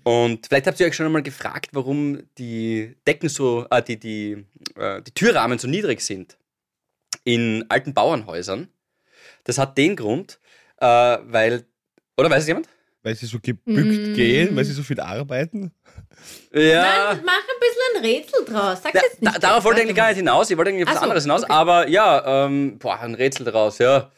Und 0.04 0.48
vielleicht 0.48 0.68
habt 0.68 0.80
ihr 0.80 0.88
euch 0.88 0.96
schon 0.96 1.06
einmal 1.06 1.22
gefragt, 1.24 1.72
warum 1.74 2.24
die 2.38 2.96
Decken 3.06 3.28
so, 3.28 3.68
äh, 3.70 3.82
die, 3.82 4.00
die, 4.00 4.46
äh, 4.76 5.02
die 5.02 5.12
Türrahmen 5.12 5.60
so 5.60 5.68
niedrig 5.68 6.02
sind 6.02 6.38
in 7.26 7.66
alten 7.68 7.94
Bauernhäusern. 7.94 8.70
Das 9.44 9.58
hat 9.58 9.78
den 9.78 9.98
Grund, 9.98 10.40
äh, 10.78 10.86
weil, 10.86 11.66
oder 12.16 12.30
weiß 12.30 12.44
es 12.44 12.48
jemand? 12.48 12.70
Weil 13.08 13.16
sie 13.16 13.26
so 13.26 13.40
gebückt 13.42 14.10
Mm. 14.10 14.14
gehen, 14.16 14.54
weil 14.54 14.66
sie 14.66 14.74
so 14.74 14.84
viel 14.84 15.00
arbeiten. 15.00 15.72
Ja. 16.54 17.14
Nein, 17.14 17.22
mach 17.26 17.38
ein 17.40 17.60
bisschen 17.62 17.96
ein 17.96 18.02
Rätsel 18.04 18.44
draus. 18.44 18.84
Sag's 18.84 18.92
Da, 18.94 19.00
jetzt 19.02 19.18
da, 19.22 19.30
nicht. 19.32 19.44
darauf 19.44 19.64
wollte 19.64 19.80
ich 19.80 19.86
eigentlich 19.86 19.96
gar 19.96 20.08
nicht 20.10 20.18
hinaus. 20.18 20.50
Ich 20.52 20.58
wollte 20.58 20.72
eigentlich 20.72 20.84
auf 20.86 20.90
was 20.92 20.98
so, 21.00 21.04
anderes 21.04 21.24
hinaus. 21.24 21.44
okay. 21.44 21.54
Aber 21.54 21.88
ja, 21.88 22.46
ähm, 22.46 22.78
boah, 22.80 23.00
ein 23.00 23.16
Rätsel 23.16 23.46
daraus, 23.46 23.78
ja. 23.78 24.12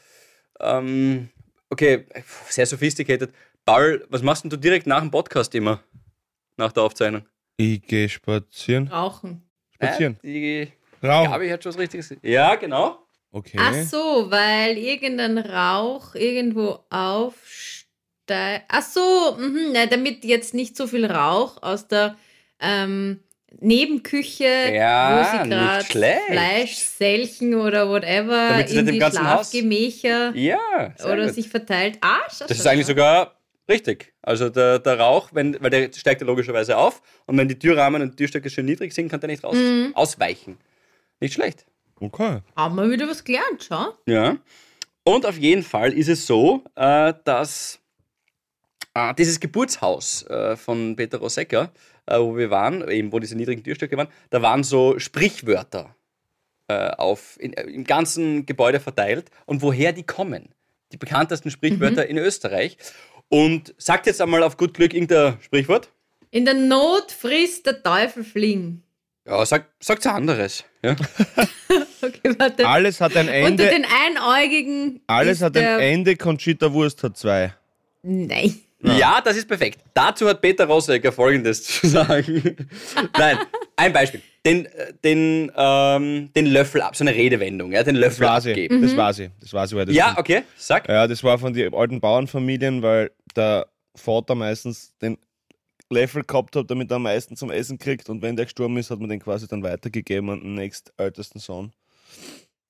Ähm, 0.60 1.30
okay, 1.70 2.08
sehr 2.48 2.66
sophisticated. 2.66 3.32
Paul, 3.64 4.04
was 4.10 4.24
machst 4.24 4.44
denn 4.44 4.50
du 4.50 4.58
direkt 4.58 4.88
nach 4.88 5.02
dem 5.02 5.12
Podcast 5.12 5.54
immer? 5.54 5.84
Nach 6.58 6.72
der 6.72 6.82
Aufzeichnung? 6.82 7.28
Ich 7.58 7.84
gehe 7.84 8.10
spazieren. 8.10 8.88
Rauchen. 8.88 9.48
Spazieren. 9.76 10.18
Äh, 10.24 10.28
die 10.28 11.08
Rauchen. 11.08 11.30
Gabi 11.32 11.50
hat 11.50 11.62
schon 11.62 11.74
was 11.74 11.80
Richtiges. 11.80 12.16
Ja, 12.24 12.56
genau. 12.56 13.06
Okay. 13.32 13.58
Ach 13.62 13.76
so, 13.84 14.32
weil 14.32 14.80
irgendein 14.80 15.38
Rauch 15.38 16.16
irgendwo 16.16 16.84
aufsteigt. 18.30 18.66
Ach 18.68 18.84
so, 18.84 19.38
mhm, 19.38 19.72
na, 19.74 19.86
damit 19.86 20.24
jetzt 20.26 20.54
nicht 20.54 20.76
so 20.78 20.88
viel 20.88 21.06
Rauch 21.06 21.62
aus 21.62 21.88
der 21.88 22.16
ähm, 22.60 23.20
Nebenküche, 23.60 24.72
Ja, 24.74 25.18
wo 25.18 25.44
sie 25.44 25.50
gerade. 25.50 25.84
Fleisch 25.86 26.76
selchen 26.76 27.56
oder 27.56 27.90
whatever 27.90 28.50
Damit 28.50 28.72
in 28.72 28.86
die 28.86 29.00
Schlafgemächer 29.02 30.36
Ja, 30.36 30.94
oder 31.04 31.26
gut. 31.26 31.34
sich 31.36 31.50
verteilt. 31.50 31.98
Ah, 32.02 32.20
schau, 32.30 32.46
Das 32.48 32.60
ist 32.60 32.68
eigentlich 32.68 32.86
schau. 32.86 32.92
sogar 32.94 33.36
richtig. 33.68 34.14
Also 34.22 34.50
der, 34.50 34.80
der 34.80 35.00
Rauch, 35.00 35.30
wenn, 35.34 35.58
weil 35.62 35.70
der 35.72 35.92
steigt 35.94 36.22
ja 36.22 36.28
logischerweise 36.28 36.78
auf 36.78 37.02
und 37.26 37.38
wenn 37.38 37.48
die 37.48 37.58
Türrahmen 37.58 38.02
und 38.02 38.12
die 38.12 38.16
Türstöcke 38.18 38.50
schön 38.50 38.66
niedrig 38.66 38.94
sind, 38.94 39.10
kann 39.10 39.20
der 39.20 39.30
nicht 39.30 39.44
raus 39.44 39.56
Mhm. 39.58 39.92
ausweichen. 39.96 40.58
Nicht 41.20 41.34
schlecht. 41.34 41.66
Okay. 42.00 42.40
Haben 42.56 42.76
wir 42.76 42.90
wieder 42.90 43.08
was 43.10 43.24
gelernt, 43.24 43.66
schau. 43.68 43.94
Ja. 44.06 44.38
Und 45.04 45.26
auf 45.26 45.38
jeden 45.38 45.64
Fall 45.64 45.92
ist 45.92 46.08
es 46.08 46.26
so, 46.28 46.64
äh, 46.76 47.14
dass 47.26 47.80
äh, 48.94 49.14
dieses 49.16 49.40
Geburtshaus 49.40 50.24
äh, 50.24 50.56
von 50.56 50.96
Peter 50.96 51.18
Rosecker, 51.20 51.72
äh, 52.06 52.20
wo 52.20 52.36
wir 52.38 52.50
waren, 52.50 52.88
eben 52.90 53.12
wo 53.12 53.20
diese 53.20 53.36
niedrigen 53.36 53.64
Türstöcke 53.64 53.98
waren, 53.98 54.08
da 54.30 54.42
waren 54.42 54.64
so 54.64 55.00
Sprichwörter 55.00 55.96
äh, 56.68 56.90
auf, 56.92 57.38
in, 57.40 57.54
äh, 57.54 57.64
im 57.64 57.84
ganzen 57.84 58.46
Gebäude 58.46 58.80
verteilt 58.80 59.30
und 59.46 59.62
woher 59.62 59.92
die 59.92 60.04
kommen. 60.04 60.50
Die 60.92 60.98
bekanntesten 60.98 61.52
Sprichwörter 61.52 62.08
in 62.08 62.18
Österreich. 62.18 62.78
Und 63.32 63.76
sagt 63.78 64.08
jetzt 64.08 64.22
einmal 64.22 64.42
auf 64.42 64.58
gut 64.58 64.74
Glück 64.74 64.92
irgendein 64.94 65.38
Sprichwort. 65.42 65.90
In 66.32 66.46
der 66.46 66.56
Not 66.56 67.12
frisst 67.12 67.68
der 67.68 67.84
Teufel 67.84 68.24
Fling. 68.24 68.82
Ja, 69.28 69.46
sag, 69.46 69.68
sagt's 69.80 70.08
ein 70.08 70.16
anderes. 70.16 70.64
Ja. 70.84 70.96
Okay, 72.02 72.34
warte. 72.40 72.66
Alles 72.66 73.02
hat 73.02 73.16
ein 73.18 73.28
Unter 73.28 73.36
Ende. 73.36 73.70
den 73.70 73.86
Einäugigen. 73.86 75.02
Alles 75.08 75.40
ist 75.40 75.44
hat 75.44 75.56
der, 75.56 75.76
ein 75.76 75.82
Ende. 75.82 76.16
Conchita 76.16 76.72
Wurst 76.72 77.04
hat 77.04 77.18
zwei. 77.18 77.54
Nein. 78.04 78.62
Ja, 78.82 79.20
das 79.22 79.36
ist 79.36 79.48
perfekt. 79.48 79.82
Dazu 79.94 80.28
hat 80.28 80.42
Peter 80.42 80.66
Rosecker 80.66 81.12
folgendes 81.12 81.64
zu 81.64 81.88
sagen. 81.88 82.56
Nein, 83.18 83.38
ein 83.76 83.92
Beispiel. 83.94 84.22
Den, 84.46 84.66
äh, 84.68 84.94
den, 85.04 85.52
ähm, 85.56 86.30
den 86.34 86.46
Löffel 86.46 86.82
ab, 86.82 86.96
so 86.96 87.04
eine 87.04 87.14
Redewendung, 87.14 87.74
ja, 87.74 87.84
den 87.84 87.96
Das 87.96 88.02
Löffel 88.04 88.26
war 88.28 88.40
sie. 88.42 88.52
abgeben. 88.52 88.82
Das 88.82 88.96
war 88.96 89.14
sie. 89.14 89.32
Das 89.42 89.52
war 89.54 89.68
sie, 89.68 89.76
weil 89.76 89.86
das 89.86 89.96
Ja, 89.96 90.08
kommt. 90.14 90.20
okay, 90.20 90.44
sag. 90.56 90.88
Ja, 90.88 91.08
das 91.08 91.24
war 91.26 91.38
von 91.38 91.52
den 91.54 91.74
alten 91.74 92.00
Bauernfamilien, 92.00 92.82
weil 92.82 93.12
der 93.36 93.68
Vater 93.96 94.34
meistens 94.36 94.96
den 95.02 95.18
Löffel 95.90 96.24
gehabt 96.24 96.56
hat, 96.56 96.72
damit 96.72 96.90
er 96.90 96.96
am 96.98 97.04
meisten 97.04 97.36
zum 97.36 97.52
Essen 97.52 97.78
kriegt. 97.80 98.08
Und 98.10 98.22
wenn 98.22 98.38
der 98.38 98.46
gestorben 98.46 98.78
ist, 98.78 98.92
hat 98.92 99.00
man 99.00 99.10
den 99.10 99.20
quasi 99.20 99.48
dann 99.48 99.62
weitergegeben 99.64 100.30
an 100.30 100.40
den 100.40 100.54
nächstältesten 100.56 101.42
Sohn. 101.42 101.74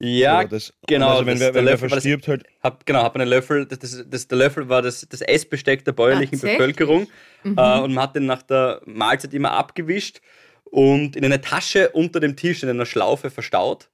Ja, 0.02 0.40
Oder 0.40 0.48
das, 0.50 0.74
genau, 0.88 1.10
Also 1.10 1.26
wenn, 1.26 1.34
das- 1.34 1.40
wer, 1.42 1.52
der 1.52 1.56
wenn 1.56 1.66
wer 1.66 1.72
Löffel 1.74 1.90
das- 1.90 1.94
verstirbt, 2.04 2.28
halt. 2.30 2.44
hab, 2.62 2.86
genau, 2.86 3.04
hab 3.04 3.16
einen 3.16 3.28
Löffel, 3.28 3.66
das, 3.66 3.80
das, 3.80 4.06
das, 4.08 4.28
der 4.30 4.38
Löffel 4.38 4.70
war 4.70 4.82
das, 4.82 5.06
das 5.10 5.22
Essbesteck 5.22 5.84
der 5.84 5.92
bäuerlichen? 5.92 6.40
Bevölkerung 6.40 7.08
äh, 7.44 7.50
und 7.50 7.94
man 7.94 8.00
hat 8.00 8.16
den 8.16 8.26
nach 8.26 8.42
der 8.44 8.82
Mahlzeit 8.86 9.34
immer 9.34 9.52
abgewischt 9.52 10.22
und 10.64 11.16
in 11.18 11.26
eine 11.26 11.42
Tasche 11.42 11.90
unter 11.90 12.20
dem 12.22 12.36
Tisch 12.38 12.64
in 12.64 12.70
einer 12.70 12.86
Schlaufe 12.86 13.30
verstaut. 13.30 13.90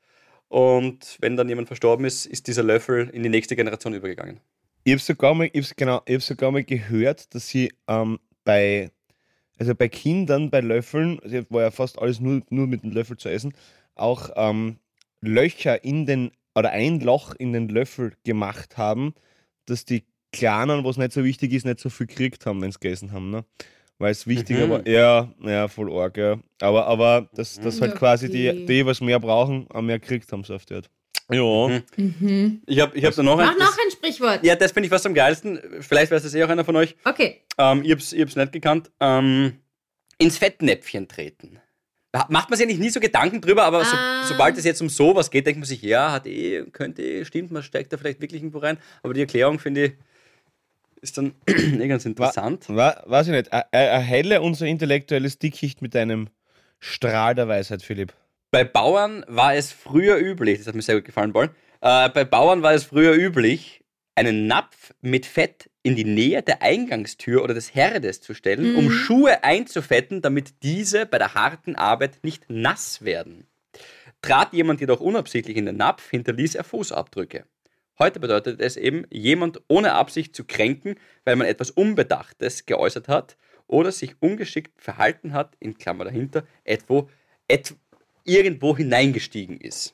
Und 0.47 1.17
wenn 1.21 1.37
dann 1.37 1.49
jemand 1.49 1.67
verstorben 1.69 2.05
ist, 2.05 2.27
ist 2.27 2.45
dieser 2.47 2.61
Löffel 2.63 3.09
in 3.09 3.23
die 3.23 3.29
nächste 3.29 3.55
Generation 3.55 3.93
übergegangen. 3.93 4.39
Ich 4.83 4.93
habe 4.93 5.01
sogar 5.01 5.33
mal, 5.33 5.49
ich 5.51 5.75
genau, 5.75 6.01
ich 6.05 6.13
hab 6.15 6.21
sogar 6.21 6.51
mal 6.51 6.63
gehört, 6.63 7.33
dass 7.33 7.47
sie 7.49 7.73
ähm, 7.87 8.19
bei, 8.43 8.91
also 9.57 9.73
bei 9.73 9.87
Kindern, 9.89 10.51
bei 10.51 10.61
Löffeln, 10.61 11.19
also 11.23 11.41
war 11.49 11.63
ja 11.63 11.71
fast 11.71 11.97
alles 11.97 12.19
nur, 12.19 12.43
nur 12.49 12.67
mit 12.67 12.83
dem 12.83 12.91
Löffel 12.91 13.17
zu 13.17 13.27
essen, 13.29 13.55
auch 13.95 14.29
ähm, 14.35 14.77
Löcher 15.25 15.83
in 15.83 16.05
den, 16.05 16.31
oder 16.55 16.71
ein 16.71 16.99
Loch 17.01 17.33
in 17.35 17.53
den 17.53 17.69
Löffel 17.69 18.13
gemacht 18.23 18.77
haben, 18.77 19.13
dass 19.65 19.85
die 19.85 20.03
Kleinen, 20.31 20.83
was 20.83 20.97
nicht 20.97 21.13
so 21.13 21.23
wichtig 21.23 21.53
ist, 21.53 21.65
nicht 21.65 21.79
so 21.79 21.89
viel 21.89 22.07
gekriegt 22.07 22.45
haben, 22.45 22.61
wenn 22.61 22.71
sie 22.71 22.79
gegessen 22.79 23.11
haben. 23.13 23.29
Ne? 23.29 23.45
Weil 23.99 24.11
es 24.11 24.27
wichtiger 24.27 24.67
Mhm. 24.67 24.69
war. 24.71 24.87
Ja, 24.87 25.31
ja, 25.41 25.67
voll 25.69 25.91
arg, 25.97 26.17
ja. 26.17 26.37
Aber, 26.59 26.85
aber 26.87 27.29
dass, 27.33 27.57
dass 27.59 27.79
halt 27.79 27.91
Okay. 27.91 27.99
quasi 27.99 28.29
die, 28.29 28.65
die, 28.65 28.85
was 28.85 28.99
mehr 28.99 29.19
brauchen, 29.19 29.67
auch 29.71 29.81
mehr 29.81 29.99
gekriegt 29.99 30.29
haben, 30.33 30.43
so 30.43 30.55
auf 30.55 30.65
die 30.65 30.73
Art. 30.75 30.89
Ja. 31.31 31.41
Mhm. 31.41 31.83
Mhm. 32.19 32.61
Ich 32.67 32.79
habe 32.81 32.95
ich 32.97 33.03
hab 33.05 33.15
da 33.15 33.23
noch 33.23 33.37
Mach 33.37 33.51
ein. 33.51 33.57
noch 33.57 33.77
ein 33.77 33.91
Sprichwort. 33.91 34.43
Ja, 34.45 34.55
das 34.55 34.73
finde 34.73 34.87
ich 34.87 34.91
fast 34.91 35.05
am 35.07 35.13
geilsten. 35.13 35.59
Vielleicht 35.79 36.11
weiß 36.11 36.21
das 36.21 36.35
eh 36.35 36.43
auch 36.43 36.49
einer 36.49 36.65
von 36.65 36.75
euch. 36.75 36.95
Okay. 37.05 37.41
Ähm, 37.57 37.81
ich 37.83 37.91
hab's, 37.91 38.11
ich 38.13 38.21
hab's 38.21 38.35
nicht 38.35 38.51
gekannt. 38.51 38.91
Ähm, 38.99 39.53
ins 40.17 40.37
Fettnäpfchen 40.37 41.07
treten. 41.07 41.59
Da 42.15 42.25
macht 42.29 42.49
man 42.49 42.55
sich 42.57 42.65
eigentlich 42.65 42.79
nie 42.79 42.89
so 42.89 42.99
Gedanken 43.01 43.41
drüber, 43.41 43.63
aber 43.63 43.83
so, 43.83 43.95
Ah. 43.95 44.23
sobald 44.25 44.57
es 44.57 44.63
jetzt 44.63 44.81
um 44.81 44.87
sowas 44.87 45.29
geht, 45.29 45.45
denkt 45.45 45.59
man 45.59 45.65
sich, 45.67 45.81
ja, 45.81 46.13
hat 46.13 46.27
eh, 46.27 46.63
könnte 46.71 47.01
eh, 47.03 47.25
stimmt, 47.25 47.51
man 47.51 47.61
steigt 47.61 47.91
da 47.91 47.97
vielleicht 47.97 48.21
wirklich 48.21 48.41
irgendwo 48.41 48.59
rein. 48.59 48.77
Aber 49.03 49.13
die 49.13 49.19
Erklärung, 49.19 49.59
finde 49.59 49.83
ich, 49.85 49.93
ist 51.01 51.17
dann 51.17 51.33
eh 51.47 51.87
ganz 51.87 52.05
interessant. 52.05 52.65
Wa 52.69 53.03
weiß 53.05 53.27
ich 53.27 53.33
nicht. 53.33 53.47
Er- 53.49 53.67
er- 53.71 53.89
Erhelle 53.91 54.41
unser 54.41 54.65
intellektuelles 54.65 55.39
Dickicht 55.39 55.81
mit 55.81 55.95
einem 55.95 56.29
Strahl 56.79 57.35
der 57.35 57.47
Weisheit, 57.49 57.81
Philipp. 57.83 58.13
Bei 58.51 58.63
Bauern 58.63 59.25
war 59.27 59.53
es 59.55 59.71
früher 59.73 60.17
üblich, 60.17 60.59
das 60.59 60.67
hat 60.67 60.75
mir 60.75 60.81
sehr 60.81 60.95
gut 60.95 61.05
gefallen, 61.05 61.33
Paul. 61.33 61.49
Äh, 61.81 62.09
bei 62.09 62.23
Bauern 62.23 62.61
war 62.63 62.73
es 62.73 62.85
früher 62.85 63.13
üblich, 63.13 63.81
einen 64.15 64.47
Napf 64.47 64.93
mit 65.01 65.25
Fett 65.25 65.69
in 65.83 65.95
die 65.95 66.05
Nähe 66.05 66.41
der 66.41 66.61
Eingangstür 66.61 67.43
oder 67.43 67.53
des 67.53 67.75
Herdes 67.75 68.21
zu 68.21 68.33
stellen, 68.33 68.75
um 68.77 68.89
Schuhe 68.89 69.43
einzufetten, 69.43 70.21
damit 70.21 70.63
diese 70.63 71.05
bei 71.05 71.17
der 71.17 71.33
harten 71.33 71.75
Arbeit 71.75 72.23
nicht 72.23 72.45
nass 72.49 73.03
werden. 73.03 73.45
Trat 74.21 74.53
jemand 74.53 74.79
jedoch 74.79 75.01
unabsichtlich 75.01 75.57
in 75.57 75.65
den 75.65 75.77
Napf, 75.77 76.09
hinterließ 76.09 76.55
er 76.55 76.63
Fußabdrücke. 76.63 77.45
Heute 77.99 78.19
bedeutet 78.19 78.59
es 78.59 78.77
eben, 78.77 79.05
jemand 79.09 79.61
ohne 79.67 79.93
Absicht 79.93 80.35
zu 80.35 80.45
kränken, 80.45 80.95
weil 81.23 81.35
man 81.35 81.47
etwas 81.47 81.71
Unbedachtes 81.71 82.65
geäußert 82.65 83.07
hat 83.07 83.37
oder 83.67 83.91
sich 83.91 84.15
ungeschickt 84.19 84.81
verhalten 84.81 85.33
hat, 85.33 85.55
in 85.59 85.77
Klammer 85.77 86.05
dahinter, 86.05 86.45
etwo, 86.63 87.09
et, 87.47 87.75
irgendwo 88.23 88.75
hineingestiegen 88.75 89.59
ist. 89.59 89.93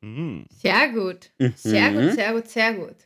Mhm. 0.00 0.46
Sehr 0.50 0.88
gut. 0.90 1.30
Sehr 1.56 1.90
gut, 1.92 2.12
sehr 2.14 2.32
gut, 2.32 2.48
sehr 2.48 2.72
gut. 2.74 2.96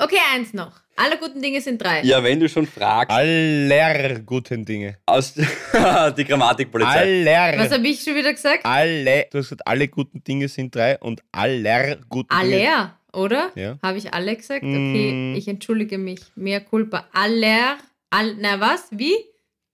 Okay, 0.00 0.18
eins 0.34 0.52
noch. 0.54 0.72
Alle 0.94 1.16
guten 1.18 1.40
Dinge 1.42 1.60
sind 1.60 1.80
drei. 1.82 2.02
Ja, 2.02 2.22
wenn 2.22 2.38
du 2.38 2.48
schon 2.48 2.66
fragst, 2.66 3.10
Aller 3.16 4.20
guten 4.20 4.64
Dinge. 4.64 4.96
aus 5.06 5.34
die 6.16 6.24
Grammatikpolizei. 6.24 7.24
Aller. 7.26 7.58
Was 7.58 7.72
habe 7.72 7.86
ich 7.88 8.02
schon 8.02 8.14
wieder 8.14 8.32
gesagt? 8.32 8.64
alle. 8.64 9.26
Du 9.30 9.38
hast 9.38 9.46
gesagt, 9.48 9.66
alle 9.66 9.88
guten 9.88 10.22
Dinge 10.22 10.48
sind 10.48 10.74
drei 10.74 10.98
und 10.98 11.22
aller 11.32 11.96
guten 12.08 12.28
Dinge. 12.42 12.68
Aller, 12.68 12.98
oder? 13.12 13.50
Ja. 13.56 13.78
Habe 13.82 13.98
ich 13.98 14.12
alle 14.14 14.36
gesagt? 14.36 14.62
Okay, 14.62 15.12
Mm. 15.12 15.34
ich 15.36 15.48
entschuldige 15.48 15.98
mich. 15.98 16.20
Mehr 16.36 16.60
Culpa. 16.60 17.06
Aller. 17.12 17.78
All, 18.10 18.34
na 18.38 18.60
was? 18.60 18.86
Wie? 18.90 19.16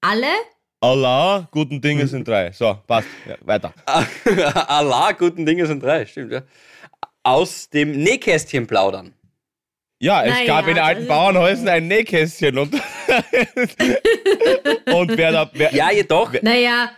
Alle? 0.00 0.26
Allah, 0.85 1.49
guten 1.51 1.80
Dinge 1.80 2.07
sind 2.07 2.28
drei. 2.28 2.53
So, 2.53 2.76
passt. 2.87 3.09
Ja, 3.26 3.37
weiter. 3.41 3.72
Allah, 4.68 5.12
guten 5.12 5.47
Dinge 5.47 5.66
sind 5.66 5.82
drei, 5.82 6.05
stimmt, 6.05 6.32
ja. 6.32 6.43
Aus 7.22 7.70
dem 7.70 7.93
Nähkästchen 7.93 8.66
plaudern. 8.66 9.14
Ja, 9.99 10.22
es 10.24 10.35
Naja, 10.35 10.47
gab 10.47 10.68
in 10.68 10.74
das 10.76 10.85
alten 10.85 11.03
ist- 11.03 11.09
Bauernhäusern 11.09 11.68
ein 11.68 11.89
Nähkästchen 11.89 12.59
und, 12.59 12.74
und 14.93 15.16
wer 15.16 15.32
da. 15.32 15.51
Wer, 15.55 15.74
Ja, 15.74 15.91
jedoch. 15.91 16.30
Naja, 16.43 16.91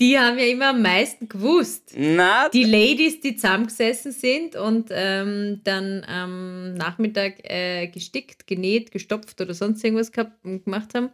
die 0.00 0.18
haben 0.18 0.38
ja 0.38 0.46
immer 0.46 0.68
am 0.68 0.82
meisten 0.82 1.28
gewusst. 1.28 1.94
Na, 1.96 2.48
Die 2.50 2.64
Ladies, 2.64 3.20
die 3.20 3.36
zusammengesessen 3.36 4.12
sind 4.12 4.56
und 4.56 4.90
ähm, 4.92 5.60
dann 5.64 6.04
am 6.04 6.74
Nachmittag 6.74 7.38
äh, 7.42 7.88
gestickt, 7.88 8.46
genäht, 8.46 8.92
gestopft 8.92 9.40
oder 9.40 9.54
sonst 9.54 9.82
irgendwas 9.82 10.12
gehabt, 10.12 10.42
gemacht 10.42 10.94
haben, 10.94 11.10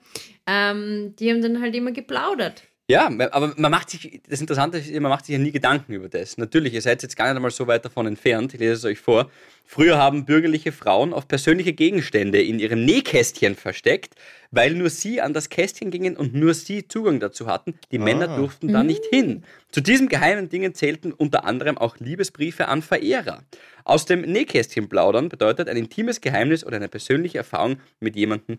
ähm, 0.46 1.14
die 1.18 1.30
haben 1.30 1.40
dann 1.40 1.60
halt 1.60 1.74
immer 1.74 1.92
geplaudert. 1.92 2.64
Ja, 2.86 3.06
aber 3.06 3.54
man 3.56 3.70
macht 3.70 3.88
sich, 3.88 4.20
das 4.28 4.42
Interessante 4.42 4.76
ist, 4.76 4.92
man 4.92 5.08
macht 5.08 5.24
sich 5.24 5.32
ja 5.32 5.38
nie 5.38 5.52
Gedanken 5.52 5.94
über 5.94 6.10
das. 6.10 6.36
Natürlich, 6.36 6.74
ihr 6.74 6.82
seid 6.82 7.02
jetzt 7.02 7.16
gar 7.16 7.24
nicht 7.24 7.36
einmal 7.36 7.50
so 7.50 7.66
weit 7.66 7.82
davon 7.82 8.06
entfernt, 8.06 8.52
ich 8.52 8.60
lese 8.60 8.72
es 8.74 8.84
euch 8.84 8.98
vor. 8.98 9.30
Früher 9.64 9.96
haben 9.96 10.26
bürgerliche 10.26 10.70
Frauen 10.70 11.14
auf 11.14 11.26
persönliche 11.26 11.72
Gegenstände 11.72 12.42
in 12.42 12.58
ihrem 12.58 12.84
Nähkästchen 12.84 13.54
versteckt, 13.54 14.16
weil 14.50 14.74
nur 14.74 14.90
sie 14.90 15.22
an 15.22 15.32
das 15.32 15.48
Kästchen 15.48 15.90
gingen 15.90 16.14
und 16.14 16.34
nur 16.34 16.52
sie 16.52 16.86
Zugang 16.86 17.20
dazu 17.20 17.46
hatten. 17.46 17.72
Die 17.90 17.98
Männer 17.98 18.36
durften 18.36 18.70
da 18.70 18.82
nicht 18.82 19.06
hin. 19.06 19.44
Zu 19.72 19.80
diesen 19.80 20.10
geheimen 20.10 20.50
Dingen 20.50 20.74
zählten 20.74 21.14
unter 21.14 21.46
anderem 21.46 21.78
auch 21.78 21.96
Liebesbriefe 22.00 22.68
an 22.68 22.82
Verehrer. 22.82 23.44
Aus 23.84 24.04
dem 24.04 24.20
Nähkästchen 24.20 24.90
plaudern 24.90 25.30
bedeutet 25.30 25.70
ein 25.70 25.78
intimes 25.78 26.20
Geheimnis 26.20 26.66
oder 26.66 26.76
eine 26.76 26.88
persönliche 26.88 27.38
Erfahrung 27.38 27.78
mit 28.00 28.14
jemandem 28.14 28.58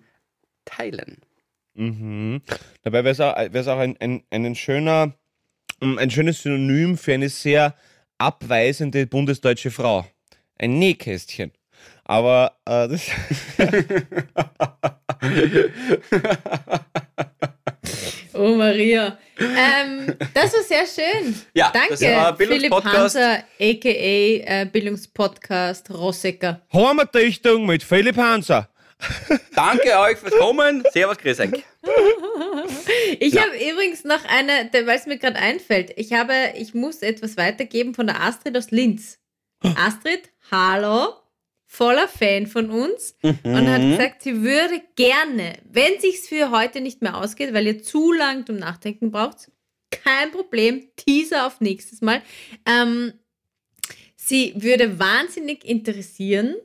teilen. 0.66 1.18
Mhm. 1.76 2.42
Dabei 2.84 3.04
wäre 3.04 3.12
es 3.12 3.20
auch, 3.20 3.36
wär's 3.36 3.68
auch 3.68 3.80
ein, 3.80 3.96
ein, 4.00 4.24
ein, 4.32 4.56
schöner, 4.56 5.14
ähm, 5.82 5.98
ein 5.98 6.10
schönes 6.10 6.42
Synonym 6.42 6.98
für 6.98 7.14
eine 7.14 7.30
sehr 7.30 7.76
abweisende 8.18 9.06
bundesdeutsche 9.06 9.72
Frau. 9.72 10.06
Ein 10.58 10.80
Nähkästchen. 10.80 11.52
Aber 12.06 12.58
äh, 12.66 12.88
das. 12.88 13.02
Oh 18.34 18.56
Maria. 18.56 19.18
Ähm, 19.38 20.14
das 20.34 20.54
war 20.54 20.64
sehr 20.64 20.86
schön. 20.86 21.36
Ja, 21.54 21.72
Danke, 21.74 21.90
das 21.92 22.02
war 22.02 22.36
Philipp. 22.36 22.72
Hanser, 22.72 23.44
a.k.a. 23.60 24.62
Äh, 24.62 24.70
Bildungspodcast 24.72 25.90
Rossecker. 25.92 26.62
Heimatdichtung 26.74 27.66
mit 27.66 27.84
Philipp 27.84 28.18
Hanser. 28.18 28.70
Danke 29.56 29.98
euch 30.00 30.18
fürs 30.18 30.34
Kommen. 30.38 30.84
Servus, 30.92 31.18
grüß 31.18 31.40
euch. 31.42 31.64
Ich 33.20 33.34
Ja. 33.34 33.44
habe 33.44 33.56
übrigens 33.56 34.04
noch 34.04 34.24
eine, 34.26 34.70
weil 34.74 34.98
es 34.98 35.06
mir 35.06 35.18
gerade 35.18 35.36
einfällt. 35.38 35.92
Ich 35.98 36.14
habe, 36.14 36.34
ich 36.58 36.74
muss 36.74 37.02
etwas 37.02 37.38
weitergeben 37.38 37.94
von 37.94 38.08
der 38.08 38.22
Astrid 38.22 38.58
aus 38.58 38.72
Linz. 38.72 39.20
Astrid, 39.62 40.30
hallo, 40.52 41.14
voller 41.66 42.08
Fan 42.08 42.48
von 42.48 42.70
uns 42.70 43.16
und 43.22 43.68
hat 43.70 43.82
gesagt, 43.82 44.24
sie 44.24 44.42
würde 44.44 44.82
gerne, 44.96 45.54
wenn 45.70 46.00
sich's 46.00 46.28
für 46.28 46.52
heute 46.52 46.82
nicht 46.82 47.02
mehr 47.02 47.18
ausgeht, 47.18 47.54
weil 47.54 47.66
ihr 47.68 47.82
zu 47.84 48.12
lang 48.14 48.46
zum 48.46 48.58
Nachdenken 48.58 49.12
braucht, 49.12 49.52
kein 49.92 50.32
Problem, 50.32 50.88
Teaser 50.96 51.48
auf 51.48 51.62
nächstes 51.62 52.02
Mal. 52.02 52.22
Ähm, 52.66 53.14
sie 54.16 54.54
würde 54.58 55.00
wahnsinnig 55.00 55.64
interessieren. 55.66 56.56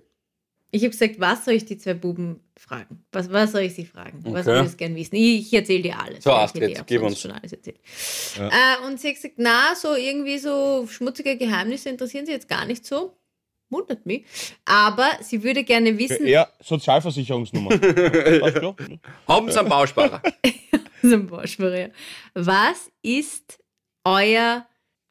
Ich 0.73 0.83
habe 0.83 0.91
gesagt, 0.91 1.19
was 1.19 1.45
soll 1.45 1.55
ich 1.55 1.65
die 1.65 1.79
zwei 1.79 1.95
Buben 1.95 2.41
fragen? 2.57 3.05
Was, 3.13 3.31
was 3.33 3.53
soll 3.53 3.63
ich 3.63 3.75
sie 3.75 3.85
fragen? 3.85 4.21
Was 4.25 4.47
Okay. 4.47 4.57
würdest 4.57 4.75
du 4.75 4.79
gern 4.79 4.95
wissen? 4.95 5.17
Ich, 5.17 5.47
ich 5.47 5.53
erzähle 5.55 5.83
dir 5.83 5.99
alles. 6.01 6.23
So, 6.25 6.31
Ja, 6.31 6.37
ich 6.37 6.43
Astrid, 6.45 6.87
gib 6.87 7.03
uns. 7.03 7.21
Schon 7.21 7.33
alles 7.33 7.53
erzählt. 7.53 7.79
Ja. 8.39 8.49
Äh, 8.49 8.87
und 8.87 9.01
sie 9.01 9.09
hat 9.09 9.15
gesagt, 9.17 9.35
na, 9.39 9.75
so 9.75 9.95
irgendwie 9.97 10.39
so 10.39 10.87
schmutzige 10.89 11.37
Geheimnisse 11.37 11.89
interessieren 11.89 12.27
sie 12.27 12.33
jetzt 12.33 12.49
gar 12.49 12.65
nicht 12.67 12.87
so. 12.87 13.17
Wundert 13.69 14.05
mich. 14.05 14.25
Aber 14.65 15.09
sie 15.23 15.43
würde 15.43 15.63
gerne 15.65 15.97
wissen, 15.97 16.27
Ja, 16.27 16.49
Sozialversicherungsnummer. 16.61 17.71
Haben 19.29 19.51
Sie 19.51 19.59
einen 19.61 19.69
Bausparer? 19.69 20.23
so 21.03 21.15
ein 21.15 21.27
Boschmaria, 21.27 21.91
was 22.35 22.91
ist 23.03 23.59
euer 24.05 24.67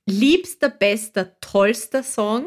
liebster, 0.05 0.69
bester, 0.69 1.39
tollster 1.39 2.03
Song? 2.03 2.45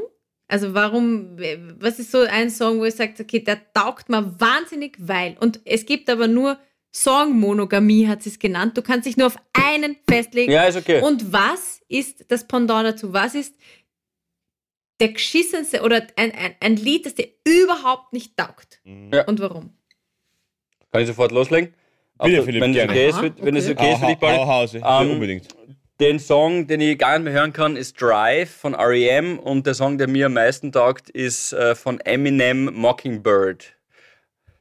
Also 0.53 0.75
warum, 0.75 1.39
was 1.81 1.99
ist 1.99 2.11
so 2.11 2.21
ein 2.21 2.51
Song, 2.51 2.79
wo 2.79 2.85
ihr 2.85 2.93
sagt, 2.93 3.19
okay, 3.19 3.39
der 3.41 3.73
taugt 3.73 4.11
mir 4.11 4.39
wahnsinnig, 4.39 4.99
weil. 4.99 5.35
Und 5.41 5.61
es 5.65 5.87
gibt 5.87 6.11
aber 6.11 6.29
nur 6.29 6.59
Songmonogamie, 6.95 8.07
hat 8.07 8.23
sie 8.23 8.29
es 8.29 8.39
genannt. 8.39 8.77
Du 8.77 8.83
kannst 8.83 9.07
dich 9.07 9.17
nur 9.17 9.29
auf 9.29 9.37
einen 9.55 9.97
festlegen. 10.07 10.53
Ja, 10.53 10.65
ist 10.65 10.77
okay. 10.77 11.01
Und 11.01 11.33
was 11.33 11.81
ist 11.89 12.27
das 12.31 12.47
Pendant 12.47 12.87
dazu? 12.87 13.15
Was 13.15 13.35
ist 13.35 13.55
der 15.01 15.09
geschissenste 15.09 15.81
oder 15.81 16.07
ein, 16.17 16.33
ein, 16.33 16.55
ein 16.61 16.77
Lied, 16.77 17.07
das 17.07 17.15
dir 17.15 17.29
überhaupt 17.49 18.13
nicht 18.13 18.37
taugt? 18.37 18.83
Ja. 18.85 19.25
Und 19.25 19.41
warum? 19.41 19.71
Kann 20.91 21.01
ich 21.01 21.07
sofort 21.07 21.33
loslegen? 21.33 21.69
Bitte, 22.19 22.37
Also, 22.37 22.43
Philipp, 22.43 22.63
wenn 22.63 22.71
es 22.73 22.77
gerne. 22.77 22.93
okay 22.93 23.09
ist, 23.09 23.23
wenn 23.23 23.57
es 23.57 23.71
okay. 23.71 23.75
okay 23.79 23.93
ist 23.95 24.01
für 24.01 24.07
dich, 24.07 24.19
Paul. 24.19 24.47
Hause, 24.47 24.83
Ähm, 24.85 25.11
unbedingt. 25.13 25.49
Den 26.01 26.19
Song, 26.19 26.67
den 26.67 26.81
ich 26.81 26.99
gar 26.99 27.19
nicht 27.19 27.25
mehr 27.25 27.33
hören 27.35 27.53
kann, 27.53 27.77
ist 27.77 28.01
Drive 28.01 28.51
von 28.51 28.75
REM 28.75 29.39
und 29.39 29.67
der 29.67 29.75
Song, 29.75 29.99
der 29.99 30.09
mir 30.09 30.27
am 30.27 30.33
meisten 30.35 30.73
taugt, 30.73 31.11
ist 31.11 31.53
äh, 31.53 31.75
von 31.75 32.01
Eminem 32.01 32.73
Mockingbird. 32.75 33.75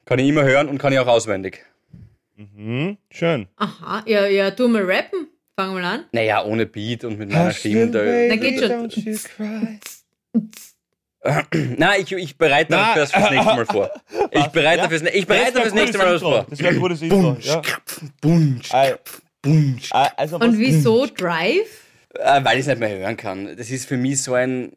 Kann 0.05 0.19
ich 0.19 0.27
immer 0.27 0.43
hören 0.43 0.67
und 0.67 0.77
kann 0.77 0.93
ich 0.93 0.99
auch 0.99 1.07
auswendig. 1.07 1.65
Mhm, 2.35 2.97
schön. 3.09 3.47
Aha, 3.55 4.03
ja, 4.05 4.27
ja, 4.27 4.51
tu 4.51 4.67
mal 4.67 4.83
rappen. 4.83 5.27
Fang 5.57 5.73
mal 5.73 5.83
an. 5.83 6.05
Naja, 6.11 6.43
ohne 6.43 6.65
Beat 6.65 7.03
und 7.05 7.17
mit 7.17 7.31
meiner 7.31 7.51
Stimme. 7.51 7.87
Da, 7.87 8.03
Na, 8.03 8.35
geht 8.35 8.59
schon. 8.59 8.69
Don't 8.89 8.99
you 8.99 9.17
cry. 9.35 9.79
Nein, 11.77 12.01
ich, 12.01 12.11
ich 12.11 12.37
bereite 12.37 12.71
Na, 12.71 12.95
das 12.95 13.11
fürs 13.11 13.29
nächste 13.29 13.55
Mal 13.55 13.65
vor. 13.65 13.91
Ich 14.31 14.47
bereite 14.47 14.83
Ja? 14.83 14.89
fürs, 14.89 15.01
ich 15.03 15.27
bereite 15.27 15.53
Das 15.53 15.61
fürs 15.63 15.73
nächste 15.73 15.97
Mal 15.99 16.13
was 16.15 16.21
vor. 16.21 16.45
Das 16.49 16.59
wäre 16.59 16.73
ein 16.73 16.79
gutes 16.79 17.01
Intro. 17.01 17.21
Bunsch, 17.33 17.45
Ja. 17.45 17.61
krapf, 17.61 18.01
bunsch, 18.21 18.69
Bunsch. 19.41 19.89
äh, 19.93 20.07
also 20.17 20.37
Und 20.37 20.57
wieso 20.59 21.05
Drive? 21.05 21.85
Äh, 22.13 22.43
weil 22.43 22.55
ich 22.55 22.61
es 22.61 22.67
nicht 22.67 22.79
mehr 22.79 22.89
hören 22.89 23.17
kann. 23.17 23.55
Das 23.57 23.69
ist 23.69 23.87
für 23.87 23.97
mich 23.97 24.21
so 24.21 24.33
ein. 24.33 24.73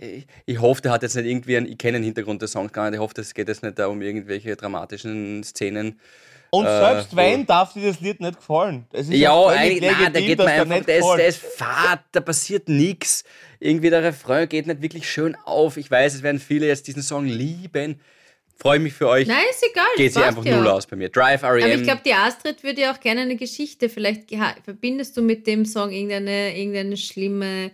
äh, 0.00 0.06
Ich, 0.16 0.26
ich 0.46 0.60
hoffe, 0.60 0.82
der 0.82 0.92
hat 0.92 1.02
jetzt 1.02 1.14
nicht 1.16 1.26
irgendwie 1.26 1.56
einen. 1.56 1.66
Ich 1.66 1.78
kenne 1.78 1.98
den 1.98 2.04
Hintergrund 2.04 2.42
des 2.42 2.52
Songs 2.52 2.72
gar 2.72 2.84
nicht. 2.90 2.94
Ich 2.98 3.00
hoffe, 3.00 3.20
es 3.20 3.32
geht 3.34 3.48
jetzt 3.48 3.62
nicht 3.62 3.78
da 3.78 3.86
um 3.86 4.02
irgendwelche 4.02 4.56
dramatischen 4.56 5.42
Szenen. 5.44 6.00
Und 6.50 6.64
äh, 6.66 6.78
selbst 6.78 7.16
wenn, 7.16 7.44
darf 7.44 7.72
dir 7.72 7.88
das 7.88 8.00
Lied 8.00 8.20
nicht 8.20 8.36
gefallen. 8.36 8.86
Es 8.92 9.08
ist 9.08 9.14
Ja, 9.14 9.46
eigentlich, 9.46 9.80
nein, 9.82 10.12
der 10.12 10.22
legitim, 10.22 10.26
geht 10.26 10.38
der 10.38 10.46
einfach. 10.46 10.84
Der 10.84 10.98
ist, 10.98 11.14
der 11.16 11.26
ist 11.26 11.38
fad, 11.38 12.00
da 12.12 12.20
passiert 12.20 12.68
nichts. 12.68 13.24
Irgendwie 13.58 13.90
der 13.90 14.02
Refrain 14.02 14.48
geht 14.48 14.66
nicht 14.66 14.80
wirklich 14.80 15.10
schön 15.10 15.36
auf. 15.44 15.76
Ich 15.76 15.90
weiß, 15.90 16.14
es 16.14 16.22
werden 16.22 16.38
viele 16.40 16.66
jetzt 16.66 16.86
diesen 16.86 17.02
Song 17.02 17.26
lieben. 17.26 18.00
Freue 18.58 18.78
mich 18.78 18.94
für 18.94 19.08
euch. 19.08 19.28
Nein, 19.28 19.44
ist 19.50 19.62
egal. 19.70 19.84
Geht 19.96 20.12
sich 20.14 20.22
passt 20.22 20.38
einfach 20.38 20.44
ja. 20.50 20.56
null 20.56 20.68
aus 20.68 20.86
bei 20.86 20.96
mir. 20.96 21.08
Drive 21.10 21.42
REM. 21.42 21.62
Aber 21.62 21.74
ich 21.74 21.82
glaube, 21.82 22.00
die 22.04 22.14
Astrid 22.14 22.62
würde 22.62 22.80
ja 22.80 22.92
auch 22.92 23.00
gerne 23.00 23.20
eine 23.20 23.36
Geschichte. 23.36 23.88
Vielleicht 23.88 24.30
verbindest 24.64 25.16
du 25.16 25.22
mit 25.22 25.46
dem 25.46 25.64
Song 25.66 25.90
irgendeine, 25.92 26.56
irgendeine 26.56 26.96
schlimme 26.96 27.70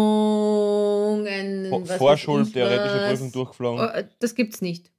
Trennung, 0.00 1.26
ein 1.26 1.66
Vor- 1.68 1.82
was 1.82 1.90
weiß 1.90 1.98
Vorschul, 1.98 2.42
ich 2.42 2.52
theoretische 2.52 2.96
was. 3.00 3.10
Prüfung 3.10 3.32
durchgeflogen. 3.32 3.84
Oh, 3.84 4.02
das 4.18 4.34
gibt's 4.34 4.60
nicht. 4.60 4.90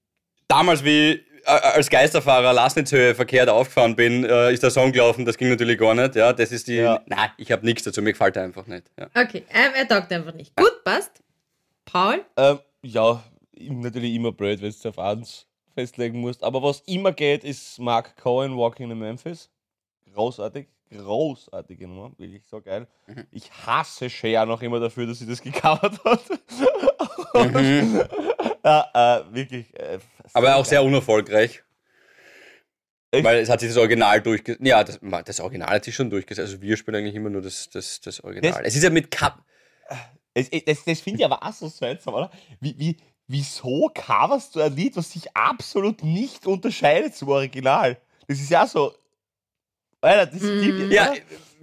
damals, 0.48 0.84
wie 0.84 1.12
äh, 1.12 1.22
als 1.46 1.90
Geisterfahrer 1.90 2.54
Lasnitzhöhe 2.54 3.16
verkehrt 3.16 3.50
aufgefahren 3.50 3.96
bin, 3.96 4.24
äh, 4.24 4.52
ist 4.54 4.64
der 4.64 4.72
Song 4.72 4.92
gelaufen. 4.92 5.26
Das 5.26 5.38
ging 5.38 5.50
natürlich 5.50 5.78
gar 5.78 5.94
nicht. 5.96 6.16
Ja, 6.16 6.34
das 6.34 6.52
ist 6.52 6.68
die. 6.68 6.76
Ja. 6.76 7.02
Nein, 7.08 7.30
ich 7.38 7.52
habe 7.52 7.66
nichts 7.66 7.84
dazu. 7.84 8.02
Mir 8.02 8.12
gefällt 8.14 8.36
er 8.36 8.44
einfach 8.44 8.68
nicht. 8.68 8.84
Ja. 9.00 9.10
Okay, 9.16 9.44
er, 9.50 9.76
er 9.76 9.88
taugt 9.88 10.12
einfach 10.12 10.34
nicht. 10.34 10.56
Gut, 10.56 10.84
passt. 10.84 11.12
Paul? 11.86 12.24
Ähm, 12.38 12.60
ja, 12.84 13.24
natürlich 13.58 14.14
immer 14.16 14.32
blöd, 14.32 14.62
wenn 14.62 14.74
du 14.82 14.90
auf 14.90 15.00
eins 15.00 15.48
festlegen 15.74 16.20
musst. 16.20 16.44
Aber 16.44 16.62
was 16.64 16.82
immer 16.82 17.12
geht, 17.12 17.44
ist 17.44 17.80
Mark 17.80 18.18
Cohen 18.18 18.58
Walking 18.58 18.92
in 18.92 19.00
Memphis. 19.00 19.50
Großartig. 20.14 20.68
Großartige 20.90 21.88
Nummer. 21.88 22.12
Wirklich 22.18 22.44
so 22.46 22.60
geil. 22.62 22.88
Mhm. 23.08 23.26
Ich 23.32 23.50
hasse 23.66 24.10
Cher 24.10 24.46
noch 24.46 24.62
immer 24.62 24.80
dafür, 24.82 25.08
dass 25.08 25.20
sie 25.20 25.26
das 25.28 25.42
gecovert 25.42 26.04
hat. 26.04 26.22
Mhm. 27.34 28.02
ja, 28.66 29.22
äh, 29.22 29.34
wirklich. 29.34 29.74
Äh, 29.80 30.00
Aber 30.34 30.56
auch 30.58 30.66
sehr 30.66 30.84
unerfolgreich. 30.84 31.64
Echt? 33.14 33.24
Weil 33.26 33.40
es 33.40 33.50
hat 33.50 33.60
sich 33.60 33.70
das 33.70 33.78
Original 33.78 34.22
durchgesetzt. 34.22 34.66
Ja, 34.66 34.84
das, 34.84 35.00
das 35.26 35.40
Original 35.42 35.70
hat 35.70 35.84
sich 35.86 35.96
schon 35.96 36.10
durchgesetzt. 36.10 36.50
Also 36.52 36.62
wir 36.62 36.78
spielen 36.78 36.96
eigentlich 36.96 37.16
immer 37.16 37.30
nur 37.30 37.42
das, 37.42 37.70
das, 37.70 38.00
das 38.02 38.22
Original. 38.24 38.52
Das- 38.52 38.62
es 38.70 38.76
ist 38.76 38.84
ja 38.84 38.90
mit 38.90 39.12
Cup. 39.12 39.44
Es, 40.34 40.48
es, 40.50 40.64
das 40.64 40.86
das 40.86 41.02
finde 41.02 41.20
ich 41.20 41.26
aber 41.26 41.44
auch 41.44 41.52
so 41.52 41.68
seltsam, 41.68 42.14
oder? 42.14 42.32
Wie, 42.62 42.74
wie, 42.80 42.98
wieso 43.32 43.90
coverst 43.94 44.56
du 44.56 44.62
ein 44.62 44.76
Lied, 44.76 44.96
was 44.98 45.12
sich 45.12 45.36
absolut 45.36 46.04
nicht 46.04 46.46
unterscheidet 46.46 47.16
zum 47.16 47.30
Original? 47.30 47.98
Das 48.28 48.40
ist 48.40 48.50
ja 48.50 48.68
so. 48.68 48.94
Alter, 50.02 50.32
das 50.32 50.42
gibt 50.42 50.92
Ja, 50.92 51.14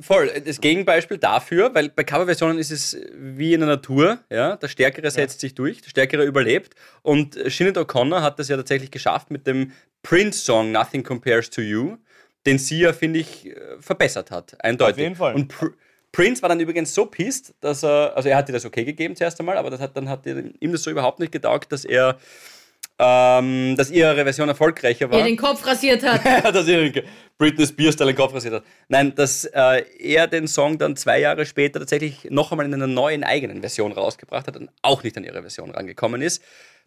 voll. 0.00 0.30
Das 0.44 0.60
Gegenbeispiel 0.60 1.18
dafür, 1.18 1.74
weil 1.74 1.88
bei 1.88 2.04
Coverversionen 2.04 2.58
ist 2.58 2.70
es 2.70 2.96
wie 3.12 3.52
in 3.52 3.60
der 3.60 3.68
Natur, 3.68 4.20
ja, 4.30 4.56
der 4.56 4.68
Stärkere 4.68 5.10
setzt 5.10 5.40
sich 5.40 5.54
durch, 5.54 5.82
der 5.82 5.90
Stärkere 5.90 6.24
überlebt. 6.24 6.74
Und 7.02 7.34
Sinead 7.34 7.76
O'Connor 7.76 8.22
hat 8.22 8.38
das 8.38 8.48
ja 8.48 8.56
tatsächlich 8.56 8.90
geschafft 8.90 9.30
mit 9.30 9.46
dem 9.46 9.72
Prince-Song 10.02 10.70
Nothing 10.70 11.02
Compares 11.02 11.50
to 11.50 11.60
You, 11.60 11.96
den 12.46 12.58
sie 12.58 12.80
ja, 12.80 12.92
finde 12.92 13.18
ich, 13.18 13.46
äh, 13.46 13.56
verbessert 13.80 14.30
hat. 14.30 14.62
Eindeutig. 14.64 14.94
Auf 14.94 15.00
jeden 15.00 15.16
Fall. 15.16 15.34
Und 15.34 15.48
Pr 15.48 15.70
Prince 16.12 16.42
war 16.42 16.48
dann 16.48 16.60
übrigens 16.60 16.94
so 16.94 17.06
pisst, 17.06 17.54
dass 17.60 17.82
er, 17.84 18.16
also 18.16 18.28
er 18.28 18.36
hat 18.36 18.48
dir 18.48 18.52
das 18.52 18.64
okay 18.64 18.84
gegeben 18.84 19.14
zuerst 19.14 19.38
einmal, 19.40 19.58
aber 19.58 19.70
das 19.70 19.80
hat, 19.80 19.96
dann 19.96 20.08
hat 20.08 20.26
ihm 20.26 20.72
das 20.72 20.82
so 20.82 20.90
überhaupt 20.90 21.18
nicht 21.18 21.32
getaugt, 21.32 21.70
dass 21.70 21.84
er, 21.84 22.18
ähm, 22.98 23.76
dass 23.76 23.90
ihre 23.90 24.14
Version 24.24 24.48
erfolgreicher 24.48 25.10
war 25.10 25.18
Der 25.18 25.26
den 25.26 25.36
Kopf 25.36 25.64
rasiert 25.66 26.02
hat. 26.02 26.24
dass 26.54 26.66
ihr 26.66 27.04
Britney 27.36 27.66
Spears 27.66 27.96
den 27.96 28.16
Kopf 28.16 28.34
rasiert 28.34 28.54
hat. 28.54 28.64
Nein, 28.88 29.14
dass 29.14 29.44
äh, 29.44 29.84
er 29.98 30.26
den 30.26 30.48
Song 30.48 30.78
dann 30.78 30.96
zwei 30.96 31.20
Jahre 31.20 31.44
später 31.46 31.78
tatsächlich 31.78 32.26
noch 32.30 32.50
einmal 32.50 32.66
in 32.66 32.74
einer 32.74 32.86
neuen 32.86 33.22
eigenen 33.22 33.60
Version 33.60 33.92
rausgebracht 33.92 34.46
hat 34.46 34.56
und 34.56 34.70
auch 34.82 35.02
nicht 35.02 35.16
an 35.16 35.24
ihre 35.24 35.42
Version 35.42 35.70
rangekommen 35.70 36.22
ist. 36.22 36.42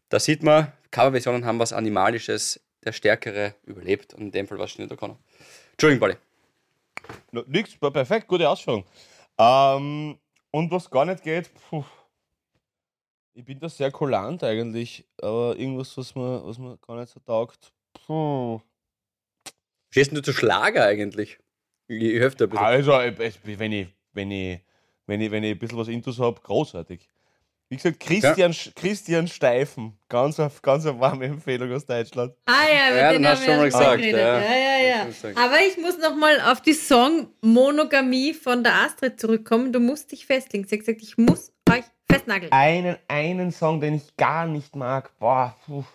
Da 0.09 0.19
sieht 0.19 0.43
man, 0.43 0.71
Coverversionen 0.89 1.45
haben 1.45 1.59
was 1.59 1.71
Animalisches, 1.71 2.59
der 2.83 2.91
Stärkere 2.91 3.53
überlebt 3.65 4.13
und 4.13 4.21
in 4.23 4.31
dem 4.31 4.47
Fall 4.47 4.57
war 4.57 4.65
es 4.65 4.73
Sinead 4.73 4.91
O'Connor. 4.91 5.15
Entschuldigung, 5.73 5.99
Bolli. 5.99 6.15
No, 7.31 7.43
nix, 7.47 7.75
per- 7.77 7.91
perfekt, 7.91 8.27
gute 8.27 8.49
Ausführung. 8.49 8.83
Ähm, 9.41 10.19
und 10.51 10.69
was 10.69 10.89
gar 10.89 11.05
nicht 11.05 11.23
geht, 11.23 11.49
puh, 11.55 11.83
ich 13.33 13.43
bin 13.43 13.59
da 13.59 13.69
sehr 13.69 13.91
kulant 13.91 14.43
eigentlich, 14.43 15.03
aber 15.19 15.55
irgendwas, 15.57 15.97
was 15.97 16.13
mir, 16.13 16.45
was 16.45 16.59
mir 16.59 16.77
gar 16.77 16.99
nicht 16.99 17.11
so 17.11 17.19
taugt. 17.21 17.73
Puh. 17.93 18.61
Stehst 19.89 20.15
du 20.15 20.21
zu 20.21 20.31
Schlager 20.31 20.85
eigentlich? 20.85 21.39
Ich, 21.87 22.03
ich 22.03 22.35
dir 22.35 22.45
ein 22.45 22.49
bisschen. 22.51 22.57
Also, 22.57 22.91
wenn 22.91 23.71
ich, 23.71 23.87
wenn 24.13 24.31
ich, 24.31 24.61
wenn 25.07 25.21
ich, 25.21 25.31
wenn 25.31 25.43
ich 25.43 25.51
ein 25.53 25.59
bisschen 25.59 25.77
was 25.77 25.87
Intus 25.87 26.19
habe, 26.19 26.39
großartig. 26.39 27.07
Wie 27.71 27.77
gesagt, 27.77 28.01
Christian, 28.01 28.51
Sch- 28.51 28.75
Christian 28.75 29.27
Steifen, 29.29 29.97
ganz, 30.09 30.37
eine- 30.41 30.51
ganz 30.61 30.85
eine 30.85 30.99
warme 30.99 31.23
Empfehlung 31.25 31.71
aus 31.71 31.85
Deutschland. 31.85 32.33
Ah 32.45 32.51
ja, 32.69 32.73
Ja, 32.97 33.05
mit 33.05 33.13
den 33.15 33.21
den 33.21 33.31
hast 33.31 33.37
haben 33.39 33.45
du 33.45 33.45
schon 33.45 33.55
mal 33.55 33.63
wir 33.63 33.97
gesagt, 33.97 34.03
ja. 34.03 34.41
Ja, 34.41 34.55
ja, 34.57 35.05
ja. 35.33 35.43
Aber 35.45 35.55
ich 35.65 35.77
muss 35.77 35.97
nochmal 35.97 36.41
auf 36.41 36.59
die 36.61 36.73
Song 36.73 37.29
Monogamie 37.39 38.33
von 38.33 38.61
der 38.65 38.73
Astrid 38.73 39.19
zurückkommen. 39.21 39.71
Du 39.71 39.79
musst 39.79 40.11
dich 40.11 40.25
festlegen. 40.25 40.67
Sie 40.67 40.75
hat 40.75 40.85
gesagt, 40.85 41.01
ich 41.01 41.17
muss 41.17 41.53
euch 41.71 41.85
festnageln. 42.11 42.51
Einen, 42.51 42.97
einen 43.07 43.51
Song, 43.53 43.79
den 43.79 43.95
ich 43.95 44.17
gar 44.17 44.45
nicht 44.47 44.75
mag, 44.75 45.17
boah, 45.17 45.55
puh. 45.65 45.85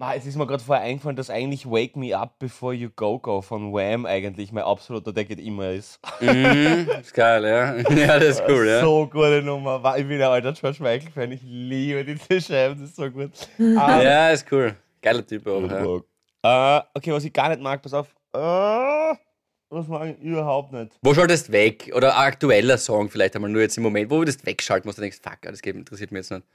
Ma, 0.00 0.14
Es 0.14 0.24
ist 0.24 0.34
mir 0.36 0.46
gerade 0.46 0.64
vorher 0.64 0.82
eingefallen, 0.82 1.14
dass 1.14 1.28
eigentlich 1.28 1.66
Wake 1.66 1.94
Me 1.94 2.16
Up 2.16 2.38
Before 2.38 2.72
You 2.72 2.88
Go 2.96 3.18
Go 3.18 3.42
von 3.42 3.70
Wham 3.70 4.06
eigentlich 4.06 4.50
mein 4.50 4.64
absoluter, 4.64 5.12
der 5.12 5.26
geht 5.26 5.38
immer 5.38 5.72
ist. 5.72 6.00
Mhm, 6.22 6.88
ist 7.02 7.12
geil, 7.12 7.44
ja. 7.44 7.76
Ja, 7.94 8.18
das 8.18 8.40
ist 8.40 8.42
cool, 8.48 8.66
ja. 8.66 8.80
So 8.80 9.06
gute 9.06 9.42
Nummer. 9.42 9.94
Ich 9.98 10.08
bin 10.08 10.16
ein 10.16 10.22
alter 10.22 10.54
George 10.54 10.78
Michael-Fan, 10.82 11.32
ich 11.32 11.42
liebe 11.42 12.02
diese 12.02 12.40
Scheiben, 12.40 12.80
das 12.80 12.88
ist 12.88 12.96
so 12.96 13.10
gut. 13.10 13.32
Ah, 13.76 14.00
Ja, 14.02 14.30
ist 14.30 14.50
cool. 14.50 14.74
Geiler 15.02 15.26
Typ 15.26 15.46
auch, 15.46 15.60
ja. 16.42 16.78
Äh, 16.78 16.82
okay, 16.94 17.12
was 17.12 17.24
ich 17.24 17.32
gar 17.34 17.50
nicht 17.50 17.60
mag, 17.60 17.82
pass 17.82 17.92
auf. 17.92 18.08
Äh, 18.32 18.38
was 19.68 19.86
mag 19.86 20.16
ich 20.18 20.24
überhaupt 20.24 20.72
nicht. 20.72 20.92
Wo 21.02 21.12
schaltest 21.12 21.48
du 21.48 21.52
weg? 21.52 21.92
Oder 21.94 22.16
ein 22.16 22.26
aktueller 22.26 22.78
Song 22.78 23.10
vielleicht 23.10 23.36
einmal 23.36 23.50
nur 23.50 23.60
jetzt 23.60 23.76
im 23.76 23.82
Moment, 23.82 24.10
wo 24.10 24.20
du 24.20 24.24
das 24.24 24.46
wegschalten 24.46 24.88
musst 24.88 24.96
und 24.98 25.02
denkst, 25.02 25.18
fuck, 25.22 25.42
das 25.42 25.60
geht, 25.60 25.76
interessiert 25.76 26.10
mich 26.10 26.20
jetzt 26.20 26.30
nicht. 26.30 26.46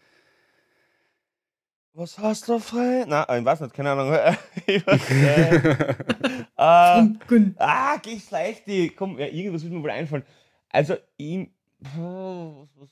Was 1.97 2.17
hast 2.17 2.49
du 2.49 2.59
frei? 2.59 3.05
Na, 3.07 3.25
ich 3.37 3.45
weiß 3.45 3.61
nicht, 3.61 3.73
keine 3.73 3.91
Ahnung. 3.91 4.11
äh, 4.67 4.75
äh, 4.75 6.43
ah, 6.57 7.97
geh 8.01 8.19
leicht 8.29 8.67
die. 8.67 8.89
Komm, 8.89 9.17
ja, 9.17 9.27
irgendwas 9.27 9.63
wird 9.63 9.71
mir 9.71 9.81
wohl 9.81 9.91
einfallen. 9.91 10.25
Also, 10.69 10.97
ihm. 11.17 11.53
Was, 11.79 12.67
was? 12.75 12.89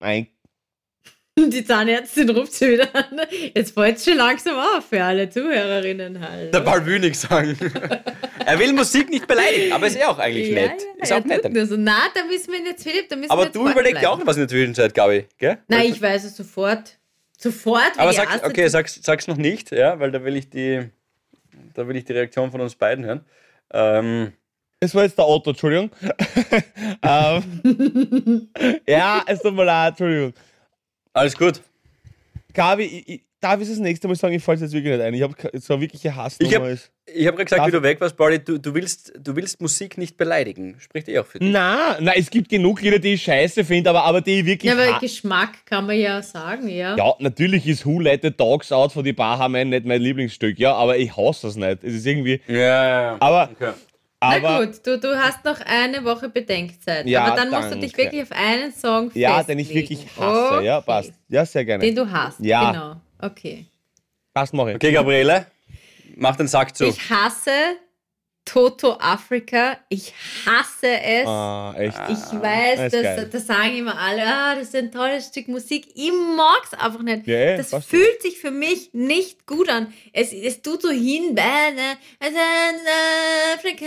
Nein, 0.00 0.26
Die 1.38 1.64
Zahnärztin 1.64 2.28
ruft 2.30 2.52
sie 2.52 2.72
wieder 2.72 2.94
an. 2.94 3.20
Jetzt 3.54 3.72
fällt 3.72 3.96
es 3.96 4.04
schon 4.04 4.16
langsam 4.16 4.56
auf 4.56 4.84
für 4.84 5.02
alle 5.02 5.30
Zuhörerinnen 5.30 6.20
halt. 6.20 6.52
Der 6.52 6.60
Paul 6.60 6.84
will 6.84 6.98
nichts 6.98 7.22
sagen. 7.22 7.56
er 8.44 8.58
will 8.58 8.72
Musik 8.72 9.10
nicht 9.10 9.26
beleidigen, 9.26 9.72
aber 9.72 9.86
ist 9.86 9.96
eh 9.96 10.04
auch 10.04 10.18
eigentlich 10.18 10.48
ja, 10.48 10.54
nett. 10.54 10.82
Ja, 10.96 11.02
ist 11.02 11.10
ja, 11.10 11.18
auch 11.18 11.24
nett. 11.24 11.42
tut 11.42 11.52
nur 11.52 11.66
so. 11.66 11.76
Na, 11.76 12.00
da 12.14 12.24
müssen 12.24 12.52
wir 12.52 12.60
jetzt, 12.64 12.82
Philipp, 12.82 13.08
da 13.08 13.16
müssen 13.16 13.30
wir 13.30 13.32
Aber 13.32 13.44
jetzt 13.44 13.54
du 13.54 13.68
überlegst 13.68 14.02
ja 14.02 14.10
auch 14.10 14.20
was 14.26 14.36
in 14.36 14.42
der 14.42 14.48
Zwischenzeit, 14.48 14.92
Gabi, 14.92 15.26
gell? 15.38 15.58
Nein, 15.68 15.92
ich 15.92 16.02
weiß 16.02 16.24
es 16.24 16.36
sofort. 16.36 16.98
Sofort. 17.42 17.98
Aber 17.98 18.12
sag, 18.12 18.46
okay, 18.46 18.68
sag's, 18.68 19.00
sag's 19.02 19.26
noch 19.26 19.36
nicht, 19.36 19.72
ja, 19.72 19.98
weil 19.98 20.12
da 20.12 20.22
will 20.24 20.36
ich 20.36 20.48
die, 20.48 20.88
da 21.74 21.88
will 21.88 21.96
ich 21.96 22.04
die 22.04 22.12
Reaktion 22.12 22.50
von 22.50 22.60
uns 22.60 22.76
beiden 22.76 23.04
hören. 23.04 23.24
Ähm, 23.72 24.32
Es 24.80 24.94
war 24.94 25.02
jetzt 25.02 25.18
der 25.18 25.26
Otto, 25.26 25.50
Entschuldigung. 25.50 25.90
ähm, 27.02 28.48
ja, 28.86 29.22
es 29.26 29.40
tut 29.40 29.54
mir 29.54 29.64
leid, 29.64 29.90
Entschuldigung. 29.90 30.34
alles 31.12 31.36
gut. 31.36 31.60
Gabi, 32.54 32.84
ich, 33.06 33.24
darf 33.42 33.60
ich 33.60 33.68
das 33.68 33.78
nächste 33.78 34.08
Mal 34.08 34.14
sagen, 34.14 34.34
ich 34.34 34.42
falle 34.42 34.58
jetzt 34.60 34.72
wirklich 34.72 34.92
nicht 34.94 35.02
ein. 35.02 35.12
Ich 35.14 35.22
habe 35.22 35.34
so 35.60 35.74
eine 35.74 35.82
wirkliche 35.82 36.14
Hassnummer. 36.16 36.52
Ich 36.52 37.26
hab- 37.26 37.34
habe 37.34 37.36
gerade 37.36 37.44
gesagt, 37.44 37.52
Darf- 37.60 37.66
wie 37.66 37.70
du 37.72 37.82
weg 37.82 38.00
warst, 38.00 38.16
Pauli, 38.16 38.38
du, 38.38 38.58
du, 38.58 38.74
willst, 38.74 39.12
du 39.18 39.36
willst 39.36 39.60
Musik 39.60 39.98
nicht 39.98 40.16
beleidigen. 40.16 40.76
Spricht 40.78 41.08
eh 41.08 41.18
auch 41.18 41.26
für 41.26 41.38
dich. 41.40 41.50
Na, 41.50 41.96
na, 42.00 42.12
es 42.14 42.30
gibt 42.30 42.48
genug 42.48 42.80
Lieder, 42.80 42.98
die 42.98 43.14
ich 43.14 43.22
scheiße 43.22 43.64
finde, 43.64 43.90
aber, 43.90 44.04
aber 44.04 44.20
die 44.20 44.40
ich 44.40 44.46
wirklich. 44.46 44.72
Ja, 44.72 44.78
aber 44.78 44.98
Geschmack 45.00 45.66
kann 45.66 45.86
man 45.86 45.98
ja 45.98 46.22
sagen, 46.22 46.68
ja. 46.68 46.96
ja, 46.96 47.14
natürlich 47.18 47.66
ist 47.66 47.84
Who 47.84 48.00
Let 48.00 48.22
the 48.22 48.30
Dogs 48.30 48.70
Out 48.72 48.92
von 48.92 49.04
die 49.04 49.12
Bahamen 49.12 49.70
nicht 49.70 49.84
mein 49.84 50.00
Lieblingsstück, 50.00 50.58
ja, 50.58 50.74
aber 50.74 50.96
ich 50.96 51.14
hasse 51.16 51.48
das 51.48 51.56
nicht. 51.56 51.84
Es 51.84 51.94
ist 51.94 52.06
irgendwie. 52.06 52.40
Ja, 52.46 52.54
ja, 52.56 53.02
ja. 53.02 53.16
Aber 53.20 53.50
Okay. 53.52 53.72
Aber 54.24 54.38
Na 54.40 54.64
gut, 54.64 54.86
du, 54.86 55.00
du 55.00 55.18
hast 55.18 55.44
noch 55.44 55.58
eine 55.66 56.04
Woche 56.04 56.28
Bedenkzeit. 56.28 57.08
Ja, 57.08 57.24
aber 57.24 57.36
dann 57.36 57.50
musst 57.50 57.74
du 57.74 57.80
dich 57.80 57.90
danke. 57.90 58.04
wirklich 58.04 58.22
auf 58.22 58.30
einen 58.30 58.70
Song 58.72 59.06
festlegen. 59.06 59.20
ja, 59.20 59.42
den 59.42 59.58
ich 59.58 59.74
wirklich 59.74 60.06
hasse. 60.16 60.64
Ja, 60.64 60.76
Okay. 60.78 60.86
passt. 60.86 61.12
Ja, 61.28 61.44
sehr 61.44 61.64
gerne. 61.64 61.84
Den 61.84 61.96
du 61.96 62.08
hast. 62.08 62.38
Ja. 62.38 62.70
Genau. 62.70 62.96
Okay. 63.22 63.66
passt, 64.34 64.52
ich. 64.52 64.60
Okay, 64.60 64.92
Gabriele, 64.92 65.46
mach 66.16 66.36
den 66.36 66.48
Sack 66.48 66.76
zu. 66.76 66.84
Ich 66.84 67.08
hasse 67.08 67.76
Toto 68.44 68.94
Afrika. 68.98 69.78
Ich 69.88 70.12
hasse 70.44 70.88
es. 70.88 71.26
Ah, 71.28 71.74
echt. 71.78 71.96
Ich 72.08 72.40
weiß, 72.40 72.92
ist 72.92 73.04
das, 73.04 73.30
das 73.30 73.46
sagen 73.46 73.76
immer 73.76 73.96
alle, 73.96 74.26
ah, 74.26 74.54
das 74.56 74.68
ist 74.68 74.74
ein 74.74 74.90
tolles 74.90 75.28
Stück 75.28 75.46
Musik. 75.46 75.86
Ich 75.94 76.10
mag's 76.36 76.74
einfach 76.74 77.02
nicht. 77.02 77.28
Eh, 77.28 77.56
das 77.56 77.72
fühlt 77.84 78.20
sich 78.20 78.40
für 78.40 78.50
mich 78.50 78.90
nicht 78.92 79.46
gut 79.46 79.68
an. 79.68 79.92
Es, 80.12 80.32
es 80.32 80.60
tut 80.60 80.82
so 80.82 80.90
hin, 80.90 81.36
Bäne, 81.36 81.96
Afrika. 83.54 83.86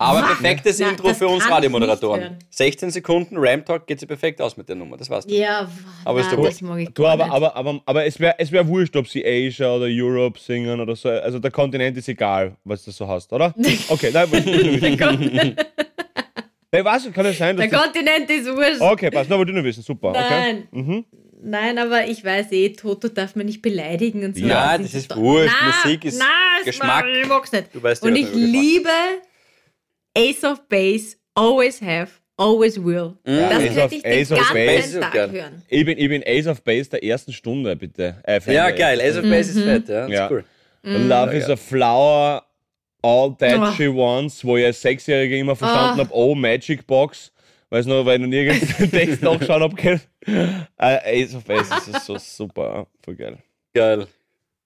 Aber 0.00 0.20
Wah. 0.22 0.26
perfektes 0.28 0.78
Na, 0.78 0.90
Intro 0.90 1.08
das 1.08 1.18
für 1.18 1.26
uns 1.26 1.48
Radiomoderatoren. 1.50 2.20
nicht 2.20 2.30
hören. 2.30 2.38
16 2.50 2.90
Sekunden 2.90 3.34
Ram 3.36 3.64
Talk 3.64 3.84
geht 3.84 3.98
sie 3.98 4.06
perfekt 4.06 4.40
aus 4.40 4.56
mit 4.56 4.68
der 4.68 4.76
Nummer, 4.76 4.96
das 4.96 5.10
war's. 5.10 5.24
Ja, 5.28 5.68
Aber 6.04 6.20
na, 6.22 6.30
doch 6.36 6.44
das 6.44 6.60
mag 6.62 6.78
ich 6.78 6.88
Du, 6.90 7.04
aber, 7.04 7.24
nicht. 7.24 7.34
aber, 7.34 7.56
aber, 7.56 7.80
aber 7.84 8.04
es 8.06 8.20
wäre 8.20 8.36
es 8.38 8.52
wär 8.52 8.66
wurscht, 8.68 8.94
ob 8.94 9.08
sie 9.08 9.24
Asia 9.26 9.74
oder 9.74 9.86
Europe 9.88 10.38
singen 10.38 10.78
oder 10.80 10.94
so. 10.94 11.08
Also 11.08 11.40
der 11.40 11.50
Kontinent 11.50 11.96
ist 11.96 12.08
egal, 12.08 12.54
was 12.62 12.84
du 12.84 12.92
so 12.92 13.08
hast, 13.08 13.32
oder? 13.32 13.52
Okay, 13.88 14.10
nein, 14.12 14.96
Kon 14.98 15.56
Hey, 16.70 16.84
was? 16.84 17.10
Kann 17.12 17.26
es 17.26 17.38
sein, 17.38 17.56
dass 17.56 17.68
der 17.68 17.78
das, 17.78 17.82
Kontinent 17.82 18.30
ist 18.30 18.46
wurscht. 18.46 18.80
Okay, 18.80 19.10
passt, 19.10 19.28
nur 19.30 19.38
wollte 19.38 19.50
ich 19.50 19.54
nur 19.56 19.64
wissen. 19.64 19.82
Super. 19.82 20.10
Okay. 20.10 20.20
Nein. 20.30 20.68
Mhm. 20.70 21.04
Nein, 21.42 21.78
aber 21.78 22.06
ich 22.06 22.22
weiß 22.24 22.52
eh, 22.52 22.68
Toto 22.70 23.08
darf 23.08 23.34
man 23.36 23.46
nicht 23.46 23.62
beleidigen 23.62 24.24
und 24.24 24.36
so. 24.36 24.44
Ja, 24.44 24.76
Das 24.76 24.92
das 24.92 24.94
ist 25.02 25.16
wurscht. 25.16 25.54
Na, 25.60 25.66
Musik 25.84 26.04
ist 26.04 26.18
na, 26.18 26.24
es 26.60 26.66
Geschmack. 26.66 27.04
Ich 27.20 27.26
mag's 27.28 27.50
nicht. 27.52 27.74
Du 27.74 27.82
weißt 27.82 28.02
und 28.04 28.14
ich 28.16 28.32
liebe 28.34 28.90
Ace 30.18 30.44
of 30.44 30.68
Base, 30.68 31.16
always 31.34 31.80
have, 31.80 32.10
always 32.36 32.76
will. 32.82 33.14
das 33.24 33.52
Ace 33.62 33.64
könnte 33.66 33.84
of- 33.84 33.92
ich 33.92 34.06
Ace 34.06 34.28
den 34.28 34.38
of 34.38 34.52
ganzen 34.54 35.00
Tag 35.00 35.14
hören. 35.32 35.62
Ich, 35.68 35.84
bin, 35.84 35.98
ich 35.98 36.08
bin 36.08 36.22
Ace 36.26 36.46
of 36.46 36.62
Base 36.62 36.90
der 36.90 37.02
ersten 37.04 37.32
Stunde, 37.32 37.76
bitte. 37.76 38.16
Äh, 38.26 38.40
Ja, 38.52 38.70
geil. 38.70 39.00
Ace 39.00 39.16
of 39.16 39.22
Base 39.22 39.50
ist 39.50 39.62
fett, 39.62 39.88
ja. 39.88 40.02
Das 40.02 40.10
Ja. 40.10 40.24
ist 40.26 40.30
cool. 40.32 40.44
Mhm. 40.82 41.08
Love 41.08 41.36
is 41.36 41.48
a 41.50 41.56
flower, 41.56 42.44
all 43.02 43.34
that 43.38 43.58
Oh. 43.60 43.72
she 43.76 43.88
wants, 43.88 44.44
wo 44.44 44.56
ich 44.56 44.64
als 44.64 44.80
Sechsjähriger 44.80 45.36
immer 45.36 45.56
verstanden 45.56 46.00
Ah. 46.00 46.04
habe, 46.04 46.14
oh, 46.14 46.34
Magic 46.34 46.86
Box, 46.86 47.32
weil, 47.70 47.82
noch, 47.84 48.04
weil 48.04 48.16
ich 48.16 48.20
noch 48.22 48.28
nirgends 48.28 48.76
den 48.78 48.90
Text 48.90 49.22
nachschauen 49.22 49.62
habe. 49.62 50.00
Äh, 50.26 51.22
Ace 51.24 51.34
of 51.34 51.44
Base 51.44 51.72
ist 51.74 52.04
so 52.06 52.16
super, 52.18 52.86
voll 53.04 53.14
geil. 53.16 53.38
Geil. 53.74 54.06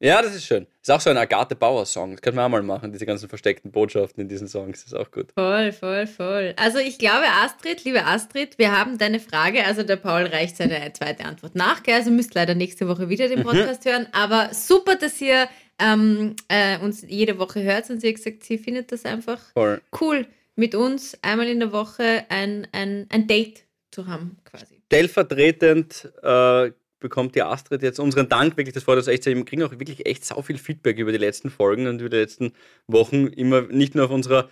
Ja, 0.02 0.20
das 0.20 0.34
ist 0.34 0.46
schön. 0.46 0.66
Ist 0.80 0.90
auch 0.90 1.00
so 1.00 1.10
ein 1.10 1.16
Agathe 1.16 1.54
Bauer-Song. 1.54 2.10
Das 2.10 2.22
könnten 2.22 2.36
wir 2.36 2.44
auch 2.44 2.48
mal 2.48 2.60
machen, 2.60 2.90
diese 2.90 3.06
ganzen 3.06 3.28
versteckten 3.28 3.70
Botschaften 3.70 4.20
in 4.20 4.28
diesen 4.28 4.48
Songs. 4.48 4.82
Das 4.82 4.92
ist 4.92 4.98
auch 4.98 5.12
gut. 5.12 5.30
Voll, 5.32 5.70
voll, 5.70 6.08
voll. 6.08 6.54
Also 6.56 6.78
ich 6.78 6.98
glaube, 6.98 7.24
Astrid, 7.40 7.84
liebe 7.84 8.04
Astrid, 8.04 8.58
wir 8.58 8.76
haben 8.76 8.98
deine 8.98 9.20
Frage, 9.20 9.64
also 9.64 9.84
der 9.84 9.94
Paul 9.94 10.24
reicht 10.24 10.56
seine 10.56 10.92
zweite 10.92 11.24
Antwort 11.24 11.54
nach, 11.54 11.84
gell? 11.84 11.94
also 11.94 12.10
müsst 12.10 12.34
leider 12.34 12.56
nächste 12.56 12.88
Woche 12.88 13.08
wieder 13.10 13.28
den 13.28 13.44
Podcast 13.44 13.84
hören, 13.84 14.08
aber 14.10 14.48
super, 14.52 14.96
dass 14.96 15.20
ihr 15.20 15.46
ähm, 15.78 16.34
äh, 16.48 16.80
uns 16.80 17.04
jede 17.06 17.38
Woche 17.38 17.62
hört 17.62 17.88
und 17.88 18.00
sie 18.00 18.08
hat 18.08 18.16
gesagt, 18.16 18.42
sie 18.42 18.58
findet 18.58 18.90
das 18.90 19.04
einfach 19.04 19.38
Voll. 19.52 19.80
cool, 20.00 20.26
mit 20.56 20.74
uns 20.74 21.16
einmal 21.22 21.46
in 21.46 21.60
der 21.60 21.70
Woche 21.70 22.24
ein, 22.28 22.66
ein, 22.72 23.06
ein 23.08 23.28
Date 23.28 23.62
zu 23.92 24.08
haben, 24.08 24.36
quasi. 24.44 24.82
Stellvertretend 24.86 26.12
äh, 26.24 26.72
bekommt 27.02 27.34
die 27.34 27.42
Astrid 27.42 27.82
jetzt 27.82 28.00
unseren 28.00 28.28
Dank, 28.28 28.56
wirklich, 28.56 28.74
das 28.74 28.84
freut 28.84 28.96
uns 28.96 29.06
echt 29.08 29.24
sehr. 29.24 29.36
Wir 29.36 29.44
kriegen 29.44 29.62
auch 29.62 29.72
wirklich 29.72 30.06
echt 30.06 30.24
sau 30.24 30.40
viel 30.42 30.58
Feedback 30.58 30.98
über 30.98 31.12
die 31.12 31.18
letzten 31.18 31.50
Folgen 31.50 31.86
und 31.86 32.00
über 32.00 32.08
die 32.08 32.16
letzten 32.16 32.52
Wochen. 32.86 33.26
Immer 33.26 33.62
nicht 33.62 33.94
nur 33.94 34.06
auf 34.06 34.10
unserer 34.10 34.48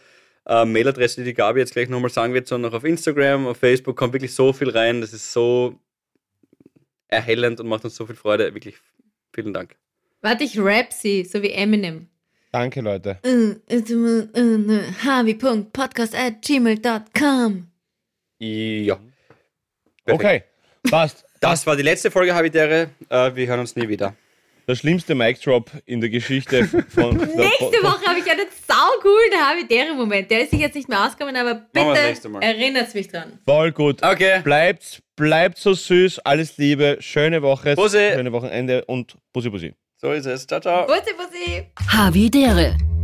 äh, 0.46 0.64
Mailadresse, 0.64 1.20
die 1.20 1.26
die 1.28 1.34
Gabi 1.34 1.60
jetzt 1.60 1.72
gleich 1.72 1.88
nochmal 1.88 2.10
sagen 2.10 2.34
wird, 2.34 2.46
sondern 2.46 2.72
auch 2.72 2.76
auf 2.76 2.84
Instagram, 2.84 3.46
auf 3.46 3.56
Facebook 3.56 3.96
kommt 3.96 4.12
wirklich 4.12 4.34
so 4.34 4.52
viel 4.52 4.70
rein. 4.70 5.00
Das 5.00 5.12
ist 5.12 5.32
so 5.32 5.78
erhellend 7.08 7.60
und 7.60 7.68
macht 7.68 7.84
uns 7.84 7.96
so 7.96 8.06
viel 8.06 8.16
Freude. 8.16 8.52
Wirklich 8.54 8.76
vielen 9.34 9.54
Dank. 9.54 9.76
Warte, 10.22 10.44
ich 10.44 10.58
rap 10.58 10.92
sie, 10.92 11.24
so 11.24 11.42
wie 11.42 11.50
Eminem. 11.50 12.08
Danke, 12.52 12.80
Leute. 12.80 13.18
Harvey.podcast 15.04 16.14
at 16.14 16.42
gmail.com 16.42 17.68
Ja. 18.38 18.98
Perfekt. 20.04 20.24
Okay, 20.24 20.44
passt. 20.90 21.24
Das 21.40 21.66
war 21.66 21.74
die 21.74 21.82
letzte 21.82 22.10
Folge 22.10 22.34
Habitäre. 22.34 22.90
Äh, 23.08 23.34
wir 23.34 23.46
hören 23.46 23.60
uns 23.60 23.74
nie 23.74 23.88
wieder. 23.88 24.14
Der 24.68 24.74
schlimmste 24.74 25.14
Mic-Drop 25.14 25.70
in 25.86 26.02
der 26.02 26.10
Geschichte 26.10 26.66
von. 26.66 27.18
der 27.18 27.26
Nächste 27.28 27.82
Woche 27.82 28.06
habe 28.06 28.20
ich 28.20 28.30
einen 28.30 28.46
saucoolen 28.68 29.32
Habitäre-Moment. 29.40 30.30
Der 30.30 30.42
ist 30.42 30.50
sich 30.50 30.60
jetzt 30.60 30.74
nicht 30.74 30.90
mehr 30.90 31.04
ausgekommen, 31.06 31.34
aber 31.36 31.54
bitte 31.72 32.14
erinnert 32.40 32.94
mich 32.94 33.08
dran. 33.08 33.38
Voll 33.46 33.72
gut. 33.72 34.02
Okay. 34.02 34.42
Bleibt, 34.44 35.02
bleibt 35.16 35.56
so 35.56 35.72
süß. 35.72 36.18
Alles 36.20 36.58
Liebe. 36.58 36.98
Schöne 37.00 37.40
Woche. 37.40 37.74
Bussi. 37.74 38.10
Schöne 38.12 38.32
Wochenende 38.32 38.84
und 38.84 39.16
Bussi 39.32 39.48
Bussi. 39.48 39.74
So 39.96 40.12
ist 40.12 40.26
es. 40.26 40.46
Ciao, 40.46 40.60
ciao. 40.60 40.86
Bussi, 40.86 41.14
Bussi. 41.16 41.66
Havidere. 41.88 42.76